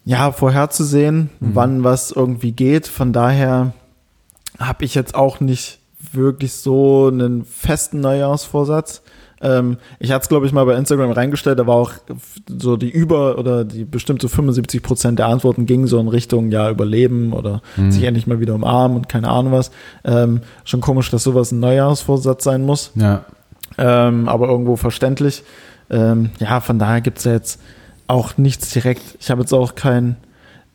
[0.05, 2.87] ja, vorherzusehen, wann was irgendwie geht.
[2.87, 3.73] Von daher
[4.59, 5.79] habe ich jetzt auch nicht
[6.13, 9.03] wirklich so einen festen Neujahrsvorsatz.
[9.43, 11.93] Ähm, ich hatte es, glaube ich, mal bei Instagram reingestellt, da war auch
[12.47, 16.69] so die über oder die bestimmte 75 Prozent der Antworten gingen so in Richtung, ja,
[16.71, 19.71] überleben oder sich endlich mal wieder umarmen und keine Ahnung was.
[20.05, 23.25] Ähm, schon komisch, dass sowas ein Neujahrsvorsatz sein muss Ja.
[23.79, 25.43] ähm, aber irgendwo verständlich.
[25.89, 27.61] Ähm, ja, von daher gibt's ja jetzt
[28.07, 29.03] auch nichts direkt.
[29.21, 30.17] Ich habe jetzt auch kein,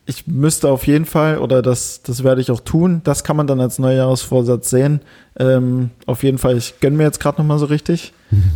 [0.08, 3.47] ich müsste auf jeden Fall, oder das, das werde ich auch tun, das kann man
[3.47, 5.01] dann als Neujahrsvorsatz sehen.
[5.39, 8.14] Ähm, auf jeden Fall, ich gönne mir jetzt gerade nochmal so richtig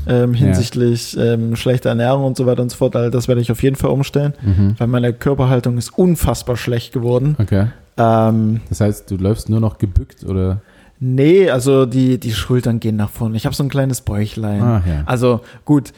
[0.07, 2.95] ähm, hinsichtlich ähm, schlechter Ernährung und so weiter und so fort.
[2.95, 4.75] Also das werde ich auf jeden Fall umstellen, Mhm.
[4.77, 7.35] weil meine Körperhaltung ist unfassbar schlecht geworden.
[7.39, 7.67] Okay.
[7.97, 10.61] Ähm, Das heißt, du läufst nur noch gebückt oder?
[11.01, 13.37] Nee, also die, die Schultern gehen nach vorne.
[13.37, 14.61] Ich habe so ein kleines Bäuchlein.
[14.61, 15.03] Ah, ja.
[15.05, 15.93] Also gut,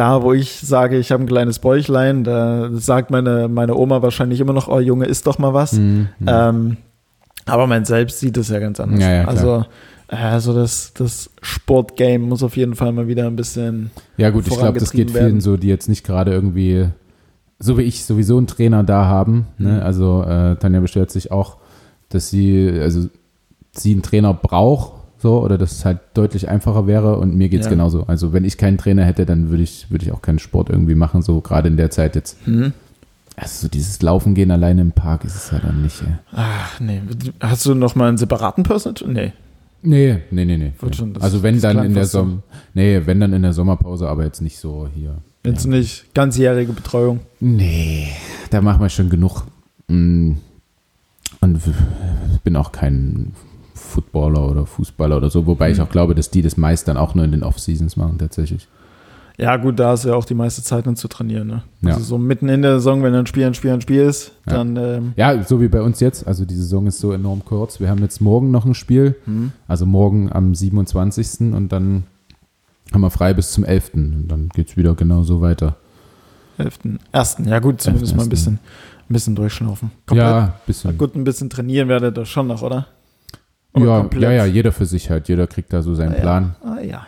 [0.00, 4.40] da wo ich sage, ich habe ein kleines Bäuchlein, da sagt meine, meine Oma wahrscheinlich
[4.40, 5.74] immer noch, oh Junge, isst doch mal was.
[5.74, 6.08] Mhm.
[6.26, 6.76] Ähm,
[7.44, 9.02] aber man selbst sieht es ja ganz anders.
[9.02, 9.66] Ja, ja, also,
[10.08, 13.90] äh, also das, das Sportgame muss auf jeden Fall mal wieder ein bisschen.
[14.16, 15.40] Ja gut, ich glaube, das geht vorangetrieben vielen werden.
[15.42, 16.88] so, die jetzt nicht gerade irgendwie,
[17.58, 19.48] so wie ich, sowieso einen Trainer da haben.
[19.58, 19.72] Ne?
[19.72, 19.82] Mhm.
[19.82, 21.58] Also äh, Tanja beschwert sich auch,
[22.08, 23.06] dass sie, also
[23.72, 27.66] sie einen Trainer braucht, so, oder dass es halt deutlich einfacher wäre und mir geht's
[27.66, 27.70] Ja.
[27.70, 28.04] genauso.
[28.06, 30.94] Also wenn ich keinen Trainer hätte, dann würde ich, würde ich auch keinen Sport irgendwie
[30.94, 32.38] machen, so gerade in der Zeit jetzt.
[32.46, 32.72] Hm?
[33.36, 36.00] Also so dieses Laufen gehen alleine im Park ist es ja dann nicht.
[36.02, 36.14] Ey.
[36.32, 37.00] Ach, nee.
[37.40, 39.12] Hast du noch mal einen separaten Personal?
[39.12, 39.32] Nee.
[39.82, 40.72] Nee, nee, nee, nee.
[40.82, 40.92] Nee.
[40.92, 42.04] schon, also wenn dann in der.
[42.04, 42.42] Sommer,
[42.74, 45.16] nee, wenn dann in der Sommerpause, aber jetzt nicht so hier.
[45.44, 45.70] Jetzt ja.
[45.70, 47.20] nicht ganzjährige Betreuung.
[47.40, 48.08] Nee,
[48.50, 49.44] da machen wir schon genug.
[49.88, 50.32] Mm.
[51.40, 51.70] Und w-
[52.44, 53.32] bin auch kein
[53.80, 55.74] Footballer oder Fußballer oder so, wobei Mhm.
[55.74, 58.68] ich auch glaube, dass die das meist dann auch nur in den Off-Seasons machen, tatsächlich.
[59.38, 61.46] Ja, gut, da ist ja auch die meiste Zeit dann zu trainieren.
[61.46, 61.62] Ne?
[61.80, 61.94] Ja.
[61.94, 64.52] Also so mitten in der Saison, wenn ein Spiel ein Spiel ein Spiel ist, Ja.
[64.52, 66.26] dann ähm, Ja, so wie bei uns jetzt.
[66.26, 67.80] Also die Saison ist so enorm kurz.
[67.80, 69.52] Wir haben jetzt morgen noch ein Spiel, hm.
[69.66, 71.54] also morgen am 27.
[71.54, 72.04] und dann
[72.92, 73.94] haben wir frei bis zum 11.
[73.94, 75.76] Und dann geht es wieder genauso weiter.
[76.58, 76.78] 11.
[77.10, 77.48] Ersten.
[77.48, 78.30] Ja gut, zumindest mal ein 11..
[78.30, 78.54] bisschen,
[79.08, 79.90] ein bisschen durchschnaufen.
[80.12, 80.98] Ja, bisschen.
[80.98, 82.88] Gut, ein bisschen trainieren werdet ihr schon noch, oder?
[83.74, 84.22] Oder Ja, komplett?
[84.22, 85.28] ja, ja, jeder für sich halt.
[85.28, 86.20] Jeder kriegt da so seinen Ja.
[86.20, 86.54] Plan.
[86.62, 87.06] Ah, ja.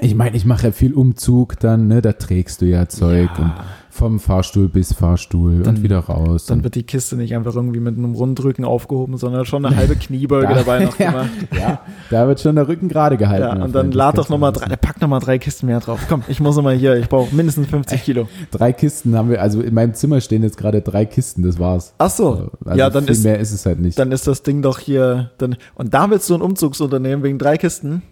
[0.00, 2.02] Ich meine, ich mache ja viel Umzug dann, ne?
[2.02, 3.64] Da trägst du ja Zeug und ja.
[3.94, 6.46] Vom Fahrstuhl bis Fahrstuhl Dann- und wieder raus.
[6.46, 9.94] Dann wird die Kiste nicht einfach irgendwie mit einem Rundrücken aufgehoben, sondern schon eine halbe
[9.96, 11.10] Kniebeuge Da- dabei noch Ja.
[11.12, 11.30] gemacht.
[11.56, 11.80] ja,
[12.10, 13.58] da wird schon der Rücken gerade gehalten.
[13.58, 16.00] Ja, und dann lad doch nochmal drei, pack nochmal drei Kisten mehr drauf.
[16.08, 18.26] Komm, ich muss nochmal hier, ich brauche mindestens 50 Kilo.
[18.50, 21.94] Drei Kisten haben wir, also in meinem Zimmer stehen jetzt gerade drei Kisten, das war's.
[21.98, 23.96] Ach so, Also ja, dann viel ist, mehr ist es halt nicht.
[23.96, 25.30] dann ist das Ding doch hier.
[25.38, 28.02] Dann, und da willst du ein Umzugsunternehmen wegen drei Kisten?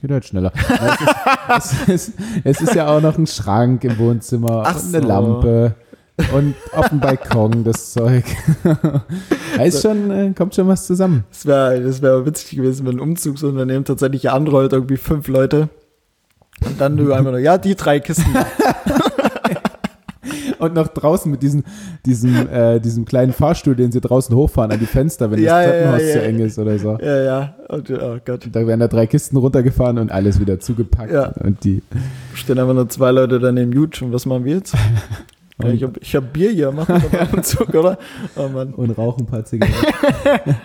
[0.00, 0.52] Geht halt schneller.
[1.56, 2.12] es, ist, es, ist,
[2.44, 5.08] es ist ja auch noch ein Schrank im Wohnzimmer Ach und eine so.
[5.08, 5.74] Lampe
[6.32, 8.24] und auf dem Balkon das Zeug.
[8.62, 11.24] da ist schon, äh, kommt schon was zusammen.
[11.30, 15.68] Das wäre das wär witzig gewesen, wenn ein Umzugsunternehmen tatsächlich anrollt, irgendwie fünf Leute.
[16.64, 18.32] Und dann du einfach nur, ja, die drei Kisten.
[20.58, 21.64] Und noch draußen mit diesem,
[22.06, 25.70] diesem, äh, diesem kleinen Fahrstuhl, den sie draußen hochfahren an die Fenster, wenn Ja, das
[25.70, 26.24] Treppenhaus ja, zu ja.
[26.24, 26.98] eng ist oder so.
[27.00, 27.54] ja, ja.
[27.68, 28.48] Und, oh Gott.
[28.52, 31.12] Da werden da drei Kisten runtergefahren und alles wieder zugepackt.
[31.12, 31.32] Ja.
[31.42, 31.82] Und die,
[32.34, 34.04] Stehen einfach nur zwei Leute daneben Huge.
[34.04, 34.74] Und was machen wir jetzt?
[35.62, 37.96] Ja, ich habe ich hab Bier hier, machen wir mal Umzug, oder?
[38.34, 38.74] Oh Mann.
[38.74, 40.56] und rauchen ein paar Zigaretten.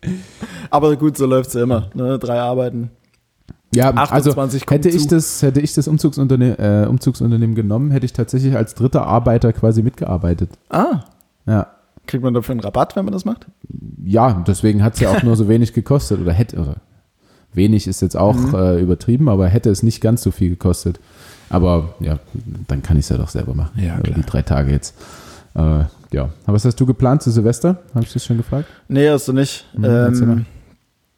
[0.70, 1.90] Aber gut, so läuft's ja immer.
[1.92, 2.18] Ne?
[2.18, 2.90] Drei Arbeiten.
[3.74, 5.14] Ja, also 28 kommen hätte ich zu.
[5.14, 9.82] das, hätte ich das Umzugsunterne äh, Umzugsunternehmen genommen, hätte ich tatsächlich als dritter Arbeiter quasi
[9.82, 10.50] mitgearbeitet.
[10.70, 11.04] Ah,
[11.46, 11.68] Ja.
[12.06, 13.46] kriegt man dafür einen Rabatt, wenn man das macht?
[14.04, 16.76] Ja, deswegen hat es ja auch nur so wenig gekostet oder hätte, oder
[17.52, 18.54] wenig ist jetzt auch Mhm.
[18.54, 20.98] äh, übertrieben, aber hätte es nicht ganz so viel gekostet.
[21.48, 22.18] Aber ja,
[22.68, 23.80] dann kann ich es ja doch selber machen.
[23.80, 24.16] Ja, Über klar.
[24.18, 24.94] die drei Tage jetzt.
[25.54, 26.28] Äh, ja.
[26.44, 27.78] Aber was hast du geplant zu Silvester?
[27.94, 28.66] Habe ich das schon gefragt?
[28.88, 29.66] Nee, hast du nicht.
[29.76, 30.46] Mhm, ähm,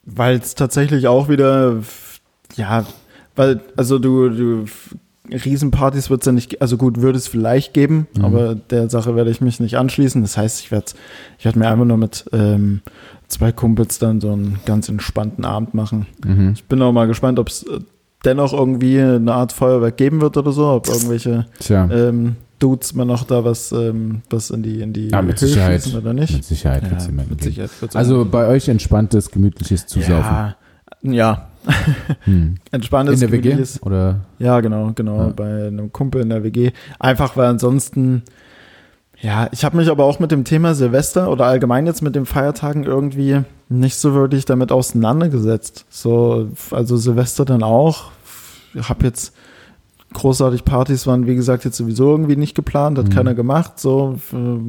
[0.05, 1.77] weil es tatsächlich auch wieder,
[2.57, 2.85] ja,
[3.37, 4.65] weil, also du, du
[5.31, 8.25] Riesenpartys wird es ja nicht, also gut, würde es vielleicht geben, mhm.
[8.25, 10.21] aber der Sache werde ich mich nicht anschließen.
[10.23, 10.87] Das heißt, ich werde
[11.39, 12.83] ich werd mir einfach nur mit ähm,
[13.29, 16.07] zwei Kumpels dann so einen ganz entspannten Abend machen.
[16.25, 16.53] Mhm.
[16.55, 17.65] Ich bin auch mal gespannt, ob es
[18.25, 23.25] dennoch irgendwie eine Art Feuerwerk geben wird oder so, ob irgendwelche ähm, Dudes mal noch
[23.25, 26.33] da was, ähm, was in die, in die ja, mit Höhe Sicherheit, oder nicht?
[26.33, 30.15] Mit Sicherheit, ja, mit Sicherheit Also bei euch entspanntes, gemütliches Zusaufen.
[30.15, 30.57] Ja,
[31.03, 31.49] ja.
[32.25, 32.57] hm.
[32.71, 34.21] Entspanntes, in der WG oder?
[34.39, 35.29] Ja, genau, genau, ja.
[35.29, 36.73] bei einem Kumpel in der WG.
[36.99, 38.23] Einfach weil ansonsten
[39.23, 42.27] ja, ich habe mich aber auch mit dem Thema Silvester oder allgemein jetzt mit den
[42.27, 45.87] Feiertagen irgendwie nicht so wirklich damit auseinandergesetzt.
[45.91, 48.11] So, also Silvester dann auch.
[48.75, 49.33] Ich habe jetzt
[50.13, 53.11] großartig Partys waren, wie gesagt, jetzt sowieso irgendwie nicht geplant, hat mhm.
[53.11, 53.79] keiner gemacht.
[53.79, 54.17] So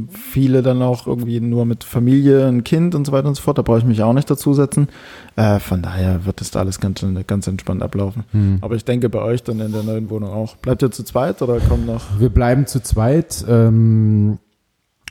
[0.09, 3.57] viele dann auch irgendwie nur mit Familie, ein Kind und so weiter und so fort.
[3.57, 4.87] Da brauche ich mich auch nicht dazusetzen.
[5.35, 8.23] Äh, von daher wird das da alles ganz, ganz entspannt ablaufen.
[8.31, 8.57] Mhm.
[8.61, 10.55] Aber ich denke bei euch dann in der neuen Wohnung auch.
[10.57, 12.19] Bleibt ihr zu zweit oder kommen noch?
[12.19, 13.43] Wir bleiben zu zweit.
[13.47, 14.37] Ähm,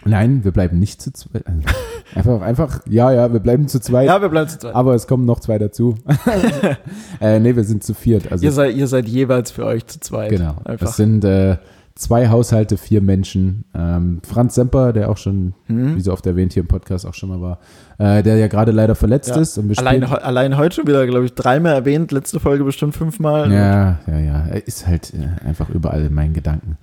[0.05, 1.45] nein, wir bleiben nicht zu zweit.
[2.15, 4.07] Einfach, einfach, ja, ja, wir bleiben zu zweit.
[4.07, 4.75] Ja, wir bleiben zu zweit.
[4.75, 5.95] Aber es kommen noch zwei dazu.
[7.23, 8.31] äh, nee, wir sind zu viert.
[8.31, 10.29] Also ihr, seid, ihr seid jeweils für euch zu zweit.
[10.29, 10.57] Genau.
[10.65, 10.87] Einfach.
[10.87, 11.57] Das sind äh,
[11.95, 13.65] zwei Haushalte, vier Menschen.
[13.75, 15.97] Ähm, Franz Semper, der auch schon, mhm.
[15.97, 17.59] wie so oft erwähnt, hier im Podcast auch schon mal war,
[17.99, 19.41] äh, der ja gerade leider verletzt ja.
[19.41, 19.59] ist.
[19.59, 23.51] Und allein, allein heute schon wieder, glaube ich, dreimal erwähnt, letzte Folge bestimmt fünfmal.
[23.53, 24.47] Ja, ja, ja.
[24.49, 26.79] Er ist halt äh, einfach überall in meinen Gedanken.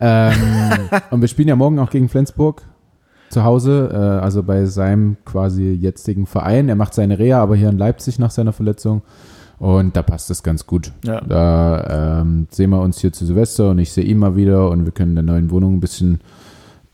[0.00, 0.34] Ähm,
[1.10, 2.62] und wir spielen ja morgen auch gegen Flensburg
[3.28, 6.68] zu Hause, äh, also bei seinem quasi jetzigen Verein.
[6.68, 9.02] Er macht seine Reha, aber hier in Leipzig nach seiner Verletzung.
[9.58, 10.90] Und da passt es ganz gut.
[11.04, 11.20] Ja.
[11.20, 14.86] Da ähm, sehen wir uns hier zu Silvester und ich sehe ihn mal wieder und
[14.86, 16.20] wir können in der neuen Wohnung ein bisschen,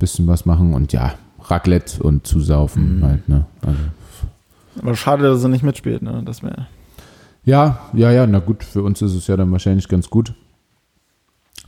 [0.01, 3.05] bisschen was machen und ja, Raclette und zusaufen mhm.
[3.05, 3.47] halt, ne?
[3.63, 3.79] Also.
[4.83, 6.23] Aber schade, dass er nicht mitspielt, ne?
[6.25, 6.67] Das wäre.
[7.45, 10.35] Ja, ja, ja, na gut, für uns ist es ja dann wahrscheinlich ganz gut,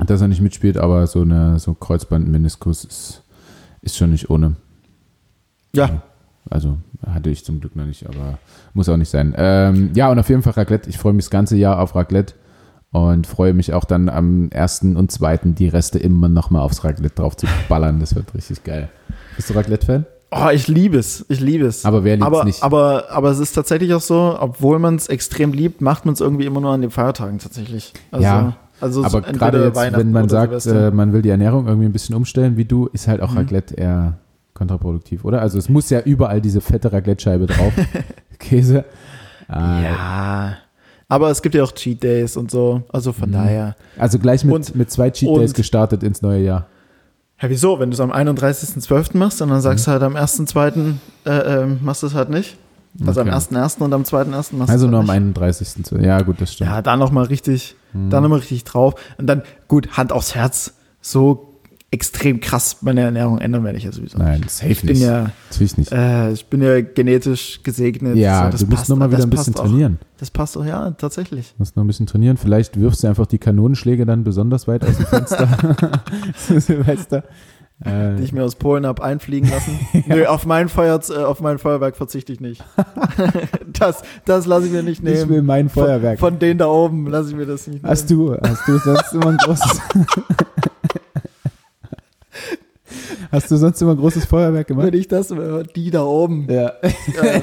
[0.07, 3.23] dass er nicht mitspielt, aber so eine so Kreuzbandmeniskus ist
[3.83, 4.57] ist schon nicht ohne.
[5.75, 6.03] Ja.
[6.51, 8.39] Also hatte ich zum Glück noch nicht, aber
[8.75, 9.35] muss auch nicht sein.
[9.37, 10.89] Ähm, ja, und auf jeden Fall Raclette.
[10.89, 12.35] Ich freue mich das ganze Jahr auf Raclette
[12.91, 17.15] und freue mich auch dann am ersten und zweiten die Reste immer nochmal aufs Raclette
[17.15, 18.01] drauf zu ballern.
[18.01, 18.89] Das wird richtig geil.
[19.37, 20.07] Bist du Raclette-Fan?
[20.31, 21.25] Oh, ich liebe es.
[21.29, 21.85] Ich liebe es.
[21.85, 22.63] Aber wer liebt es nicht?
[22.63, 26.21] Aber, aber es ist tatsächlich auch so, obwohl man es extrem liebt, macht man es
[26.21, 27.93] irgendwie immer nur an den Feiertagen tatsächlich.
[28.11, 28.57] Also, ja.
[28.81, 32.15] Also aber gerade jetzt, wenn man sagt, äh, man will die Ernährung irgendwie ein bisschen
[32.15, 33.39] umstellen wie du, ist halt auch mhm.
[33.39, 34.19] Raclette eher
[34.55, 35.41] kontraproduktiv, oder?
[35.41, 37.73] Also es muss ja überall diese fette Raclette-Scheibe drauf.
[38.39, 38.85] Käse.
[39.49, 40.57] Äh, ja.
[41.09, 42.83] Aber es gibt ja auch Cheat Days und so.
[42.93, 43.35] Also von mhm.
[43.35, 43.77] daher.
[43.97, 46.67] Also gleich mit, und, mit zwei Cheat Days gestartet ins neue Jahr.
[47.41, 47.79] Ja, wieso?
[47.79, 49.17] Wenn du es am 31.12.
[49.17, 49.93] machst und dann sagst mhm.
[49.93, 50.95] du halt am 1.2.
[51.25, 52.57] Äh, äh, machst du es halt nicht?
[53.07, 53.31] Also okay.
[53.31, 53.81] am 1.1.
[53.81, 54.27] und am 2.1.
[54.31, 55.69] machst du Also nur am 31.
[56.01, 56.71] Ja, gut, das stimmt.
[56.71, 58.11] Ja, da nochmal richtig, hm.
[58.11, 58.95] da nochmal richtig drauf.
[59.19, 61.49] Und dann, gut, Hand aufs Herz, so
[61.91, 65.01] extrem krass meine Ernährung ändern werde ich ja sowieso Nein, safe ich bin nicht.
[65.01, 65.91] Ja, Natürlich nicht.
[65.91, 68.17] Äh, ich bin ja genetisch gesegnet.
[68.17, 69.99] Ja, so, du musst nur mal wieder ein bisschen trainieren.
[70.19, 71.53] Das passt doch, ja, tatsächlich.
[71.53, 72.37] Du musst noch ein bisschen trainieren.
[72.37, 75.49] Vielleicht wirfst du einfach die Kanonenschläge dann besonders weit aus dem Fenster.
[76.61, 77.25] Silvester.
[77.85, 79.79] Äh, die ich mir aus Polen habe einfliegen lassen.
[79.93, 80.17] ja.
[80.17, 82.65] Nö, auf mein, Feuer, äh, auf mein Feuerwerk verzichte ich nicht.
[83.79, 85.17] das das lasse ich mir nicht nehmen.
[85.17, 86.19] Ich will mein Feuerwerk.
[86.19, 87.91] Von, von denen da oben lasse ich mir das nicht nehmen.
[87.91, 89.81] Hast du, hast du sonst immer ein großes.
[93.31, 94.87] hast du sonst immer ein großes Feuerwerk gemacht?
[94.87, 95.33] Wenn ich das,
[95.77, 96.49] die da oben.
[96.51, 96.73] Ja.
[96.83, 97.43] Ähm,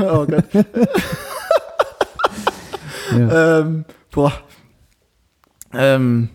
[0.00, 0.44] oh Gott.
[3.12, 3.60] ja.
[3.60, 4.32] Ähm, boah.
[5.72, 6.28] Ähm,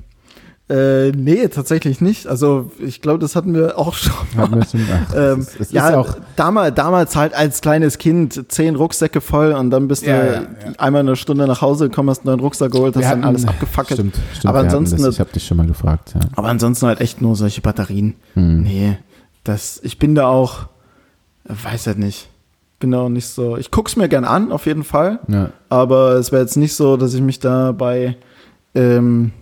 [0.71, 2.27] äh, nee, tatsächlich nicht.
[2.27, 4.13] Also ich glaube, das hatten wir auch schon.
[4.37, 7.97] Hatten wir schon ach, ähm, es ist, es ja, auch damals, damals halt als kleines
[7.97, 10.47] Kind zehn Rucksäcke voll und dann bist ja, du ja, ja.
[10.77, 13.45] einmal eine Stunde nach Hause gekommen, hast einen neuen Rucksack geholt, hast hatten, dann alles
[13.45, 13.99] abgefackelt.
[13.99, 16.13] Stimmt, stimmt, aber ansonsten, das, ich habe dich schon mal gefragt.
[16.13, 16.21] Ja.
[16.37, 18.15] Aber ansonsten halt echt nur solche Batterien.
[18.35, 18.63] Hm.
[18.63, 18.97] Nee,
[19.43, 20.67] das, ich bin da auch,
[21.43, 22.29] weiß halt nicht.
[22.79, 23.57] Bin da auch nicht so.
[23.57, 25.19] Ich guck's mir gern an, auf jeden Fall.
[25.27, 25.49] Ja.
[25.67, 28.15] Aber es wäre jetzt nicht so, dass ich mich da bei
[28.73, 29.33] ähm,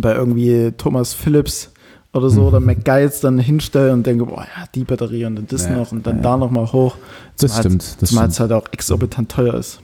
[0.00, 1.72] bei irgendwie Thomas Phillips
[2.12, 2.46] oder so mhm.
[2.48, 5.92] oder McGuides dann hinstelle und denke, boah, ja, die Batterie und dann das ja, noch
[5.92, 6.22] und dann ja.
[6.22, 6.96] da noch mal hoch.
[7.38, 7.82] Das stimmt.
[7.82, 9.80] Halt, das zumal es halt auch exorbitant teuer ist.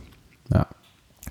[0.52, 0.66] Ja.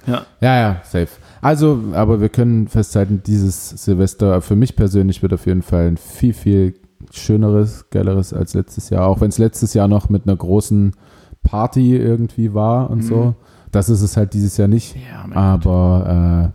[0.08, 0.26] Ja.
[0.40, 1.10] Ja, ja, safe.
[1.42, 5.98] Also, aber wir können festhalten, dieses Silvester für mich persönlich wird auf jeden Fall ein
[5.98, 6.76] viel, viel
[7.12, 9.08] schöneres, geileres als letztes Jahr.
[9.08, 10.96] Auch wenn es letztes Jahr noch mit einer großen
[11.44, 13.08] Party irgendwie war und mhm.
[13.08, 13.36] so.
[13.72, 14.96] Das ist es halt dieses Jahr nicht.
[14.96, 16.54] Ja, aber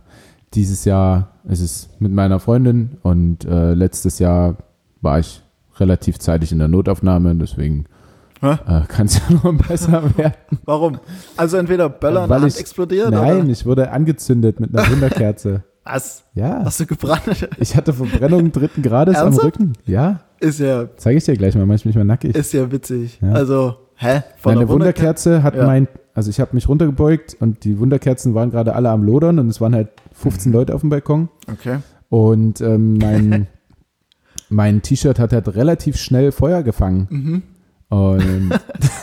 [0.53, 4.57] dieses Jahr ist es mit meiner Freundin und äh, letztes Jahr
[5.01, 5.41] war ich
[5.77, 7.85] relativ zeitig in der Notaufnahme, deswegen?
[8.41, 8.57] Äh,
[8.87, 10.33] Kann es ja noch besser werden.
[10.65, 10.97] Warum?
[11.37, 15.63] Also entweder Böller Weil ich- explodiert Nein, oder ich wurde angezündet mit einer Wunderkerze.
[15.83, 16.23] was?
[16.33, 16.61] Ja.
[16.65, 17.47] Hast du gebrannt?
[17.59, 19.33] Ich hatte Verbrennung dritten Grades am?
[19.35, 19.73] Rücken.
[19.85, 20.21] Ja.
[20.39, 22.35] Ist ja, Zeige ich dir gleich mal, mach ich mich mal nackig.
[22.35, 23.19] ist ja witzig.
[23.21, 23.31] Ja.
[23.33, 24.23] Also, hä?
[24.43, 25.65] Meine der Wunderkerze hat Ja.
[25.65, 29.47] mein, also ich habe mich runtergebeugt und die Wunderkerzen waren gerade alle am Lodern und
[29.49, 31.29] es waren halt 15 Leute auf dem Balkon.
[31.51, 31.77] Okay.
[32.09, 33.47] Und ähm, mein,
[34.49, 37.07] mein T-Shirt hat halt relativ schnell Feuer gefangen.
[37.09, 37.43] Mhm.
[37.89, 38.49] Und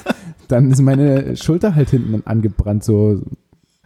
[0.48, 3.20] dann ist meine Schulter halt hinten angebrannt, so,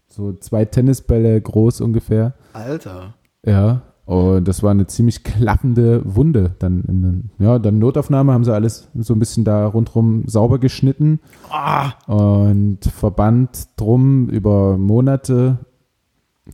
[0.09, 2.35] so zwei Tennisbälle groß ungefähr.
[2.53, 3.15] Alter.
[3.45, 3.83] Ja.
[4.13, 6.55] Und das war eine ziemlich klappende Wunde.
[6.59, 11.19] Dann, in, ja, dann Notaufnahme haben sie alles so ein bisschen da rundherum sauber geschnitten
[11.51, 15.59] Ah, und Verband drum über Monate.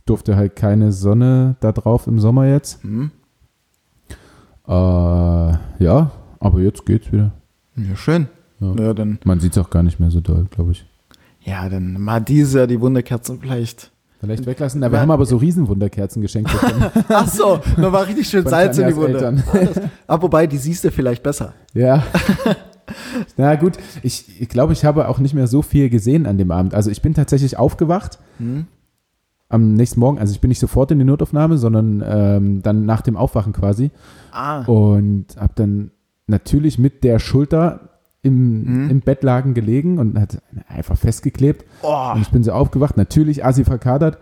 [0.05, 2.81] Durfte halt keine Sonne da drauf im Sommer jetzt.
[2.83, 3.11] hm.
[4.67, 7.31] Äh, ja, aber jetzt geht's wieder.
[7.75, 8.27] Ja, schön.
[8.59, 8.73] Ja.
[8.77, 10.85] Ja, dann, Man sieht's auch gar nicht mehr so doll, glaube ich.
[11.41, 13.91] ja, dann mal dieses Jahr die Wunderkerze vielleicht.
[14.19, 14.83] Vielleicht weglassen.
[14.83, 15.01] Aber wir Ja.
[15.03, 16.85] haben aber so Riesenwunderkerzen geschenkt bekommen.
[17.09, 19.43] Ach so, da war richtig schön Salz in die Wunde.
[20.07, 21.53] Aber wobei, die siehst du vielleicht besser.
[21.73, 22.03] Ja.
[23.37, 23.73] Na gut,
[24.03, 26.73] ich, ich glaube, ich habe auch nicht mehr so viel gesehen an dem Abend.
[26.73, 28.65] Also ich bin tatsächlich aufgewacht Hm?
[29.47, 30.19] am nächsten Morgen.
[30.19, 33.91] Also ich bin nicht sofort in die Notaufnahme, sondern ähm, dann nach dem Aufwachen quasi.
[34.31, 35.91] Ah, Und habe dann
[36.27, 37.88] natürlich mit der Schulter
[38.21, 38.89] im, Mhm.
[38.89, 41.65] im Bettlaken gelegen und hat einfach festgeklebt.
[41.83, 44.17] oh, Und ich bin so aufgewacht, natürlich assi verkadert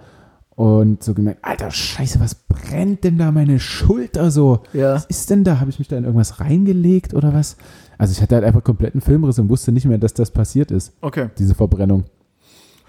[0.55, 4.61] und so gemerkt, alter Scheiße, was brennt denn da meine Schulter so?
[4.73, 4.93] ja.
[4.95, 5.59] Was ist denn da?
[5.59, 7.57] Habe ich mich da in irgendwas reingelegt oder was?
[7.97, 10.93] Also ich hatte halt einfach kompletten Filmriss und wusste nicht mehr, dass das passiert ist,
[11.01, 11.29] Okay.
[11.39, 12.03] diese Verbrennung.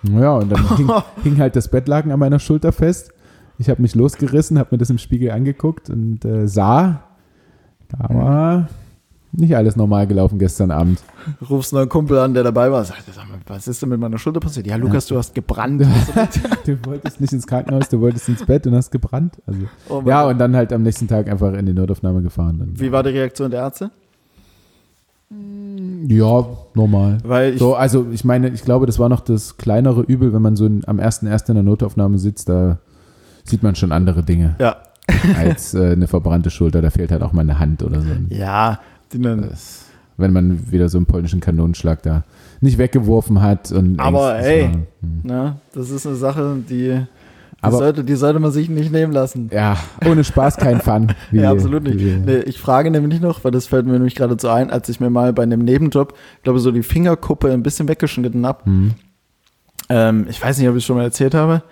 [0.02, 0.90] Naja, und dann hing,
[1.24, 3.12] hing halt das Bettlaken an meiner Schulter fest.
[3.58, 7.02] Ich habe mich losgerissen, habe mir das im Spiegel angeguckt und äh, sah,
[7.88, 8.68] da war
[9.32, 11.00] nicht alles normal gelaufen gestern Abend.
[11.48, 12.82] Rufst einen Kumpel an, der dabei war.
[12.84, 14.66] Sagt, sag mal, was ist denn mit meiner Schulter passiert?
[14.66, 15.84] Ja, Lukas, du hast gebrannt.
[16.64, 19.36] Du wolltest nicht ins Krankenhaus, du wolltest ins Bett und hast gebrannt.
[19.46, 20.32] Also, Oh ja, Gott.
[20.32, 22.72] und dann halt am nächsten Tag einfach in die Notaufnahme gefahren.
[22.74, 23.90] Wie war die Reaktion der Ärzte?
[25.30, 27.18] ja, normal.
[27.24, 30.42] Weil ich, So, also ich meine, ich glaube, das war noch das kleinere Übel, wenn
[30.42, 32.78] man so in, am ersten ersten in der Notaufnahme sitzt, da
[33.44, 34.76] sieht man schon andere Dinge ja,
[35.38, 36.80] als äh, eine verbrannte Schulter.
[36.82, 38.08] Da fehlt halt auch mal eine Hand oder so.
[38.30, 38.78] ja,
[39.10, 42.24] wenn man wieder so einen polnischen Kanonenschlag da
[42.60, 43.70] nicht weggeworfen hat.
[43.72, 44.62] Und Aber Angst- ey.
[44.62, 45.20] das war- hm.
[45.22, 47.04] na, das ist eine Sache, die, die,
[47.62, 49.48] Aber- sollte, die sollte man sich nicht nehmen lassen.
[49.52, 51.12] Ja, ohne Spaß kein Fun.
[51.30, 51.98] wie- ja, absolut nicht.
[52.00, 54.88] wie- Nee, ich frage nämlich noch, weil das fällt mir nämlich gerade so ein, als
[54.88, 58.64] ich mir mal bei einem Nebenjob, glaube so die Fingerkuppe ein bisschen weggeschnitten habe.
[58.64, 58.90] Hm.
[59.88, 61.62] Ähm, ich weiß nicht, ob ich es schon mal erzählt habe.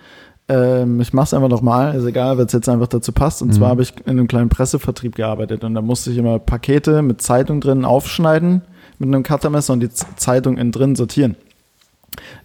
[0.49, 3.41] Ähm, ich mache es einfach nochmal, ist egal, weil es jetzt einfach dazu passt.
[3.41, 3.53] Und Mhm.
[3.53, 7.21] zwar habe ich in einem kleinen Pressevertrieb gearbeitet und da musste ich immer Pakete mit
[7.21, 8.61] Zeitung drin aufschneiden
[8.99, 11.35] mit einem Cuttermesser und die Zeitung innen drin sortieren.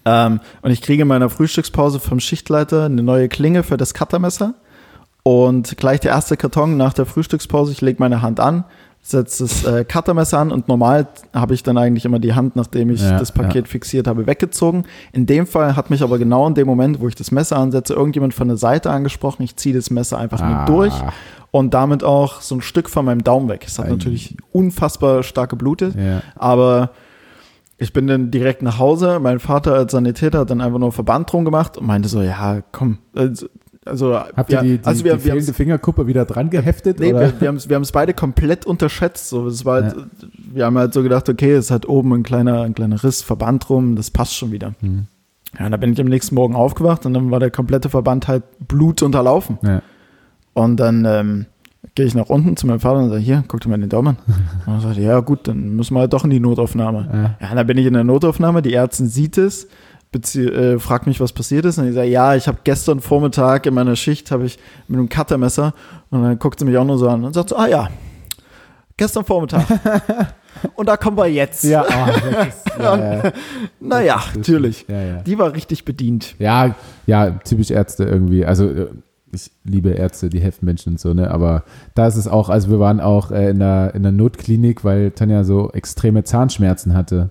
[0.05, 4.55] Ähm, und ich kriege in meiner Frühstückspause vom Schichtleiter eine neue Klinge für das Cuttermesser
[5.23, 7.73] und gleich der erste Karton nach der Frühstückspause.
[7.73, 8.65] Ich lege meine Hand an,
[9.05, 12.89] setze das äh, Cuttermesser an und normal habe ich dann eigentlich immer die Hand, nachdem
[12.91, 14.85] ich Ja, das Paket fixiert habe, weggezogen.
[15.13, 17.95] In dem Fall hat mich aber genau in dem Moment, wo ich das Messer ansetze,
[17.95, 19.43] irgendjemand von der Seite angesprochen.
[19.43, 20.49] Ich ziehe das Messer einfach Ah.
[20.49, 20.95] nur durch
[21.51, 23.65] und damit auch so ein Stück von meinem Daumen weg.
[23.67, 23.91] Es hat Ei.
[23.91, 26.23] natürlich unfassbar stark geblutet, Ja.
[26.37, 26.91] aber
[27.79, 29.19] ich bin dann direkt nach Hause.
[29.21, 32.61] Mein Vater als Sanitäter hat dann einfach nur Verband drum gemacht und meinte so, ja,
[32.71, 32.99] komm.
[33.85, 37.01] Also, Habt ja, ihr die, die, also wir, die wir fehlende Fingerkuppe wieder dran geheftet?
[37.01, 37.21] Nee, oder?
[37.21, 39.29] wir, wir haben es wir haben's beide komplett unterschätzt.
[39.29, 39.97] So, es war halt,
[40.53, 43.69] Wir haben halt so gedacht, okay, es hat oben ein kleiner, ein kleiner Riss, Verband
[43.69, 44.75] rum, das passt schon wieder.
[44.81, 45.07] Hm.
[45.59, 48.45] Ja, da bin ich am nächsten Morgen aufgewacht und dann war der komplette Verband halt
[48.61, 49.59] blutunterlaufen.
[49.63, 49.83] Ja.
[50.55, 51.47] Und dann ähm,
[51.95, 54.17] gehe ich nach unten zu meinem Vater und sage, hier, guck dir mal den Daumen
[54.17, 54.35] an.
[54.67, 57.37] Und er sagt, ja gut, dann müssen wir halt doch in die Notaufnahme.
[57.41, 57.49] Ja.
[57.49, 59.69] Ja, dann bin ich in der Notaufnahme, die Ärztin sieht es,
[60.15, 61.79] äh, fragt mich, was passiert ist.
[61.79, 64.59] Und ich sage, ja, ich habe gestern Vormittag in meiner Schicht, habe ich
[64.89, 65.75] mit einem Cuttermesser
[66.11, 67.89] und dann guckt sie mich auch nur so an und sagt so, ah ja,
[68.97, 69.65] gestern Vormittag.
[70.77, 71.65] und da kommen wir jetzt.
[71.65, 73.33] Ja, das ist, ja, ja,
[73.81, 74.87] Naja, ist- natürlich.
[74.89, 75.23] Ja.
[75.23, 76.35] Die war richtig bedient.
[76.39, 76.75] Ja,
[77.07, 78.45] ja, typisch Ärzte irgendwie.
[78.45, 78.89] Also äh,
[79.35, 81.31] ich liebe Ärzte, die helfen Menschen und so, ne?
[81.31, 81.65] Aber
[81.95, 85.11] da ist es auch, also wir waren auch äh, in, der, in der Notklinik, weil
[85.13, 87.31] Tanja so extreme Zahnschmerzen hatte.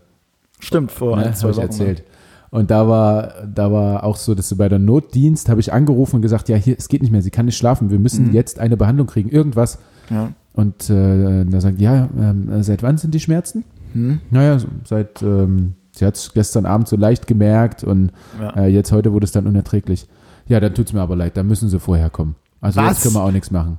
[0.59, 1.27] Stimmt, vor ne?
[1.27, 1.59] ein, zwei Wochen.
[1.61, 2.03] erzählt.
[2.51, 6.17] Und da war, da war auch so, dass sie bei der Notdienst habe ich angerufen
[6.17, 8.33] und gesagt, ja, hier, es geht nicht mehr, sie kann nicht schlafen, wir müssen Mhm.
[8.33, 9.79] jetzt eine Behandlung kriegen, irgendwas.
[10.09, 10.33] Ja.
[10.53, 13.63] Und äh, da sagt, ja, ähm, seit wann sind die Schmerzen?
[13.93, 14.19] Hm?
[14.31, 18.49] Naja, seit, ähm, sie hat es gestern Abend so leicht gemerkt und Ja.
[18.57, 20.07] äh, jetzt heute wurde es dann unerträglich.
[20.47, 22.35] Ja, dann tut's mir aber leid, dann müssen sie vorher kommen.
[22.59, 22.89] Also Was?
[22.89, 23.77] jetzt können wir auch nichts machen.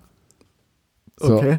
[1.21, 1.59] So, Okay.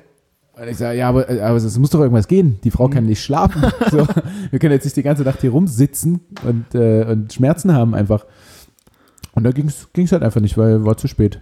[0.56, 2.60] Und ich sage, ja, aber, aber es muss doch irgendwas gehen.
[2.64, 3.64] Die Frau kann nicht schlafen.
[3.92, 4.08] So,
[4.52, 8.26] wir können jetzt nicht die ganze Nacht hier rumsitzen und, äh, und Schmerzen haben einfach.
[9.34, 11.42] Und da ging es halt einfach nicht, weil war zu spät.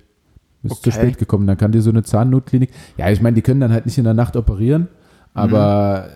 [0.64, 0.82] Ist Okay.
[0.84, 1.46] zu spät gekommen.
[1.48, 2.70] Dann kann dir so eine Zahnnotklinik.
[2.98, 4.88] Ja, ich meine, die können dann halt nicht in der Nacht operieren.
[5.34, 6.08] Aber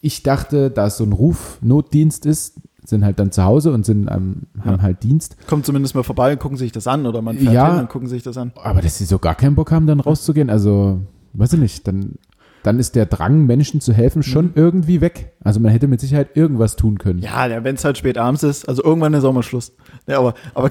[0.00, 4.08] ich dachte, da es so ein Rufnotdienst ist, sind halt dann zu Hause und sind,
[4.10, 4.82] ähm, haben Ja.
[4.82, 5.36] halt Dienst.
[5.46, 7.70] Kommt zumindest mal vorbei und gucken sich das an oder man fährt Ja.
[7.72, 8.52] hin und gucken sich das an.
[8.62, 11.00] Aber dass sie so gar keinen Bock haben, dann rauszugehen, also,
[11.32, 12.14] weiß ich nicht, dann,
[12.62, 15.32] dann ist der Drang, Menschen zu helfen, schon irgendwie weg.
[15.42, 17.20] Also man hätte mit Sicherheit irgendwas tun können.
[17.20, 19.72] Ja, ja wenn es halt spät abends ist, also irgendwann ist auch mal Schluss.
[20.06, 20.68] Ja, aber, aber,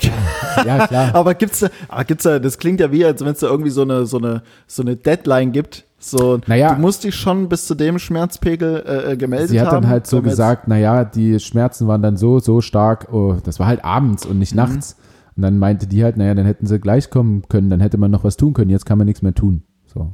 [0.65, 1.09] Ja, klar.
[1.15, 3.71] aber gibt's da, aber gibt's da, das klingt ja wie, als wenn es da irgendwie
[3.71, 5.85] so eine, so eine, so eine Deadline gibt.
[5.99, 6.75] So, Naja.
[6.75, 9.81] du musst dich schon bis zu dem Schmerzpegel äh, äh, gemeldet Sie hat haben.
[9.81, 13.65] dann halt so gesagt, naja, die Schmerzen waren dann so, so stark, oh, das war
[13.65, 14.95] halt abends und nicht nachts.
[15.35, 18.11] Und dann meinte die halt, naja, dann hätten sie gleich kommen können, dann hätte man
[18.11, 19.63] noch was tun können, jetzt kann man nichts mehr tun.
[19.85, 20.13] So.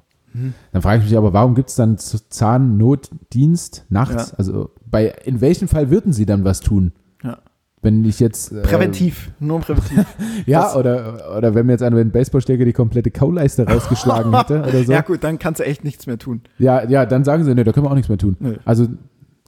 [0.72, 4.32] Dann frage ich mich aber, warum gibt es dann Zahnnotdienst nachts?
[4.32, 4.38] Ja.
[4.38, 6.92] Also bei, in welchem Fall würden sie dann was tun?
[7.24, 7.40] Ja.
[7.82, 8.52] Wenn ich jetzt.
[8.52, 10.06] äh, Präventiv, nur präventiv.
[10.46, 14.62] Ja, oder, oder wenn mir jetzt einer mit einem Baseballschläger die komplette Kauleiste rausgeschlagen hätte
[14.62, 14.92] oder so.
[14.92, 16.42] Ja gut, dann kannst du echt nichts mehr tun.
[16.58, 18.38] Ja, ja, dann sagen sie, nee, da können wir auch nichts mehr tun.
[18.40, 18.56] Nö.
[18.66, 18.88] Also,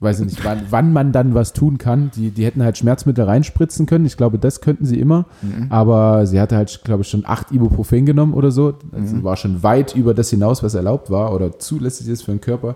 [0.02, 2.12] weiß ich nicht, wann, wann man dann was tun kann.
[2.16, 4.06] Die, die hätten halt Schmerzmittel reinspritzen können.
[4.06, 5.26] Ich glaube, das könnten sie immer.
[5.42, 5.68] Mhm.
[5.72, 8.74] Aber sie hatte halt, glaube ich, schon acht Ibuprofen genommen oder so.
[8.92, 9.00] Mhm.
[9.00, 12.42] Also war schon weit über das hinaus, was erlaubt war oder zulässig ist für den
[12.42, 12.76] Körper.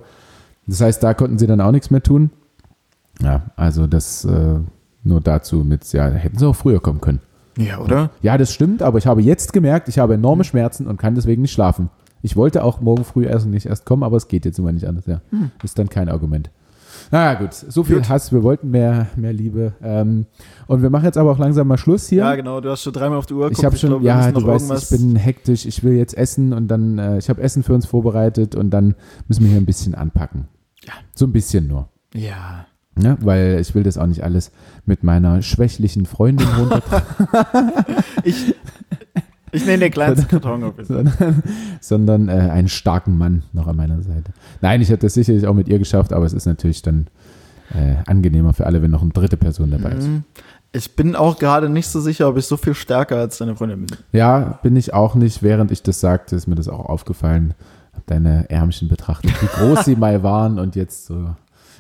[0.66, 2.30] Das heißt, da konnten sie dann auch nichts mehr tun.
[3.22, 4.60] Ja, also das äh,
[5.04, 7.20] nur dazu mit, ja, hätten sie auch früher kommen können.
[7.58, 8.12] Ja, oder?
[8.22, 10.20] Ja, das stimmt, aber ich habe jetzt gemerkt, ich habe Mhm.
[10.24, 11.90] enorme Schmerzen und kann deswegen nicht schlafen.
[12.22, 14.88] Ich wollte auch morgen früh erst nicht erst kommen, aber es geht jetzt immer nicht
[14.88, 15.06] anders.
[15.06, 15.22] Ja,
[15.64, 16.50] ist dann kein Argument.
[17.12, 17.98] Naja, gut, so viel.
[17.98, 18.10] Gut.
[18.10, 19.74] Hass, wir wollten mehr, mehr Liebe.
[19.82, 20.26] Ähm,
[20.68, 22.20] und wir machen jetzt aber auch langsam mal Schluss hier.
[22.20, 23.66] Ja, genau, du hast schon dreimal auf die Uhr ich geguckt.
[23.66, 26.54] habe schon, glaub, wir ja, du weißt, irgendwas- ich bin hektisch, ich will jetzt essen
[26.54, 28.96] und dann, äh, ich habe Essen für uns vorbereitet und dann
[29.28, 30.48] müssen wir hier ein bisschen anpacken.
[30.86, 30.94] Ja.
[31.16, 31.90] So ein bisschen nur.
[32.14, 32.66] Ja.
[32.96, 33.18] Ne?
[33.22, 34.52] Weil ich will das auch nicht alles
[34.86, 36.82] mit meiner schwächlichen Freundin runter
[38.24, 38.54] Ich,
[39.52, 40.74] ich nehme den kleinsten Karton auf.
[40.84, 41.44] sondern,
[41.82, 44.32] sondern äh, einen starken Mann noch an meiner Seite.
[44.62, 47.08] Nein, ich hätte das sicherlich auch mit ihr geschafft, aber es ist natürlich dann
[47.74, 50.08] äh, angenehmer für alle, wenn noch eine dritte Person dabei ist.
[50.08, 50.24] Mhm.
[50.72, 53.88] Ich bin auch gerade nicht so sicher, ob ich so viel stärker als deine Freundin
[53.88, 53.98] bin.
[54.12, 55.42] Ja, bin ich auch nicht.
[55.42, 57.56] Während ich das sagte, ist mir das auch aufgefallen.
[57.94, 61.36] Hab deine Ärmchen betrachtet, wie groß sie mal waren und jetzt so.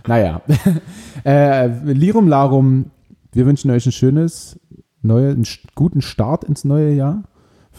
[0.07, 0.41] Naja.
[1.23, 2.89] äh, Lirum Larum,
[3.31, 4.59] wir wünschen euch ein schönes,
[5.03, 7.23] neue, einen guten Start ins neue Jahr.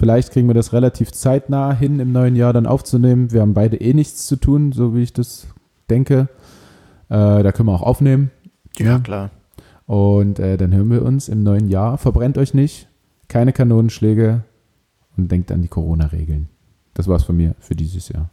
[0.01, 3.33] Vielleicht kriegen wir das relativ zeitnah hin, im neuen Jahr dann aufzunehmen.
[3.33, 5.47] Wir haben beide eh nichts zu tun, so wie ich das
[5.91, 6.29] denke.
[7.11, 8.31] Äh, da können wir auch aufnehmen.
[8.79, 9.29] Ja, klar.
[9.85, 11.99] Und äh, dann hören wir uns im neuen Jahr.
[11.99, 12.89] Verbrennt euch nicht,
[13.29, 14.43] keine Kanonenschläge
[15.19, 16.49] und denkt an die Corona-Regeln.
[16.95, 18.31] Das war's von mir für dieses Jahr.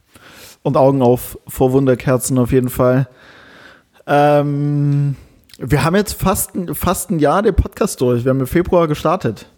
[0.62, 3.10] Und Augen auf vor Wunderkerzen auf jeden Fall.
[4.06, 5.16] Ähm,
[5.58, 8.24] wir haben jetzt fast, fast ein Jahr den Podcast durch.
[8.24, 9.50] Wir haben im Februar gestartet.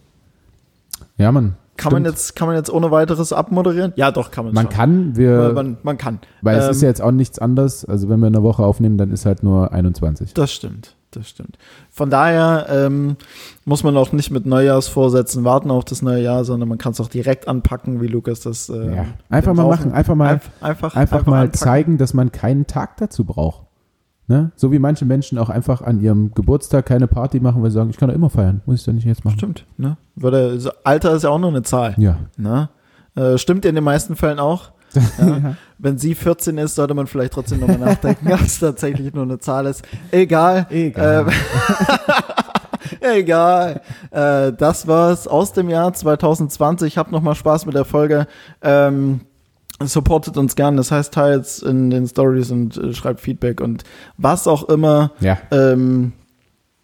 [1.15, 1.55] Ja, Mann.
[1.81, 3.93] Kann man, jetzt, kann man jetzt ohne weiteres abmoderieren?
[3.95, 4.73] Ja, doch, kann man Man schon.
[4.73, 6.19] kann, wir, man, man kann.
[6.41, 7.85] weil es Ähm, ist ja jetzt auch nichts anderes.
[7.85, 10.33] Also wenn wir eine Woche aufnehmen, dann ist halt nur 21.
[10.33, 11.57] Das stimmt, das stimmt.
[11.89, 13.17] Von daher ähm,
[13.65, 17.01] muss man auch nicht mit Neujahrsvorsätzen warten auf das neue Jahr, sondern man kann es
[17.01, 18.69] auch direkt anpacken, wie Lukas das.
[18.69, 19.05] Äh, Ja.
[19.29, 21.53] Einfach mal machen, einfach mal, Einf- einfach, einfach mal anpacken.
[21.59, 23.63] zeigen, dass man keinen Tag dazu braucht.
[24.31, 24.49] Ne?
[24.55, 27.89] So wie manche Menschen auch einfach an ihrem Geburtstag keine Party machen, weil sie sagen,
[27.89, 29.37] ich kann doch immer feiern, muss ich doch nicht jetzt machen.
[29.37, 29.97] Stimmt, ne?
[30.15, 31.95] So- Alter ist ja auch nur eine Zahl.
[31.97, 32.15] Ja.
[32.37, 32.69] Ne?
[33.15, 34.71] Äh, stimmt in den meisten Fällen auch.
[35.19, 35.55] Ja.
[35.77, 39.39] Wenn sie 14 ist, sollte man vielleicht trotzdem nochmal nachdenken, ob es tatsächlich nur eine
[39.39, 39.83] Zahl ist.
[40.11, 40.65] Egal.
[40.69, 41.27] Egal.
[41.27, 41.33] Ähm,
[43.01, 43.81] Egal.
[44.11, 46.97] Äh, das war's aus dem Jahr 2020.
[46.97, 48.27] Habt noch mal Spaß mit der Folge.
[48.61, 49.21] Ähm,
[49.87, 50.77] supportet uns gern.
[50.77, 53.83] Das heißt, teilt in den Stories und äh, schreibt Feedback und
[54.17, 55.11] was auch immer.
[55.19, 56.13] ja, Ähm,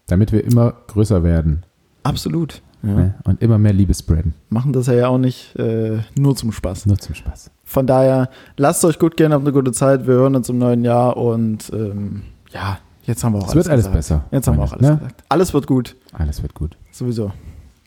[0.07, 1.63] damit wir immer größer werden
[2.03, 2.61] absolut.
[2.83, 3.15] Ja.
[3.25, 4.33] und immer mehr Liebe spreaden.
[4.49, 6.85] Machen das ja auch nicht äh, nur zum Spaß.
[6.85, 7.51] Nur zum Spaß.
[7.65, 10.07] Von daher, lasst euch gut gehen, habt eine gute Zeit.
[10.07, 12.21] Wir hören uns im neuen Jahr und ähm,
[12.53, 13.95] ja, jetzt haben wir auch Es wird alles gesagt.
[13.95, 14.25] besser.
[14.31, 14.97] Jetzt haben wir auch alles ne?
[14.97, 15.23] gesagt.
[15.27, 15.95] Alles wird gut.
[16.13, 16.77] Alles wird gut.
[16.91, 17.31] Sowieso.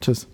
[0.03, 0.27] Tschüss.